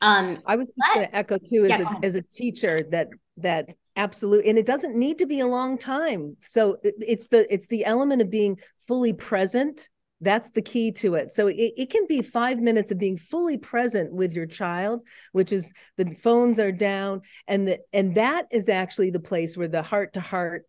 Um, 0.01 0.43
I 0.45 0.57
was 0.57 0.69
just 0.69 0.95
going 0.95 1.07
to 1.07 1.17
echo 1.17 1.39
too 1.39 1.65
as 1.65 1.71
yeah, 1.71 1.95
a 2.03 2.07
as 2.07 2.15
a 2.15 2.23
teacher 2.23 2.85
that 2.91 3.09
that 3.39 3.75
absolutely, 3.97 4.51
and 4.51 4.59
it 4.59 4.67
doesn't 4.67 4.95
need 4.95 5.19
to 5.19 5.27
be 5.27 5.41
a 5.41 5.47
long 5.47 5.79
time. 5.79 6.37
So 6.43 6.77
it, 6.83 6.95
it's 7.01 7.29
the 7.29 7.53
it's 7.53 7.67
the 7.67 7.85
element 7.85 8.23
of 8.23 8.31
being 8.31 8.59
fully 8.87 9.13
present. 9.13 9.89
That's 10.21 10.51
the 10.51 10.63
key 10.63 10.93
to 10.93 11.15
it. 11.15 11.31
So 11.33 11.47
it, 11.47 11.55
it 11.77 11.91
can 11.91 12.07
be 12.07 12.23
five 12.23 12.59
minutes 12.59 12.91
of 12.91 12.99
being 12.99 13.19
fully 13.19 13.59
present 13.59 14.13
with 14.13 14.35
your 14.35 14.47
child, 14.47 15.03
which 15.33 15.53
is 15.53 15.73
the 15.97 16.15
phones 16.15 16.59
are 16.59 16.73
down, 16.73 17.23
and 17.49 17.67
the 17.67 17.81
and 17.93 18.15
that 18.17 18.47
is 18.53 18.69
actually 18.69 19.11
the 19.11 19.21
place 19.21 19.57
where 19.57 19.69
the 19.69 19.83
heart 19.83 20.13
to 20.15 20.21
heart 20.21 20.65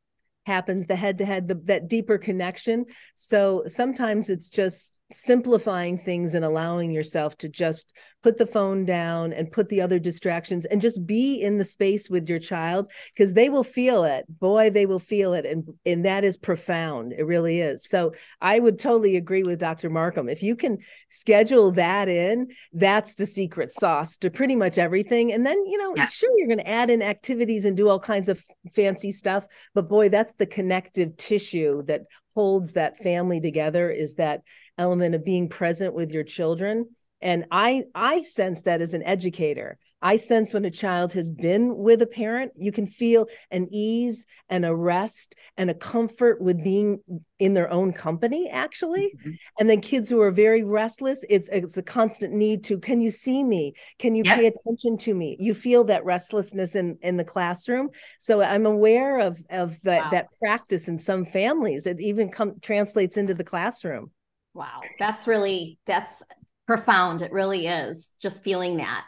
happens, 0.45 0.87
the 0.87 0.95
head 0.95 1.17
to 1.17 1.25
head, 1.25 1.47
the 1.49 1.55
that 1.65 1.89
deeper 1.89 2.17
connection. 2.17 2.85
So 3.13 3.63
sometimes 3.67 4.29
it's 4.29 4.49
just 4.49 4.96
simplifying 5.11 5.97
things 5.97 6.35
and 6.35 6.43
allowing 6.43 6.91
yourself 6.91 7.37
to 7.37 7.47
just 7.47 7.93
put 8.23 8.37
the 8.37 8.45
phone 8.45 8.83
down 8.83 9.31
and 9.31 9.51
put 9.51 9.69
the 9.69 9.79
other 9.79 9.99
distractions 9.99 10.65
and 10.65 10.81
just 10.81 11.05
be 11.05 11.35
in 11.35 11.57
the 11.57 11.63
space 11.63 12.09
with 12.09 12.27
your 12.27 12.39
child 12.39 12.91
because 13.15 13.33
they 13.33 13.49
will 13.49 13.63
feel 13.63 14.03
it. 14.03 14.25
Boy 14.27 14.69
they 14.69 14.85
will 14.85 14.99
feel 14.99 15.33
it 15.33 15.45
and 15.45 15.63
and 15.85 16.03
that 16.03 16.23
is 16.23 16.35
profound. 16.35 17.13
It 17.13 17.25
really 17.25 17.61
is. 17.61 17.87
So 17.87 18.13
i 18.41 18.59
would 18.59 18.79
totally 18.79 19.15
agree 19.15 19.43
with 19.43 19.59
dr 19.59 19.89
markham. 19.89 20.27
If 20.27 20.43
you 20.43 20.55
can 20.55 20.79
schedule 21.09 21.71
that 21.71 22.09
in 22.09 22.47
that's 22.73 23.15
the 23.15 23.25
secret 23.25 23.71
sauce 23.71 24.17
to 24.17 24.29
pretty 24.29 24.55
much 24.55 24.77
everything. 24.77 25.31
And 25.31 25.45
then 25.45 25.65
you 25.65 25.77
know 25.77 25.93
yeah. 25.95 26.07
sure 26.07 26.29
you're 26.35 26.47
going 26.47 26.59
to 26.59 26.69
add 26.69 26.89
in 26.89 27.01
activities 27.01 27.63
and 27.63 27.77
do 27.77 27.87
all 27.87 27.99
kinds 27.99 28.27
of 28.27 28.43
fancy 28.75 29.11
stuff 29.11 29.47
but 29.73 29.87
boy 29.87 30.09
that's 30.09 30.33
the 30.33 30.45
connective 30.45 31.15
tissue 31.17 31.83
that 31.83 32.01
holds 32.37 32.73
that 32.73 32.99
family 32.99 33.41
together 33.41 33.89
is 33.89 34.13
that 34.13 34.43
element 34.77 35.15
of 35.15 35.25
being 35.25 35.49
present 35.49 35.95
with 35.95 36.11
your 36.11 36.23
children. 36.23 36.85
And 37.19 37.45
i 37.49 37.85
i 37.95 38.21
sense 38.21 38.61
that 38.61 38.79
as 38.79 38.93
an 38.93 39.01
educator 39.01 39.79
I 40.01 40.17
sense 40.17 40.53
when 40.53 40.65
a 40.65 40.71
child 40.71 41.11
has 41.13 41.31
been 41.31 41.75
with 41.75 42.01
a 42.01 42.07
parent, 42.07 42.51
you 42.55 42.71
can 42.71 42.85
feel 42.85 43.27
an 43.49 43.67
ease 43.71 44.25
and 44.47 44.65
a 44.65 44.75
rest 44.75 45.35
and 45.57 45.69
a 45.69 45.73
comfort 45.73 46.39
with 46.39 46.63
being 46.63 46.99
in 47.39 47.55
their 47.55 47.71
own 47.71 47.93
company, 47.93 48.47
actually. 48.49 49.13
Mm-hmm. 49.17 49.31
And 49.59 49.69
then 49.69 49.81
kids 49.81 50.09
who 50.09 50.21
are 50.21 50.31
very 50.31 50.63
restless, 50.63 51.25
it's 51.29 51.49
it's 51.49 51.77
a 51.77 51.83
constant 51.83 52.33
need 52.33 52.63
to, 52.65 52.79
can 52.79 53.01
you 53.01 53.09
see 53.09 53.43
me? 53.43 53.73
Can 53.97 54.15
you 54.15 54.23
yep. 54.23 54.35
pay 54.37 54.47
attention 54.47 54.97
to 54.99 55.13
me? 55.15 55.35
You 55.39 55.55
feel 55.55 55.83
that 55.85 56.05
restlessness 56.05 56.75
in, 56.75 56.97
in 57.01 57.17
the 57.17 57.25
classroom. 57.25 57.89
So 58.19 58.41
I'm 58.41 58.67
aware 58.67 59.19
of 59.19 59.43
of 59.49 59.81
that 59.81 60.03
wow. 60.05 60.09
that 60.11 60.27
practice 60.39 60.87
in 60.87 60.99
some 60.99 61.25
families. 61.25 61.87
It 61.87 61.99
even 61.99 62.29
come 62.29 62.59
translates 62.61 63.17
into 63.17 63.33
the 63.33 63.43
classroom. 63.43 64.11
Wow. 64.53 64.81
That's 64.99 65.27
really 65.27 65.79
that's 65.87 66.23
profound. 66.67 67.21
It 67.21 67.31
really 67.31 67.65
is 67.65 68.11
just 68.21 68.43
feeling 68.43 68.77
that. 68.77 69.07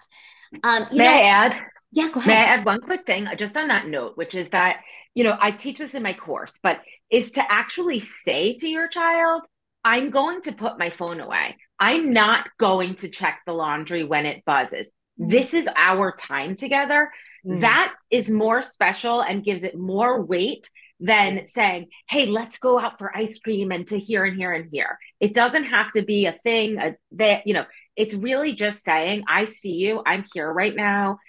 Um, 0.63 0.87
May 0.91 1.05
know, 1.05 1.11
I 1.11 1.21
add? 1.21 1.55
Yeah, 1.91 2.09
go 2.09 2.19
ahead. 2.19 2.27
May 2.27 2.35
I 2.35 2.43
add 2.43 2.65
one 2.65 2.81
quick 2.81 3.05
thing 3.05 3.27
just 3.37 3.57
on 3.57 3.67
that 3.69 3.87
note, 3.87 4.15
which 4.15 4.35
is 4.35 4.49
that, 4.49 4.81
you 5.13 5.23
know, 5.23 5.37
I 5.39 5.51
teach 5.51 5.79
this 5.79 5.93
in 5.93 6.03
my 6.03 6.13
course, 6.13 6.59
but 6.61 6.81
is 7.11 7.31
to 7.31 7.51
actually 7.51 7.99
say 7.99 8.55
to 8.55 8.67
your 8.67 8.87
child, 8.87 9.43
I'm 9.83 10.11
going 10.11 10.41
to 10.43 10.51
put 10.51 10.77
my 10.77 10.89
phone 10.89 11.19
away. 11.19 11.57
I'm 11.79 12.13
not 12.13 12.49
going 12.59 12.95
to 12.95 13.09
check 13.09 13.41
the 13.45 13.53
laundry 13.53 14.03
when 14.03 14.25
it 14.25 14.43
buzzes. 14.45 14.87
Mm. 15.19 15.31
This 15.31 15.53
is 15.53 15.69
our 15.75 16.11
time 16.11 16.55
together. 16.55 17.11
Mm. 17.45 17.61
That 17.61 17.93
is 18.11 18.29
more 18.29 18.61
special 18.61 19.21
and 19.21 19.43
gives 19.43 19.63
it 19.63 19.77
more 19.77 20.21
weight 20.21 20.69
than 20.99 21.47
saying, 21.47 21.87
hey, 22.09 22.25
let's 22.25 22.59
go 22.59 22.77
out 22.77 22.99
for 22.99 23.15
ice 23.15 23.39
cream 23.39 23.71
and 23.71 23.87
to 23.87 23.97
here 23.97 24.25
and 24.25 24.35
here 24.35 24.51
and 24.51 24.69
here. 24.71 24.97
It 25.21 25.33
doesn't 25.33 25.63
have 25.63 25.91
to 25.93 26.01
be 26.01 26.25
a 26.25 26.37
thing 26.43 26.77
a, 26.77 26.95
that, 27.13 27.47
you 27.47 27.53
know, 27.53 27.65
it's 27.99 28.13
really 28.13 28.53
just 28.53 28.81
saying, 28.83 29.25
I 29.27 29.43
see 29.45 29.73
you. 29.73 30.01
I'm 30.05 30.23
here 30.33 30.51
right 30.51 30.73
now. 30.73 31.19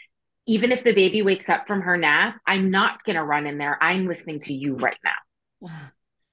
Even 0.46 0.70
if 0.70 0.85
the 0.85 0.94
baby 0.94 1.20
wakes 1.20 1.48
up 1.48 1.66
from 1.66 1.83
her 1.83 1.96
nap, 1.96 2.37
I'm 2.46 2.70
not 2.70 3.02
going 3.04 3.16
to 3.16 3.24
run 3.24 3.48
in 3.48 3.59
there. 3.59 3.76
I'm 3.83 4.06
listening 4.06 4.38
to 4.42 4.54
you 4.54 4.76
right 4.76 4.96
now. 5.04 5.70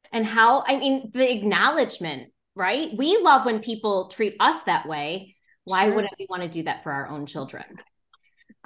And 0.10 0.26
how, 0.26 0.64
I 0.66 0.78
mean, 0.78 1.12
the 1.14 1.30
acknowledgement, 1.30 2.32
right? 2.56 2.92
We 2.98 3.18
love 3.18 3.46
when 3.46 3.60
people 3.60 4.08
treat 4.08 4.38
us 4.40 4.64
that 4.64 4.88
way. 4.88 5.36
Why 5.66 5.88
sure. 5.88 5.96
wouldn't 5.96 6.14
we 6.18 6.28
want 6.30 6.44
to 6.44 6.50
do 6.50 6.64
that 6.64 6.82
for 6.82 6.94
our 6.94 7.10
own 7.10 7.26
children? 7.26 7.66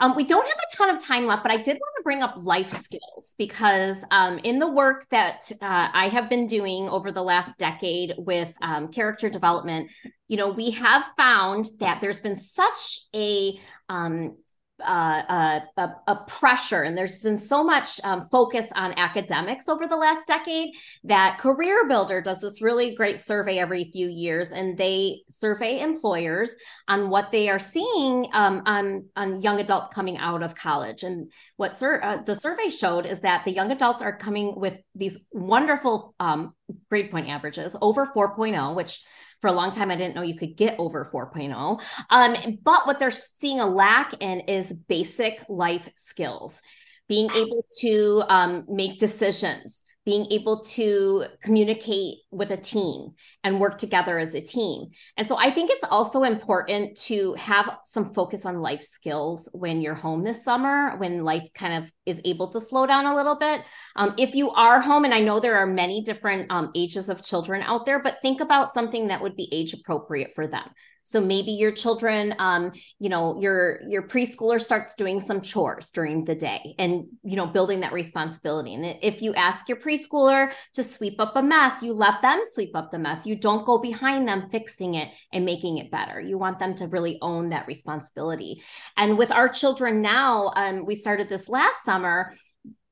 Um, 0.01 0.15
we 0.15 0.23
don't 0.23 0.47
have 0.47 0.57
a 0.57 0.75
ton 0.75 0.89
of 0.89 0.99
time 0.99 1.27
left, 1.27 1.43
but 1.43 1.51
I 1.51 1.57
did 1.57 1.77
want 1.77 1.93
to 1.97 2.03
bring 2.03 2.23
up 2.23 2.33
life 2.37 2.71
skills 2.71 3.35
because 3.37 4.03
um, 4.09 4.39
in 4.39 4.57
the 4.57 4.69
work 4.69 5.07
that 5.11 5.49
uh, 5.61 5.89
I 5.93 6.09
have 6.09 6.27
been 6.27 6.47
doing 6.47 6.89
over 6.89 7.11
the 7.11 7.21
last 7.21 7.59
decade 7.59 8.15
with 8.17 8.51
um, 8.63 8.87
character 8.87 9.29
development, 9.29 9.91
you 10.27 10.37
know, 10.37 10.49
we 10.49 10.71
have 10.71 11.05
found 11.15 11.67
that 11.79 12.01
there's 12.01 12.19
been 12.19 12.35
such 12.35 13.01
a 13.15 13.59
um, 13.89 14.37
uh, 14.85 15.59
a, 15.77 15.91
a, 16.07 16.15
pressure, 16.27 16.83
and 16.83 16.97
there's 16.97 17.21
been 17.21 17.39
so 17.39 17.63
much 17.63 17.99
um, 18.03 18.27
focus 18.29 18.71
on 18.75 18.93
academics 18.97 19.69
over 19.69 19.87
the 19.87 19.95
last 19.95 20.27
decade 20.27 20.75
that 21.03 21.39
Career 21.39 21.87
Builder 21.87 22.21
does 22.21 22.41
this 22.41 22.61
really 22.61 22.95
great 22.95 23.19
survey 23.19 23.59
every 23.59 23.89
few 23.91 24.07
years, 24.07 24.51
and 24.51 24.77
they 24.77 25.21
survey 25.29 25.79
employers 25.81 26.55
on 26.87 27.09
what 27.09 27.31
they 27.31 27.49
are 27.49 27.59
seeing 27.59 28.27
um, 28.33 28.63
on 28.65 29.09
on 29.15 29.41
young 29.41 29.59
adults 29.59 29.89
coming 29.93 30.17
out 30.17 30.43
of 30.43 30.55
college. 30.55 31.03
And 31.03 31.31
what 31.57 31.77
sur- 31.77 32.01
uh, 32.03 32.17
the 32.23 32.35
survey 32.35 32.69
showed 32.69 33.05
is 33.05 33.21
that 33.21 33.45
the 33.45 33.51
young 33.51 33.71
adults 33.71 34.01
are 34.03 34.15
coming 34.15 34.59
with 34.59 34.77
these 34.95 35.25
wonderful 35.31 36.15
um, 36.19 36.53
grade 36.89 37.11
point 37.11 37.29
averages 37.29 37.75
over 37.81 38.05
4.0, 38.05 38.75
which 38.75 39.01
for 39.41 39.47
a 39.47 39.51
long 39.51 39.71
time, 39.71 39.89
I 39.89 39.95
didn't 39.95 40.15
know 40.15 40.21
you 40.21 40.37
could 40.37 40.55
get 40.55 40.75
over 40.77 41.03
4.0. 41.03 41.81
Um, 42.09 42.59
but 42.63 42.85
what 42.85 42.99
they're 42.99 43.11
seeing 43.11 43.59
a 43.59 43.65
lack 43.65 44.13
in 44.21 44.41
is 44.41 44.71
basic 44.71 45.43
life 45.49 45.89
skills, 45.95 46.61
being 47.09 47.29
able 47.31 47.65
to 47.79 48.23
um, 48.29 48.65
make 48.69 48.99
decisions, 48.99 49.83
being 50.05 50.25
able 50.31 50.59
to 50.61 51.25
communicate 51.43 52.17
with 52.31 52.51
a 52.51 52.57
team 52.57 53.11
and 53.43 53.59
work 53.59 53.77
together 53.77 54.17
as 54.17 54.33
a 54.33 54.41
team. 54.41 54.87
And 55.15 55.27
so 55.27 55.37
I 55.37 55.51
think 55.51 55.69
it's 55.69 55.83
also 55.83 56.23
important 56.23 56.97
to 57.01 57.33
have 57.35 57.77
some 57.85 58.13
focus 58.13 58.45
on 58.45 58.61
life 58.61 58.81
skills 58.81 59.47
when 59.53 59.81
you're 59.81 59.93
home 59.93 60.23
this 60.23 60.43
summer, 60.43 60.97
when 60.97 61.23
life 61.23 61.47
kind 61.53 61.83
of 61.83 61.91
is 62.05 62.19
able 62.25 62.49
to 62.51 62.59
slow 62.59 62.87
down 62.87 63.05
a 63.05 63.15
little 63.15 63.37
bit. 63.37 63.61
Um, 63.95 64.15
if 64.17 64.33
you 64.33 64.49
are 64.51 64.79
home, 64.79 65.05
and 65.05 65.13
I 65.13 65.19
know 65.19 65.39
there 65.39 65.57
are 65.57 65.67
many 65.67 66.03
different 66.03 66.51
um, 66.51 66.71
ages 66.75 67.09
of 67.09 67.23
children 67.23 67.61
out 67.61 67.85
there, 67.85 68.01
but 68.01 68.21
think 68.21 68.41
about 68.41 68.73
something 68.73 69.07
that 69.09 69.21
would 69.21 69.35
be 69.35 69.49
age 69.51 69.73
appropriate 69.73 70.33
for 70.33 70.47
them. 70.47 70.67
So 71.03 71.21
maybe 71.21 71.51
your 71.51 71.71
children, 71.71 72.35
um, 72.39 72.71
you 72.99 73.09
know, 73.09 73.39
your 73.41 73.81
your 73.87 74.03
preschooler 74.07 74.61
starts 74.61 74.95
doing 74.95 75.19
some 75.19 75.41
chores 75.41 75.91
during 75.91 76.25
the 76.25 76.35
day, 76.35 76.75
and 76.77 77.05
you 77.23 77.35
know, 77.35 77.47
building 77.47 77.81
that 77.81 77.93
responsibility. 77.93 78.73
And 78.73 78.97
if 79.01 79.21
you 79.21 79.33
ask 79.33 79.67
your 79.67 79.77
preschooler 79.77 80.51
to 80.73 80.83
sweep 80.83 81.19
up 81.19 81.35
a 81.35 81.43
mess, 81.43 81.81
you 81.81 81.93
let 81.93 82.21
them 82.21 82.41
sweep 82.43 82.75
up 82.75 82.91
the 82.91 82.99
mess. 82.99 83.25
You 83.25 83.35
don't 83.35 83.65
go 83.65 83.79
behind 83.79 84.27
them 84.27 84.49
fixing 84.49 84.95
it 84.95 85.09
and 85.33 85.45
making 85.45 85.77
it 85.77 85.91
better. 85.91 86.19
You 86.19 86.37
want 86.37 86.59
them 86.59 86.75
to 86.75 86.87
really 86.87 87.17
own 87.21 87.49
that 87.49 87.67
responsibility. 87.67 88.61
And 88.97 89.17
with 89.17 89.31
our 89.31 89.49
children 89.49 90.01
now, 90.01 90.51
um, 90.55 90.85
we 90.85 90.95
started 90.95 91.29
this 91.29 91.49
last 91.49 91.83
summer 91.83 92.31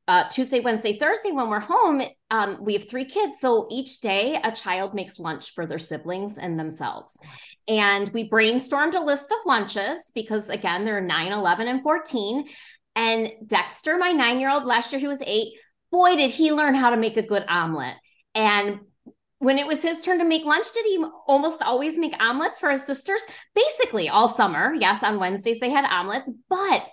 uh, 0.10 0.28
Tuesday, 0.28 0.60
Wednesday, 0.60 0.98
Thursday, 0.98 1.32
when 1.32 1.50
we're 1.50 1.60
home, 1.60 2.02
um, 2.32 2.58
we 2.60 2.74
have 2.74 2.90
three 2.90 3.06
kids. 3.06 3.40
So 3.40 3.68
each 3.70 4.00
day, 4.02 4.40
a 4.44 4.52
child 4.52 4.96
makes 4.96 5.20
lunch 5.20 5.54
for 5.54 5.68
their 5.68 5.78
siblings 5.78 6.40
and 6.40 6.60
themselves. 6.60 7.16
And 7.68 8.10
we 8.10 8.28
brainstormed 8.28 8.96
a 8.96 9.06
list 9.06 9.32
of 9.32 9.38
lunches 9.46 10.12
because, 10.16 10.50
again, 10.50 10.84
they're 10.84 11.00
9, 11.00 11.32
11, 11.32 11.68
and 11.68 11.84
14. 11.84 12.50
And 12.96 13.32
Dexter, 13.46 14.00
my 14.00 14.12
nine 14.12 14.40
year 14.40 14.50
old, 14.50 14.66
last 14.66 14.92
year 14.92 15.00
he 15.00 15.08
was 15.08 15.22
eight, 15.28 15.54
boy, 15.92 16.16
did 16.16 16.32
he 16.32 16.52
learn 16.52 16.74
how 16.74 16.90
to 16.90 16.98
make 16.98 17.16
a 17.16 17.22
good 17.22 17.46
omelet. 17.48 17.94
And 18.34 18.80
when 19.38 19.60
it 19.60 19.68
was 19.68 19.84
his 19.84 20.02
turn 20.02 20.18
to 20.18 20.26
make 20.26 20.44
lunch, 20.44 20.74
did 20.74 20.86
he 20.86 21.06
almost 21.28 21.62
always 21.62 22.00
make 22.00 22.20
omelets 22.20 22.60
for 22.60 22.72
his 22.72 22.84
sisters? 22.84 23.22
Basically, 23.54 24.10
all 24.10 24.28
summer. 24.28 24.74
Yes, 24.74 25.04
on 25.04 25.20
Wednesdays 25.20 25.60
they 25.60 25.70
had 25.70 25.86
omelets, 25.86 26.32
but 26.50 26.84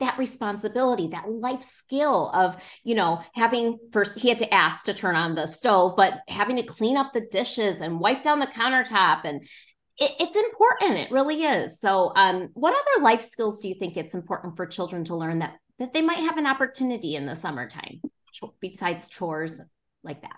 that 0.00 0.18
responsibility, 0.18 1.08
that 1.08 1.30
life 1.30 1.62
skill 1.62 2.30
of, 2.30 2.56
you 2.82 2.94
know, 2.94 3.20
having 3.34 3.78
first, 3.92 4.18
he 4.18 4.28
had 4.28 4.38
to 4.38 4.52
ask 4.52 4.84
to 4.86 4.94
turn 4.94 5.14
on 5.14 5.34
the 5.34 5.46
stove, 5.46 5.94
but 5.96 6.20
having 6.28 6.56
to 6.56 6.62
clean 6.62 6.96
up 6.96 7.12
the 7.12 7.20
dishes 7.20 7.80
and 7.80 8.00
wipe 8.00 8.22
down 8.22 8.40
the 8.40 8.46
countertop. 8.46 9.20
And 9.24 9.42
it, 9.98 10.12
it's 10.18 10.36
important. 10.36 10.98
It 10.98 11.10
really 11.10 11.44
is. 11.44 11.78
So, 11.78 12.12
um, 12.16 12.48
what 12.54 12.74
other 12.74 13.04
life 13.04 13.22
skills 13.22 13.60
do 13.60 13.68
you 13.68 13.76
think 13.78 13.96
it's 13.96 14.14
important 14.14 14.56
for 14.56 14.66
children 14.66 15.04
to 15.04 15.16
learn 15.16 15.40
that, 15.40 15.54
that 15.78 15.92
they 15.92 16.02
might 16.02 16.18
have 16.18 16.38
an 16.38 16.46
opportunity 16.46 17.14
in 17.14 17.26
the 17.26 17.36
summertime 17.36 18.00
besides 18.60 19.08
chores 19.08 19.60
like 20.02 20.22
that? 20.22 20.36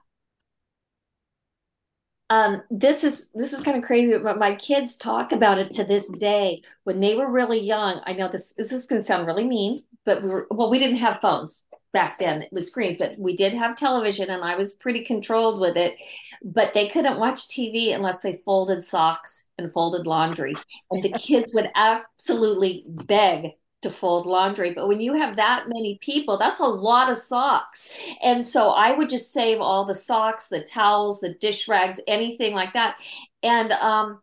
Um, 2.32 2.62
this 2.70 3.04
is 3.04 3.30
this 3.34 3.52
is 3.52 3.60
kind 3.60 3.76
of 3.76 3.84
crazy, 3.84 4.16
but 4.16 4.38
my 4.38 4.54
kids 4.54 4.96
talk 4.96 5.32
about 5.32 5.58
it 5.58 5.74
to 5.74 5.84
this 5.84 6.10
day. 6.10 6.62
When 6.84 6.98
they 6.98 7.14
were 7.14 7.30
really 7.30 7.60
young, 7.60 8.00
I 8.06 8.14
know 8.14 8.26
this 8.26 8.54
this 8.54 8.72
is 8.72 8.86
going 8.86 9.02
to 9.02 9.06
sound 9.06 9.26
really 9.26 9.46
mean, 9.46 9.82
but 10.06 10.22
we 10.22 10.30
were 10.30 10.46
well, 10.50 10.70
we 10.70 10.78
didn't 10.78 10.96
have 10.96 11.20
phones 11.20 11.62
back 11.92 12.18
then 12.18 12.46
with 12.50 12.64
screens, 12.64 12.96
but 12.96 13.18
we 13.18 13.36
did 13.36 13.52
have 13.52 13.76
television, 13.76 14.30
and 14.30 14.42
I 14.42 14.56
was 14.56 14.72
pretty 14.72 15.04
controlled 15.04 15.60
with 15.60 15.76
it. 15.76 16.00
But 16.42 16.72
they 16.72 16.88
couldn't 16.88 17.18
watch 17.18 17.48
TV 17.48 17.94
unless 17.94 18.22
they 18.22 18.40
folded 18.46 18.82
socks 18.82 19.50
and 19.58 19.70
folded 19.70 20.06
laundry, 20.06 20.54
and 20.90 21.02
the 21.02 21.12
kids 21.12 21.52
would 21.52 21.70
absolutely 21.74 22.86
beg 22.86 23.50
to 23.82 23.90
fold 23.90 24.26
laundry. 24.26 24.72
But 24.72 24.88
when 24.88 25.00
you 25.00 25.14
have 25.14 25.36
that 25.36 25.64
many 25.68 25.98
people, 26.00 26.38
that's 26.38 26.60
a 26.60 26.66
lot 26.66 27.10
of 27.10 27.18
socks. 27.18 27.96
And 28.22 28.44
so 28.44 28.70
I 28.70 28.92
would 28.96 29.08
just 29.08 29.32
save 29.32 29.60
all 29.60 29.84
the 29.84 29.94
socks, 29.94 30.48
the 30.48 30.62
towels, 30.62 31.20
the 31.20 31.34
dish 31.34 31.68
rags, 31.68 32.00
anything 32.06 32.54
like 32.54 32.72
that. 32.72 32.96
And 33.42 33.72
um, 33.72 34.20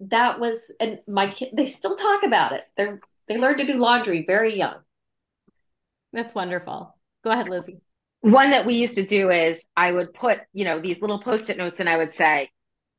that 0.00 0.40
was, 0.40 0.74
and 0.80 1.00
my 1.06 1.30
kid, 1.30 1.50
they 1.52 1.66
still 1.66 1.94
talk 1.94 2.22
about 2.22 2.52
it. 2.52 2.64
They're, 2.76 3.00
they 3.28 3.36
learned 3.36 3.58
to 3.58 3.66
do 3.66 3.74
laundry 3.74 4.24
very 4.26 4.56
young. 4.56 4.76
That's 6.12 6.34
wonderful. 6.34 6.96
Go 7.24 7.30
ahead, 7.30 7.48
Lizzie. 7.48 7.80
One 8.20 8.50
that 8.50 8.64
we 8.64 8.74
used 8.74 8.94
to 8.94 9.04
do 9.04 9.30
is 9.30 9.66
I 9.76 9.92
would 9.92 10.14
put, 10.14 10.38
you 10.52 10.64
know, 10.64 10.80
these 10.80 11.00
little 11.00 11.18
post 11.20 11.50
it 11.50 11.58
notes 11.58 11.80
and 11.80 11.88
I 11.88 11.96
would 11.96 12.14
say, 12.14 12.50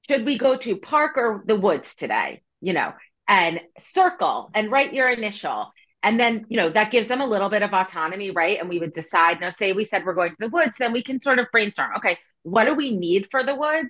should 0.07 0.25
we 0.25 0.37
go 0.37 0.55
to 0.57 0.75
park 0.75 1.13
or 1.17 1.43
the 1.47 1.55
woods 1.55 1.95
today? 1.95 2.41
You 2.61 2.73
know, 2.73 2.93
and 3.27 3.59
circle 3.79 4.51
and 4.53 4.71
write 4.71 4.93
your 4.93 5.09
initial 5.09 5.71
and 6.05 6.19
then, 6.19 6.45
you 6.49 6.57
know, 6.57 6.69
that 6.69 6.91
gives 6.91 7.07
them 7.07 7.19
a 7.19 7.25
little 7.25 7.49
bit 7.49 7.63
of 7.63 7.73
autonomy, 7.73 8.29
right? 8.29 8.59
And 8.59 8.69
we 8.69 8.77
would 8.77 8.93
decide, 8.93 9.41
now 9.41 9.49
say 9.49 9.73
we 9.73 9.85
said 9.85 10.05
we're 10.05 10.13
going 10.13 10.29
to 10.29 10.37
the 10.39 10.49
woods, 10.49 10.77
then 10.77 10.93
we 10.93 11.01
can 11.01 11.19
sort 11.19 11.39
of 11.39 11.47
brainstorm, 11.51 11.93
okay, 11.97 12.19
what 12.43 12.65
do 12.65 12.75
we 12.75 12.95
need 12.95 13.27
for 13.31 13.43
the 13.43 13.55
woods? 13.55 13.89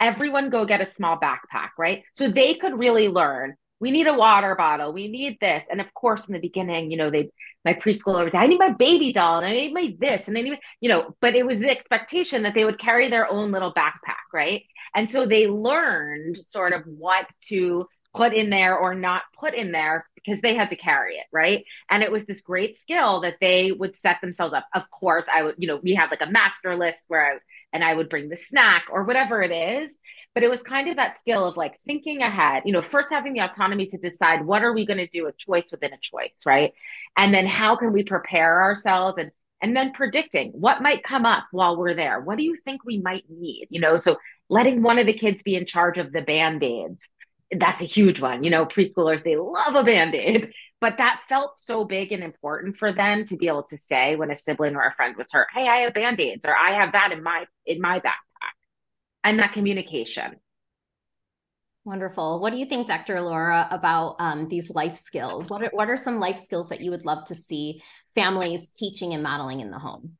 Everyone 0.00 0.50
go 0.50 0.66
get 0.66 0.80
a 0.80 0.86
small 0.86 1.20
backpack, 1.20 1.68
right? 1.78 2.02
So 2.14 2.28
they 2.28 2.54
could 2.54 2.76
really 2.76 3.08
learn. 3.08 3.54
We 3.78 3.92
need 3.92 4.08
a 4.08 4.12
water 4.12 4.56
bottle. 4.56 4.92
We 4.92 5.06
need 5.06 5.38
this. 5.40 5.62
And 5.70 5.80
of 5.80 5.94
course, 5.94 6.26
in 6.26 6.34
the 6.34 6.40
beginning, 6.40 6.90
you 6.90 6.96
know, 6.96 7.10
they, 7.10 7.30
my 7.64 7.74
preschooler 7.74 8.28
I 8.34 8.48
need 8.48 8.58
my 8.58 8.70
baby 8.70 9.12
doll 9.12 9.38
and 9.38 9.46
I 9.46 9.52
need 9.52 9.72
my 9.72 9.94
this 10.00 10.26
and 10.26 10.36
I 10.36 10.40
need, 10.40 10.58
you 10.80 10.88
know, 10.88 11.14
but 11.20 11.36
it 11.36 11.46
was 11.46 11.60
the 11.60 11.70
expectation 11.70 12.42
that 12.42 12.54
they 12.54 12.64
would 12.64 12.80
carry 12.80 13.08
their 13.08 13.30
own 13.30 13.52
little 13.52 13.72
backpack, 13.72 14.26
right? 14.32 14.64
And 14.96 15.08
so 15.08 15.26
they 15.26 15.46
learned 15.46 16.44
sort 16.44 16.72
of 16.72 16.82
what 16.86 17.26
to 17.50 17.86
put 18.14 18.34
in 18.34 18.50
there 18.50 18.76
or 18.76 18.94
not 18.94 19.22
put 19.38 19.54
in 19.54 19.72
there 19.72 20.06
because 20.14 20.40
they 20.40 20.54
had 20.54 20.70
to 20.70 20.76
carry 20.76 21.16
it, 21.16 21.26
right? 21.32 21.64
And 21.90 22.02
it 22.02 22.12
was 22.12 22.24
this 22.24 22.40
great 22.40 22.76
skill 22.76 23.20
that 23.20 23.38
they 23.40 23.72
would 23.72 23.96
set 23.96 24.20
themselves 24.20 24.54
up. 24.54 24.66
Of 24.74 24.90
course, 24.90 25.26
I 25.32 25.42
would, 25.42 25.54
you 25.58 25.66
know, 25.66 25.80
we 25.82 25.94
had 25.94 26.10
like 26.10 26.22
a 26.22 26.30
master 26.30 26.76
list 26.76 27.04
where 27.08 27.34
I 27.34 27.38
and 27.72 27.82
I 27.82 27.94
would 27.94 28.10
bring 28.10 28.28
the 28.28 28.36
snack 28.36 28.84
or 28.90 29.04
whatever 29.04 29.42
it 29.42 29.50
is, 29.50 29.96
but 30.34 30.42
it 30.42 30.50
was 30.50 30.62
kind 30.62 30.88
of 30.88 30.96
that 30.96 31.18
skill 31.18 31.46
of 31.46 31.56
like 31.56 31.80
thinking 31.86 32.20
ahead, 32.20 32.64
you 32.66 32.72
know, 32.72 32.82
first 32.82 33.08
having 33.10 33.32
the 33.32 33.40
autonomy 33.40 33.86
to 33.86 33.98
decide 33.98 34.44
what 34.44 34.62
are 34.62 34.74
we 34.74 34.84
going 34.84 34.98
to 34.98 35.06
do 35.06 35.26
a 35.26 35.32
choice 35.32 35.64
within 35.70 35.92
a 35.94 35.98
choice, 35.98 36.36
right? 36.44 36.72
And 37.16 37.32
then 37.32 37.46
how 37.46 37.76
can 37.76 37.92
we 37.92 38.02
prepare 38.02 38.62
ourselves 38.62 39.18
and 39.18 39.30
and 39.62 39.76
then 39.76 39.92
predicting 39.92 40.50
what 40.50 40.82
might 40.82 41.04
come 41.04 41.24
up 41.24 41.44
while 41.52 41.76
we're 41.76 41.94
there. 41.94 42.20
What 42.20 42.36
do 42.36 42.42
you 42.42 42.58
think 42.64 42.84
we 42.84 42.98
might 42.98 43.24
need? 43.30 43.68
You 43.70 43.80
know, 43.80 43.96
so 43.96 44.16
letting 44.48 44.82
one 44.82 44.98
of 44.98 45.06
the 45.06 45.12
kids 45.12 45.44
be 45.44 45.54
in 45.54 45.66
charge 45.66 45.98
of 45.98 46.10
the 46.10 46.20
band-aids 46.20 47.12
that's 47.58 47.82
a 47.82 47.86
huge 47.86 48.20
one. 48.20 48.44
You 48.44 48.50
know, 48.50 48.66
preschoolers, 48.66 49.22
they 49.24 49.36
love 49.36 49.74
a 49.74 49.84
band 49.84 50.14
aid, 50.14 50.52
but 50.80 50.98
that 50.98 51.20
felt 51.28 51.58
so 51.58 51.84
big 51.84 52.12
and 52.12 52.22
important 52.22 52.76
for 52.76 52.92
them 52.92 53.24
to 53.26 53.36
be 53.36 53.48
able 53.48 53.64
to 53.64 53.78
say 53.78 54.16
when 54.16 54.30
a 54.30 54.36
sibling 54.36 54.76
or 54.76 54.82
a 54.82 54.94
friend 54.94 55.16
was 55.16 55.26
hurt, 55.30 55.48
Hey, 55.54 55.68
I 55.68 55.78
have 55.78 55.94
band 55.94 56.20
aids 56.20 56.42
or 56.44 56.56
I 56.56 56.80
have 56.80 56.92
that 56.92 57.12
in 57.12 57.22
my, 57.22 57.46
in 57.66 57.80
my 57.80 58.00
backpack 58.00 58.56
and 59.24 59.38
that 59.38 59.52
communication. 59.52 60.36
Wonderful. 61.84 62.38
What 62.38 62.52
do 62.52 62.58
you 62.58 62.66
think, 62.66 62.86
Dr. 62.86 63.20
Laura, 63.20 63.66
about 63.70 64.16
um, 64.20 64.48
these 64.48 64.70
life 64.70 64.96
skills? 64.96 65.50
What 65.50 65.64
are, 65.64 65.70
what 65.72 65.90
are 65.90 65.96
some 65.96 66.20
life 66.20 66.38
skills 66.38 66.68
that 66.68 66.80
you 66.80 66.92
would 66.92 67.04
love 67.04 67.24
to 67.26 67.34
see 67.34 67.82
families 68.14 68.68
teaching 68.68 69.14
and 69.14 69.22
modeling 69.22 69.60
in 69.60 69.70
the 69.70 69.80
home? 69.80 70.16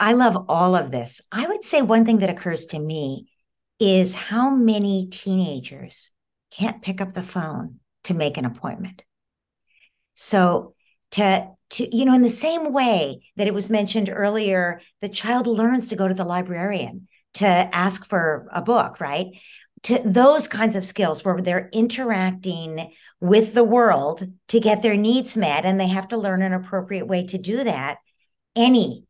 I 0.00 0.14
love 0.14 0.46
all 0.48 0.74
of 0.74 0.90
this. 0.90 1.20
I 1.30 1.46
would 1.46 1.64
say 1.64 1.82
one 1.82 2.04
thing 2.04 2.18
that 2.18 2.30
occurs 2.30 2.66
to 2.66 2.78
me 2.78 3.30
is 3.78 4.14
how 4.14 4.50
many 4.50 5.08
teenagers 5.10 6.10
can't 6.50 6.82
pick 6.82 7.00
up 7.00 7.14
the 7.14 7.22
phone 7.22 7.80
to 8.04 8.14
make 8.14 8.36
an 8.36 8.44
appointment. 8.44 9.04
So 10.14 10.74
to 11.12 11.48
to 11.70 11.96
you 11.96 12.04
know 12.04 12.14
in 12.14 12.22
the 12.22 12.30
same 12.30 12.72
way 12.72 13.22
that 13.36 13.46
it 13.46 13.54
was 13.54 13.70
mentioned 13.70 14.10
earlier 14.12 14.80
the 15.00 15.08
child 15.08 15.46
learns 15.46 15.88
to 15.88 15.96
go 15.96 16.06
to 16.06 16.14
the 16.14 16.24
librarian 16.24 17.08
to 17.34 17.46
ask 17.46 18.06
for 18.06 18.48
a 18.52 18.62
book 18.62 19.00
right 19.00 19.26
to 19.82 20.00
those 20.04 20.46
kinds 20.46 20.76
of 20.76 20.84
skills 20.84 21.24
where 21.24 21.40
they're 21.40 21.70
interacting 21.72 22.92
with 23.20 23.54
the 23.54 23.64
world 23.64 24.26
to 24.48 24.60
get 24.60 24.82
their 24.82 24.96
needs 24.96 25.36
met 25.36 25.64
and 25.64 25.80
they 25.80 25.88
have 25.88 26.08
to 26.08 26.16
learn 26.16 26.42
an 26.42 26.52
appropriate 26.52 27.06
way 27.06 27.26
to 27.26 27.38
do 27.38 27.64
that 27.64 27.98
any 28.56 29.04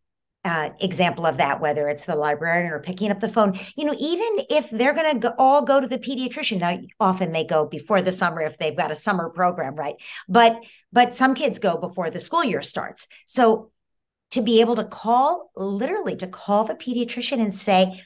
uh, 0.45 0.71
example 0.81 1.27
of 1.27 1.37
that, 1.37 1.61
whether 1.61 1.89
it's 1.89 2.07
the 2.07 2.17
librarian 2.17 2.73
or 2.73 2.81
picking 2.81 3.11
up 3.11 3.21
the 3.21 3.29
phone. 3.29 3.59
You 3.77 3.85
know, 3.85 3.95
even 3.99 4.47
if 4.49 4.71
they're 4.71 4.95
going 4.95 5.21
to 5.21 5.35
all 5.39 5.65
go 5.65 5.81
to 5.81 5.87
the 5.87 5.99
pediatrician, 5.99 6.61
now 6.61 6.79
often 6.99 7.33
they 7.33 7.45
go 7.45 7.67
before 7.67 8.01
the 8.01 8.13
summer 8.13 8.41
if 8.41 8.57
they've 8.57 8.77
got 8.77 8.91
a 8.91 8.97
summer 8.97 9.29
program, 9.29 9.75
right? 9.75 9.97
But 10.29 10.63
but 10.93 11.15
some 11.15 11.35
kids 11.35 11.59
go 11.59 11.77
before 11.77 12.11
the 12.11 12.21
school 12.21 12.45
year 12.45 12.63
starts. 12.63 13.07
So 13.27 13.71
to 14.31 14.41
be 14.41 14.61
able 14.61 14.77
to 14.77 14.85
call, 14.85 15.51
literally 15.57 16.17
to 16.17 16.27
call 16.27 16.65
the 16.65 16.75
pediatrician 16.75 17.41
and 17.41 17.55
say, 17.55 18.03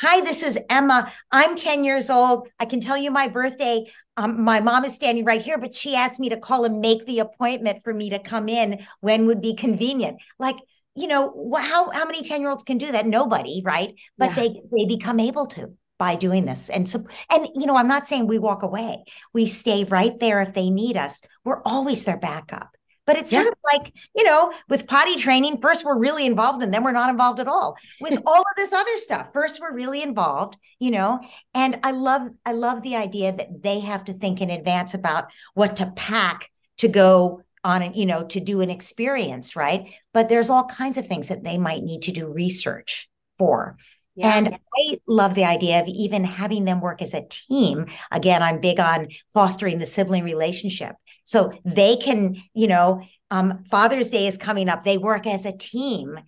Hi, 0.00 0.20
this 0.20 0.42
is 0.42 0.58
Emma. 0.68 1.10
I'm 1.32 1.56
10 1.56 1.82
years 1.82 2.10
old. 2.10 2.48
I 2.60 2.66
can 2.66 2.80
tell 2.80 2.98
you 2.98 3.10
my 3.10 3.28
birthday. 3.28 3.86
Um, 4.18 4.42
my 4.42 4.60
mom 4.60 4.84
is 4.84 4.94
standing 4.94 5.24
right 5.24 5.40
here, 5.40 5.56
but 5.56 5.74
she 5.74 5.94
asked 5.94 6.20
me 6.20 6.28
to 6.28 6.36
call 6.36 6.66
and 6.66 6.80
make 6.80 7.06
the 7.06 7.20
appointment 7.20 7.82
for 7.82 7.94
me 7.94 8.10
to 8.10 8.18
come 8.18 8.50
in 8.50 8.84
when 9.00 9.26
would 9.26 9.40
be 9.40 9.54
convenient. 9.54 10.20
Like 10.38 10.56
you 10.98 11.06
know 11.06 11.52
how 11.56 11.90
how 11.90 12.04
many 12.04 12.22
10 12.22 12.40
year 12.40 12.50
olds 12.50 12.64
can 12.64 12.78
do 12.78 12.92
that? 12.92 13.06
Nobody 13.06 13.62
right? 13.64 13.98
But 14.16 14.30
yeah. 14.30 14.34
they 14.34 14.60
they 14.76 14.84
become 14.86 15.20
able 15.20 15.46
to 15.48 15.74
by 15.98 16.14
doing 16.14 16.44
this. 16.44 16.70
And 16.70 16.88
so 16.88 17.04
and 17.30 17.48
you 17.54 17.66
know 17.66 17.76
i'm 17.76 17.88
not 17.88 18.06
saying 18.06 18.26
we 18.26 18.38
walk 18.38 18.62
away. 18.62 19.04
We 19.32 19.46
stay 19.46 19.84
right 19.84 20.18
there 20.20 20.40
if 20.42 20.54
they 20.54 20.70
need 20.70 20.96
us. 20.96 21.22
We're 21.44 21.62
always 21.64 22.04
their 22.04 22.18
backup. 22.18 22.70
But 23.06 23.16
it's 23.16 23.32
yeah. 23.32 23.44
sort 23.44 23.52
of 23.52 23.58
like 23.72 23.94
you 24.14 24.24
know 24.24 24.52
with 24.68 24.86
potty 24.86 25.16
training 25.16 25.60
first 25.60 25.84
we're 25.84 25.98
really 25.98 26.26
involved 26.26 26.62
and 26.62 26.74
then 26.74 26.84
we're 26.84 26.92
not 26.92 27.10
involved 27.10 27.40
at 27.40 27.48
all. 27.48 27.76
With 28.00 28.20
all 28.26 28.40
of 28.40 28.56
this 28.56 28.72
other 28.72 28.96
stuff 28.96 29.28
first 29.32 29.60
we're 29.60 29.74
really 29.74 30.02
involved 30.02 30.56
you 30.78 30.90
know 30.90 31.20
and 31.54 31.80
i 31.82 31.90
love 31.90 32.28
i 32.44 32.52
love 32.52 32.82
the 32.82 32.96
idea 32.96 33.32
that 33.32 33.62
they 33.62 33.80
have 33.80 34.04
to 34.04 34.12
think 34.12 34.40
in 34.40 34.50
advance 34.50 34.94
about 34.94 35.26
what 35.54 35.76
to 35.76 35.92
pack 35.96 36.50
to 36.78 36.88
go 36.88 37.42
on 37.68 37.92
you 37.94 38.06
know 38.06 38.24
to 38.24 38.40
do 38.40 38.60
an 38.60 38.70
experience 38.70 39.54
right 39.54 39.94
but 40.14 40.28
there's 40.28 40.50
all 40.50 40.64
kinds 40.64 40.96
of 40.96 41.06
things 41.06 41.28
that 41.28 41.44
they 41.44 41.58
might 41.58 41.82
need 41.82 42.02
to 42.02 42.12
do 42.12 42.32
research 42.32 43.08
for 43.36 43.76
yeah. 44.18 44.36
And 44.36 44.58
I 44.76 44.98
love 45.06 45.36
the 45.36 45.44
idea 45.44 45.80
of 45.80 45.86
even 45.86 46.24
having 46.24 46.64
them 46.64 46.80
work 46.80 47.02
as 47.02 47.14
a 47.14 47.24
team. 47.28 47.86
Again, 48.10 48.42
I'm 48.42 48.60
big 48.60 48.80
on 48.80 49.06
fostering 49.32 49.78
the 49.78 49.86
sibling 49.86 50.24
relationship. 50.24 50.96
So 51.22 51.52
they 51.64 51.94
can, 51.94 52.42
you 52.52 52.66
know, 52.66 53.02
um, 53.30 53.62
Father's 53.70 54.10
Day 54.10 54.26
is 54.26 54.36
coming 54.36 54.68
up. 54.68 54.82
They 54.82 54.98
work 54.98 55.28
as 55.28 55.46
a 55.46 55.56
team 55.56 56.18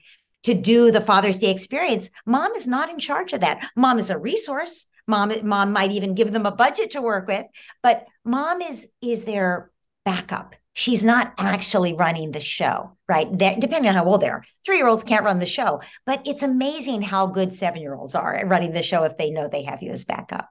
to 0.44 0.54
do 0.54 0.92
the 0.92 1.00
Father's 1.00 1.40
Day 1.40 1.50
experience. 1.50 2.10
Mom 2.26 2.52
is 2.52 2.68
not 2.68 2.90
in 2.90 3.00
charge 3.00 3.32
of 3.32 3.40
that. 3.40 3.68
Mom 3.74 3.98
is 3.98 4.10
a 4.10 4.18
resource. 4.18 4.86
Mom, 5.08 5.32
mom 5.42 5.72
might 5.72 5.90
even 5.90 6.14
give 6.14 6.32
them 6.32 6.46
a 6.46 6.52
budget 6.52 6.92
to 6.92 7.02
work 7.02 7.26
with, 7.26 7.46
but 7.82 8.06
mom 8.24 8.62
is 8.62 8.86
is 9.02 9.24
their 9.24 9.72
backup 10.04 10.54
she's 10.72 11.04
not 11.04 11.34
actually 11.38 11.94
running 11.94 12.32
the 12.32 12.40
show, 12.40 12.96
right? 13.08 13.26
They're, 13.30 13.56
depending 13.58 13.88
on 13.88 13.94
how 13.94 14.04
old 14.04 14.22
they 14.22 14.28
are. 14.28 14.44
Three 14.64 14.76
year 14.78 14.88
olds 14.88 15.04
can't 15.04 15.24
run 15.24 15.38
the 15.38 15.46
show, 15.46 15.80
but 16.06 16.22
it's 16.26 16.42
amazing 16.42 17.02
how 17.02 17.26
good 17.26 17.54
seven 17.54 17.80
year 17.80 17.94
olds 17.94 18.14
are 18.14 18.34
at 18.34 18.48
running 18.48 18.72
the 18.72 18.82
show 18.82 19.04
if 19.04 19.16
they 19.16 19.30
know 19.30 19.48
they 19.48 19.62
have 19.64 19.82
you 19.82 19.90
as 19.90 20.04
backup. 20.04 20.48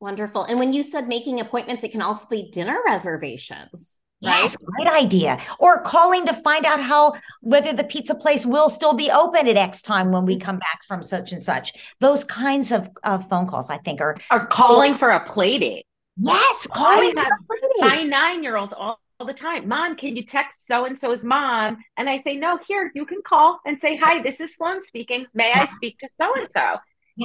Wonderful. 0.00 0.44
And 0.44 0.58
when 0.58 0.72
you 0.72 0.82
said 0.82 1.08
making 1.08 1.40
appointments, 1.40 1.82
it 1.82 1.90
can 1.90 2.02
also 2.02 2.26
be 2.28 2.50
dinner 2.50 2.78
reservations. 2.86 3.98
Right? 4.22 4.34
Yes, 4.40 4.56
great 4.56 4.88
idea. 4.88 5.38
Or 5.58 5.82
calling 5.82 6.24
to 6.26 6.32
find 6.32 6.64
out 6.64 6.80
how 6.80 7.14
whether 7.42 7.74
the 7.74 7.84
pizza 7.84 8.14
place 8.14 8.46
will 8.46 8.70
still 8.70 8.94
be 8.94 9.10
open 9.10 9.46
at 9.46 9.56
X 9.56 9.82
time 9.82 10.10
when 10.10 10.24
we 10.24 10.36
mm-hmm. 10.36 10.46
come 10.46 10.58
back 10.58 10.80
from 10.88 11.02
such 11.02 11.32
and 11.32 11.44
such. 11.44 11.74
Those 12.00 12.24
kinds 12.24 12.72
of, 12.72 12.88
of 13.04 13.28
phone 13.28 13.46
calls, 13.46 13.68
I 13.68 13.76
think, 13.78 14.00
are 14.00 14.16
are 14.30 14.46
calling 14.46 14.96
for 14.96 15.10
a 15.10 15.26
play 15.26 15.58
date. 15.58 15.86
Yes, 16.16 16.66
calling 16.72 17.12
for 17.12 17.20
a 17.20 17.84
I 17.84 17.96
my 17.96 18.02
nine 18.04 18.42
year 18.42 18.56
olds 18.56 18.72
all 18.72 18.88
all 18.88 19.00
the 19.24 19.32
time, 19.32 19.66
Mom, 19.66 19.96
can 19.96 20.16
you 20.16 20.24
text 20.24 20.66
so 20.66 20.84
and 20.84 20.98
so's 20.98 21.24
mom? 21.24 21.78
And 21.96 22.08
I 22.08 22.20
say, 22.20 22.36
No, 22.36 22.58
here, 22.68 22.90
you 22.94 23.06
can 23.06 23.22
call 23.26 23.60
and 23.64 23.80
say, 23.80 23.96
Hi, 23.96 24.22
this 24.22 24.40
is 24.40 24.54
Sloan 24.54 24.82
speaking. 24.82 25.26
May 25.32 25.52
I 25.52 25.66
speak 25.74 25.98
to 26.00 26.08
so 26.16 26.30
and 26.34 26.50
so? 26.50 26.76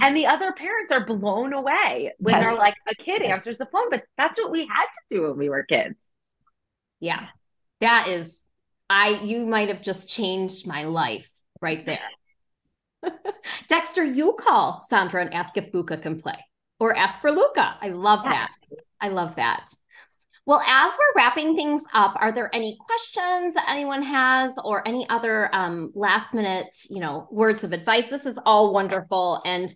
And 0.02 0.16
the 0.16 0.28
other 0.28 0.54
parents 0.54 0.94
are 0.94 1.06
blown 1.06 1.52
away 1.52 2.14
when 2.18 2.36
yes. 2.36 2.46
they're 2.46 2.58
like, 2.58 2.76
A 2.90 2.96
kid 2.96 3.22
yes. 3.24 3.34
answers 3.34 3.58
the 3.58 3.66
phone, 3.66 3.90
but 3.90 4.04
that's 4.18 4.40
what 4.40 4.52
we 4.52 4.62
had 4.62 4.86
to 4.86 5.16
do 5.16 5.22
when 5.24 5.38
we 5.38 5.50
were 5.50 5.64
kids. 5.64 5.96
Yeah. 7.02 7.28
That 7.82 8.08
is, 8.08 8.44
I, 8.90 9.20
you 9.24 9.46
might 9.46 9.68
have 9.68 9.82
just 9.82 10.10
changed 10.10 10.66
my 10.66 10.86
life 10.86 11.30
right 11.62 11.86
there. 11.86 12.00
Dexter, 13.68 14.06
you 14.06 14.38
call 14.40 14.82
Sandra 14.82 15.22
and 15.22 15.34
ask 15.34 15.58
if 15.58 15.74
Luca 15.74 15.98
can 15.98 16.22
play 16.22 16.38
or 16.80 16.96
ask 16.96 17.20
for 17.20 17.32
Luca. 17.32 17.76
I 17.82 17.90
love 17.90 18.24
that. 18.24 18.52
I 19.02 19.10
love 19.10 19.36
that. 19.36 19.74
Well, 20.46 20.62
as 20.68 20.92
we're 20.98 21.22
wrapping 21.22 21.56
things 21.56 21.84
up, 21.94 22.16
are 22.20 22.32
there 22.32 22.54
any 22.54 22.78
questions 22.86 23.54
that 23.54 23.70
anyone 23.70 24.02
has 24.02 24.58
or 24.64 24.86
any 24.88 25.08
other 25.08 25.54
um, 25.54 25.92
last 25.94 26.34
minute, 26.34 26.76
you 26.90 27.00
know, 27.00 27.28
words 27.30 27.64
of 27.64 27.74
advice? 27.74 28.10
This 28.10 28.26
is 28.26 28.40
all 28.44 28.74
wonderful. 28.74 29.42
And, 29.46 29.72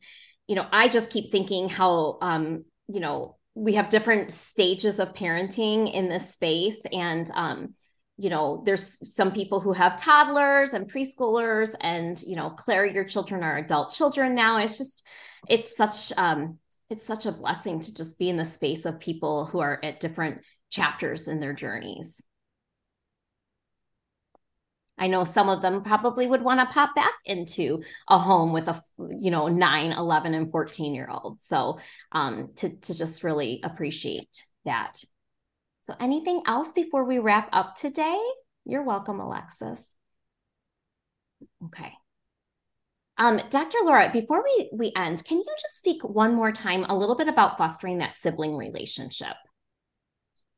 you 0.47 0.55
know, 0.55 0.67
I 0.71 0.87
just 0.87 1.11
keep 1.11 1.31
thinking 1.31 1.69
how, 1.69 2.17
um, 2.21 2.65
you 2.87 2.99
know, 2.99 3.37
we 3.53 3.75
have 3.75 3.89
different 3.89 4.31
stages 4.31 4.99
of 4.99 5.13
parenting 5.13 5.93
in 5.93 6.09
this 6.09 6.33
space. 6.33 6.83
And, 6.91 7.29
um, 7.35 7.75
you 8.17 8.31
know, 8.31 8.63
there's 8.65 9.13
some 9.13 9.31
people 9.31 9.59
who 9.59 9.71
have 9.71 9.97
toddlers 9.97 10.73
and 10.73 10.91
preschoolers, 10.91 11.75
and, 11.79 12.21
you 12.23 12.35
know, 12.35 12.49
Claire, 12.49 12.85
your 12.85 13.03
children 13.03 13.43
are 13.43 13.57
adult 13.57 13.93
children 13.93 14.33
now. 14.33 14.57
It's 14.57 14.77
just, 14.77 15.05
it's 15.47 15.77
such, 15.77 16.17
um, 16.17 16.57
it's 16.89 17.05
such 17.05 17.25
a 17.25 17.31
blessing 17.31 17.81
to 17.81 17.93
just 17.93 18.17
be 18.17 18.29
in 18.29 18.37
the 18.37 18.45
space 18.45 18.85
of 18.85 18.99
people 18.99 19.45
who 19.45 19.59
are 19.59 19.79
at 19.83 19.99
different 19.99 20.41
chapters 20.75 21.27
in 21.27 21.39
their 21.39 21.53
journeys. 21.53 22.21
I 24.97 25.07
know 25.07 25.23
some 25.23 25.49
of 25.49 25.61
them 25.61 25.83
probably 25.83 26.25
would 26.25 26.41
want 26.41 26.61
to 26.61 26.73
pop 26.73 26.95
back 26.95 27.13
into 27.25 27.83
a 28.07 28.17
home 28.17 28.53
with 28.53 28.67
a, 28.67 28.81
you 28.97 29.29
know, 29.31 29.47
9, 29.47 29.91
11, 29.91 30.33
and 30.33 30.51
14 30.51 30.93
year 30.93 31.09
old. 31.11 31.41
So 31.41 31.79
um, 32.11 32.51
to, 32.57 32.69
to 32.69 32.97
just 32.97 33.23
really 33.23 33.59
appreciate 33.63 34.43
that. 34.63 35.03
So 35.81 35.95
anything 35.99 36.43
else 36.47 36.71
before 36.71 37.03
we 37.03 37.19
wrap 37.19 37.49
up 37.51 37.75
today? 37.75 38.19
You're 38.65 38.83
welcome, 38.83 39.19
Alexis. 39.19 39.85
Okay. 41.65 41.91
Um, 43.17 43.41
Dr. 43.49 43.77
Laura, 43.83 44.09
before 44.11 44.43
we, 44.43 44.69
we 44.73 44.93
end, 44.95 45.23
can 45.23 45.37
you 45.37 45.45
just 45.61 45.77
speak 45.77 46.03
one 46.03 46.33
more 46.33 46.51
time 46.51 46.85
a 46.85 46.97
little 46.97 47.15
bit 47.15 47.27
about 47.27 47.57
fostering 47.57 47.99
that 47.99 48.13
sibling 48.13 48.57
relationship? 48.57 49.35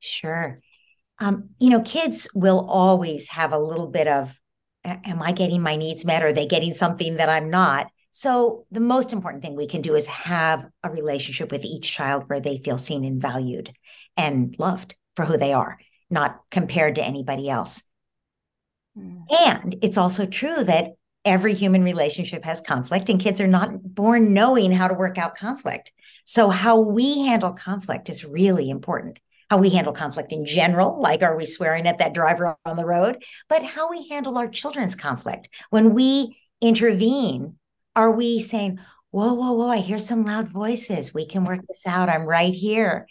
Sure. 0.07 0.57
Um, 1.19 1.49
you 1.59 1.69
know, 1.69 1.81
kids 1.81 2.29
will 2.33 2.67
always 2.69 3.29
have 3.29 3.51
a 3.51 3.59
little 3.59 3.87
bit 3.87 4.07
of, 4.07 4.33
am 4.83 5.21
I 5.21 5.31
getting 5.31 5.61
my 5.61 5.75
needs 5.75 6.05
met? 6.05 6.23
Are 6.23 6.33
they 6.33 6.45
getting 6.45 6.73
something 6.73 7.17
that 7.17 7.29
I'm 7.29 7.49
not? 7.49 7.87
So, 8.11 8.65
the 8.71 8.79
most 8.79 9.13
important 9.13 9.43
thing 9.43 9.55
we 9.55 9.67
can 9.67 9.81
do 9.81 9.95
is 9.95 10.07
have 10.07 10.65
a 10.83 10.89
relationship 10.89 11.51
with 11.51 11.63
each 11.65 11.91
child 11.91 12.23
where 12.27 12.39
they 12.39 12.57
feel 12.57 12.77
seen 12.77 13.03
and 13.03 13.21
valued. 13.21 13.73
and 14.15 14.55
loved 14.57 14.95
for 15.15 15.25
who 15.25 15.37
they 15.37 15.53
are, 15.53 15.77
not 16.09 16.41
compared 16.49 16.95
to 16.95 17.03
anybody 17.05 17.49
else. 17.49 17.83
Mm. 18.97 19.23
And 19.45 19.75
it's 19.81 19.97
also 19.97 20.25
true 20.25 20.63
that 20.63 20.93
every 21.25 21.53
human 21.53 21.83
relationship 21.83 22.43
has 22.45 22.61
conflict, 22.61 23.09
and 23.09 23.19
kids 23.19 23.41
are 23.41 23.47
not 23.47 23.83
born 23.83 24.33
knowing 24.33 24.71
how 24.71 24.87
to 24.87 24.93
work 24.93 25.17
out 25.17 25.35
conflict. 25.35 25.91
So, 26.23 26.49
how 26.49 26.79
we 26.79 27.19
handle 27.25 27.53
conflict 27.53 28.09
is 28.09 28.25
really 28.25 28.69
important. 28.69 29.19
How 29.49 29.57
we 29.57 29.69
handle 29.69 29.93
conflict 29.93 30.31
in 30.31 30.45
general, 30.45 30.99
like 30.99 31.23
are 31.23 31.37
we 31.37 31.45
swearing 31.45 31.87
at 31.87 31.99
that 31.99 32.13
driver 32.13 32.57
on 32.65 32.75
the 32.77 32.85
road, 32.85 33.23
but 33.47 33.63
how 33.63 33.89
we 33.89 34.07
handle 34.09 34.37
our 34.37 34.49
children's 34.49 34.95
conflict. 34.95 35.49
When 35.69 35.93
we 35.93 36.37
intervene, 36.61 37.55
are 37.95 38.11
we 38.11 38.41
saying, 38.41 38.79
Whoa, 39.11 39.33
whoa, 39.33 39.53
whoa, 39.53 39.69
I 39.69 39.77
hear 39.77 40.01
some 40.01 40.25
loud 40.25 40.49
voices. 40.49 41.13
We 41.13 41.25
can 41.25 41.45
work 41.45 41.61
this 41.67 41.87
out. 41.87 42.09
I'm 42.09 42.25
right 42.25 42.53
here 42.53 43.07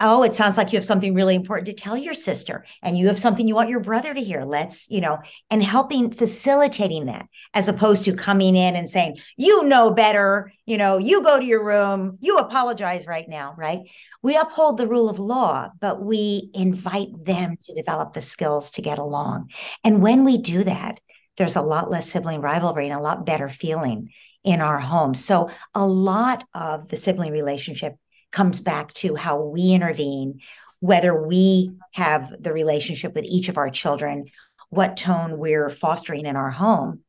oh 0.00 0.22
it 0.22 0.34
sounds 0.34 0.56
like 0.56 0.72
you 0.72 0.78
have 0.78 0.84
something 0.84 1.14
really 1.14 1.34
important 1.34 1.66
to 1.66 1.72
tell 1.72 1.96
your 1.96 2.14
sister 2.14 2.64
and 2.82 2.96
you 2.96 3.08
have 3.08 3.18
something 3.18 3.46
you 3.46 3.54
want 3.54 3.68
your 3.68 3.80
brother 3.80 4.14
to 4.14 4.22
hear. 4.22 4.44
Let's 4.44 4.90
you 4.90 5.00
know 5.00 5.18
and 5.50 5.62
helping 5.62 6.10
facilitating 6.10 7.06
that 7.06 7.26
as 7.52 7.68
opposed 7.68 8.04
to 8.04 8.14
coming 8.14 8.56
in 8.56 8.76
and 8.76 8.88
saying 8.88 9.18
you 9.36 9.64
know 9.64 9.92
better 9.92 10.52
you 10.66 10.76
know 10.76 10.98
you 10.98 11.22
go 11.22 11.38
to 11.38 11.44
your 11.44 11.64
room 11.64 12.18
you 12.20 12.38
apologize 12.38 13.06
right 13.06 13.28
now 13.28 13.54
right? 13.56 13.80
We 14.22 14.36
uphold 14.36 14.78
the 14.78 14.88
rule 14.88 15.08
of 15.08 15.18
law 15.18 15.70
but 15.80 16.02
we 16.02 16.50
invite 16.54 17.24
them 17.24 17.56
to 17.60 17.74
develop 17.74 18.12
the 18.12 18.22
skills 18.22 18.70
to 18.72 18.82
get 18.82 18.98
along. 18.98 19.50
And 19.82 20.02
when 20.02 20.24
we 20.24 20.38
do 20.38 20.64
that 20.64 21.00
there's 21.36 21.56
a 21.56 21.62
lot 21.62 21.90
less 21.90 22.10
sibling 22.10 22.40
rivalry 22.40 22.86
and 22.86 22.94
a 22.94 23.02
lot 23.02 23.26
better 23.26 23.48
feeling 23.48 24.10
in 24.44 24.60
our 24.60 24.78
home. 24.78 25.14
So 25.14 25.50
a 25.74 25.86
lot 25.86 26.44
of 26.54 26.88
the 26.88 26.96
sibling 26.96 27.32
relationship 27.32 27.96
comes 28.34 28.60
back 28.60 28.92
to 28.94 29.14
how 29.14 29.40
we 29.40 29.72
intervene, 29.72 30.40
whether 30.80 31.26
we 31.26 31.70
have 31.92 32.34
the 32.42 32.52
relationship 32.52 33.14
with 33.14 33.24
each 33.24 33.48
of 33.48 33.56
our 33.56 33.70
children, 33.70 34.26
what 34.70 34.96
tone 34.96 35.38
we're 35.38 35.70
fostering 35.70 36.26
in 36.26 36.34
our 36.34 36.50
home. 36.50 37.00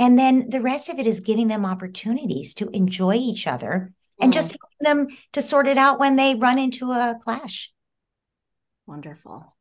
And 0.00 0.18
then 0.18 0.50
the 0.50 0.60
rest 0.60 0.88
of 0.88 0.98
it 0.98 1.06
is 1.06 1.20
giving 1.20 1.46
them 1.46 1.64
opportunities 1.64 2.54
to 2.54 2.68
enjoy 2.70 3.14
each 3.14 3.46
other 3.46 3.92
and 4.20 4.32
mm. 4.32 4.34
just 4.34 4.50
helping 4.50 5.06
them 5.06 5.16
to 5.34 5.42
sort 5.42 5.68
it 5.68 5.78
out 5.78 6.00
when 6.00 6.16
they 6.16 6.34
run 6.34 6.58
into 6.58 6.90
a 6.90 7.16
clash. 7.22 7.72
Wonderful. 8.84 9.56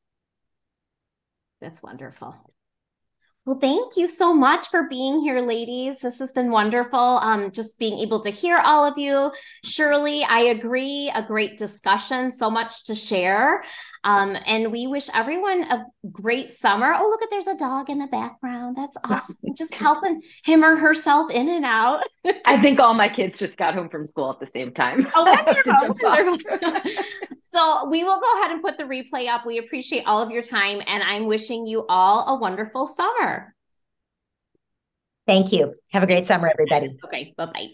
That's 1.62 1.84
wonderful. 1.84 2.36
Well, 3.46 3.60
thank 3.60 3.98
you 3.98 4.08
so 4.08 4.34
much 4.34 4.70
for 4.70 4.84
being 4.84 5.20
here, 5.20 5.42
ladies. 5.42 6.00
This 6.00 6.20
has 6.20 6.32
been 6.32 6.50
wonderful. 6.50 6.98
Um, 6.98 7.52
just 7.52 7.78
being 7.78 8.00
able 8.00 8.22
to 8.22 8.30
hear 8.30 8.60
all 8.60 8.86
of 8.86 8.98
you. 8.98 9.34
Shirley, 9.66 10.24
I 10.24 10.40
agree. 10.40 11.12
A 11.14 11.22
great 11.22 11.58
discussion, 11.58 12.32
so 12.32 12.50
much 12.50 12.86
to 12.86 12.96
share. 12.96 13.62
Um, 14.06 14.38
and 14.46 14.72
we 14.72 14.88
wish 14.88 15.10
everyone 15.14 15.64
a 15.64 15.86
great 16.12 16.52
summer. 16.52 16.94
Oh, 16.94 17.08
look 17.10 17.22
at 17.22 17.30
there's 17.32 17.48
a 17.48 17.58
dog 17.58 17.90
in 17.90 18.00
the 18.00 18.08
background. 18.08 18.76
That's 18.76 18.98
awesome. 19.04 19.36
just 19.56 19.74
helping 19.74 20.22
him 20.44 20.64
or 20.64 20.76
herself 20.76 21.32
in 21.32 21.50
and 21.50 21.66
out. 21.66 22.04
I 22.46 22.62
think 22.62 22.80
all 22.80 22.94
my 22.94 23.10
kids 23.10 23.40
just 23.40 23.58
got 23.58 23.74
home 23.74 23.90
from 23.90 24.08
school 24.08 24.32
at 24.32 24.40
the 24.40 24.52
same 24.52 24.74
time. 24.74 25.08
Oh, 25.16 25.26
so 27.50 27.90
we 27.90 28.04
will 28.04 28.20
go 28.20 28.40
ahead 28.40 28.52
and 28.52 28.62
put 28.62 28.78
the 28.78 28.84
replay 28.84 29.28
up. 29.28 29.46
We 29.46 29.58
appreciate 29.58 30.04
all 30.06 30.22
of 30.22 30.32
your 30.32 30.44
time, 30.44 30.82
and 30.86 31.04
I'm 31.04 31.26
wishing 31.26 31.66
you 31.66 31.86
all 31.88 32.36
a 32.36 32.40
wonderful 32.40 32.86
summer. 32.86 33.33
Thank 35.26 35.52
you. 35.54 35.76
Have 35.92 36.04
a 36.04 36.08
great 36.08 36.28
summer, 36.28 36.50
everybody. 36.52 36.98
Okay. 37.06 37.34
Bye 37.38 37.46
bye. 37.46 37.68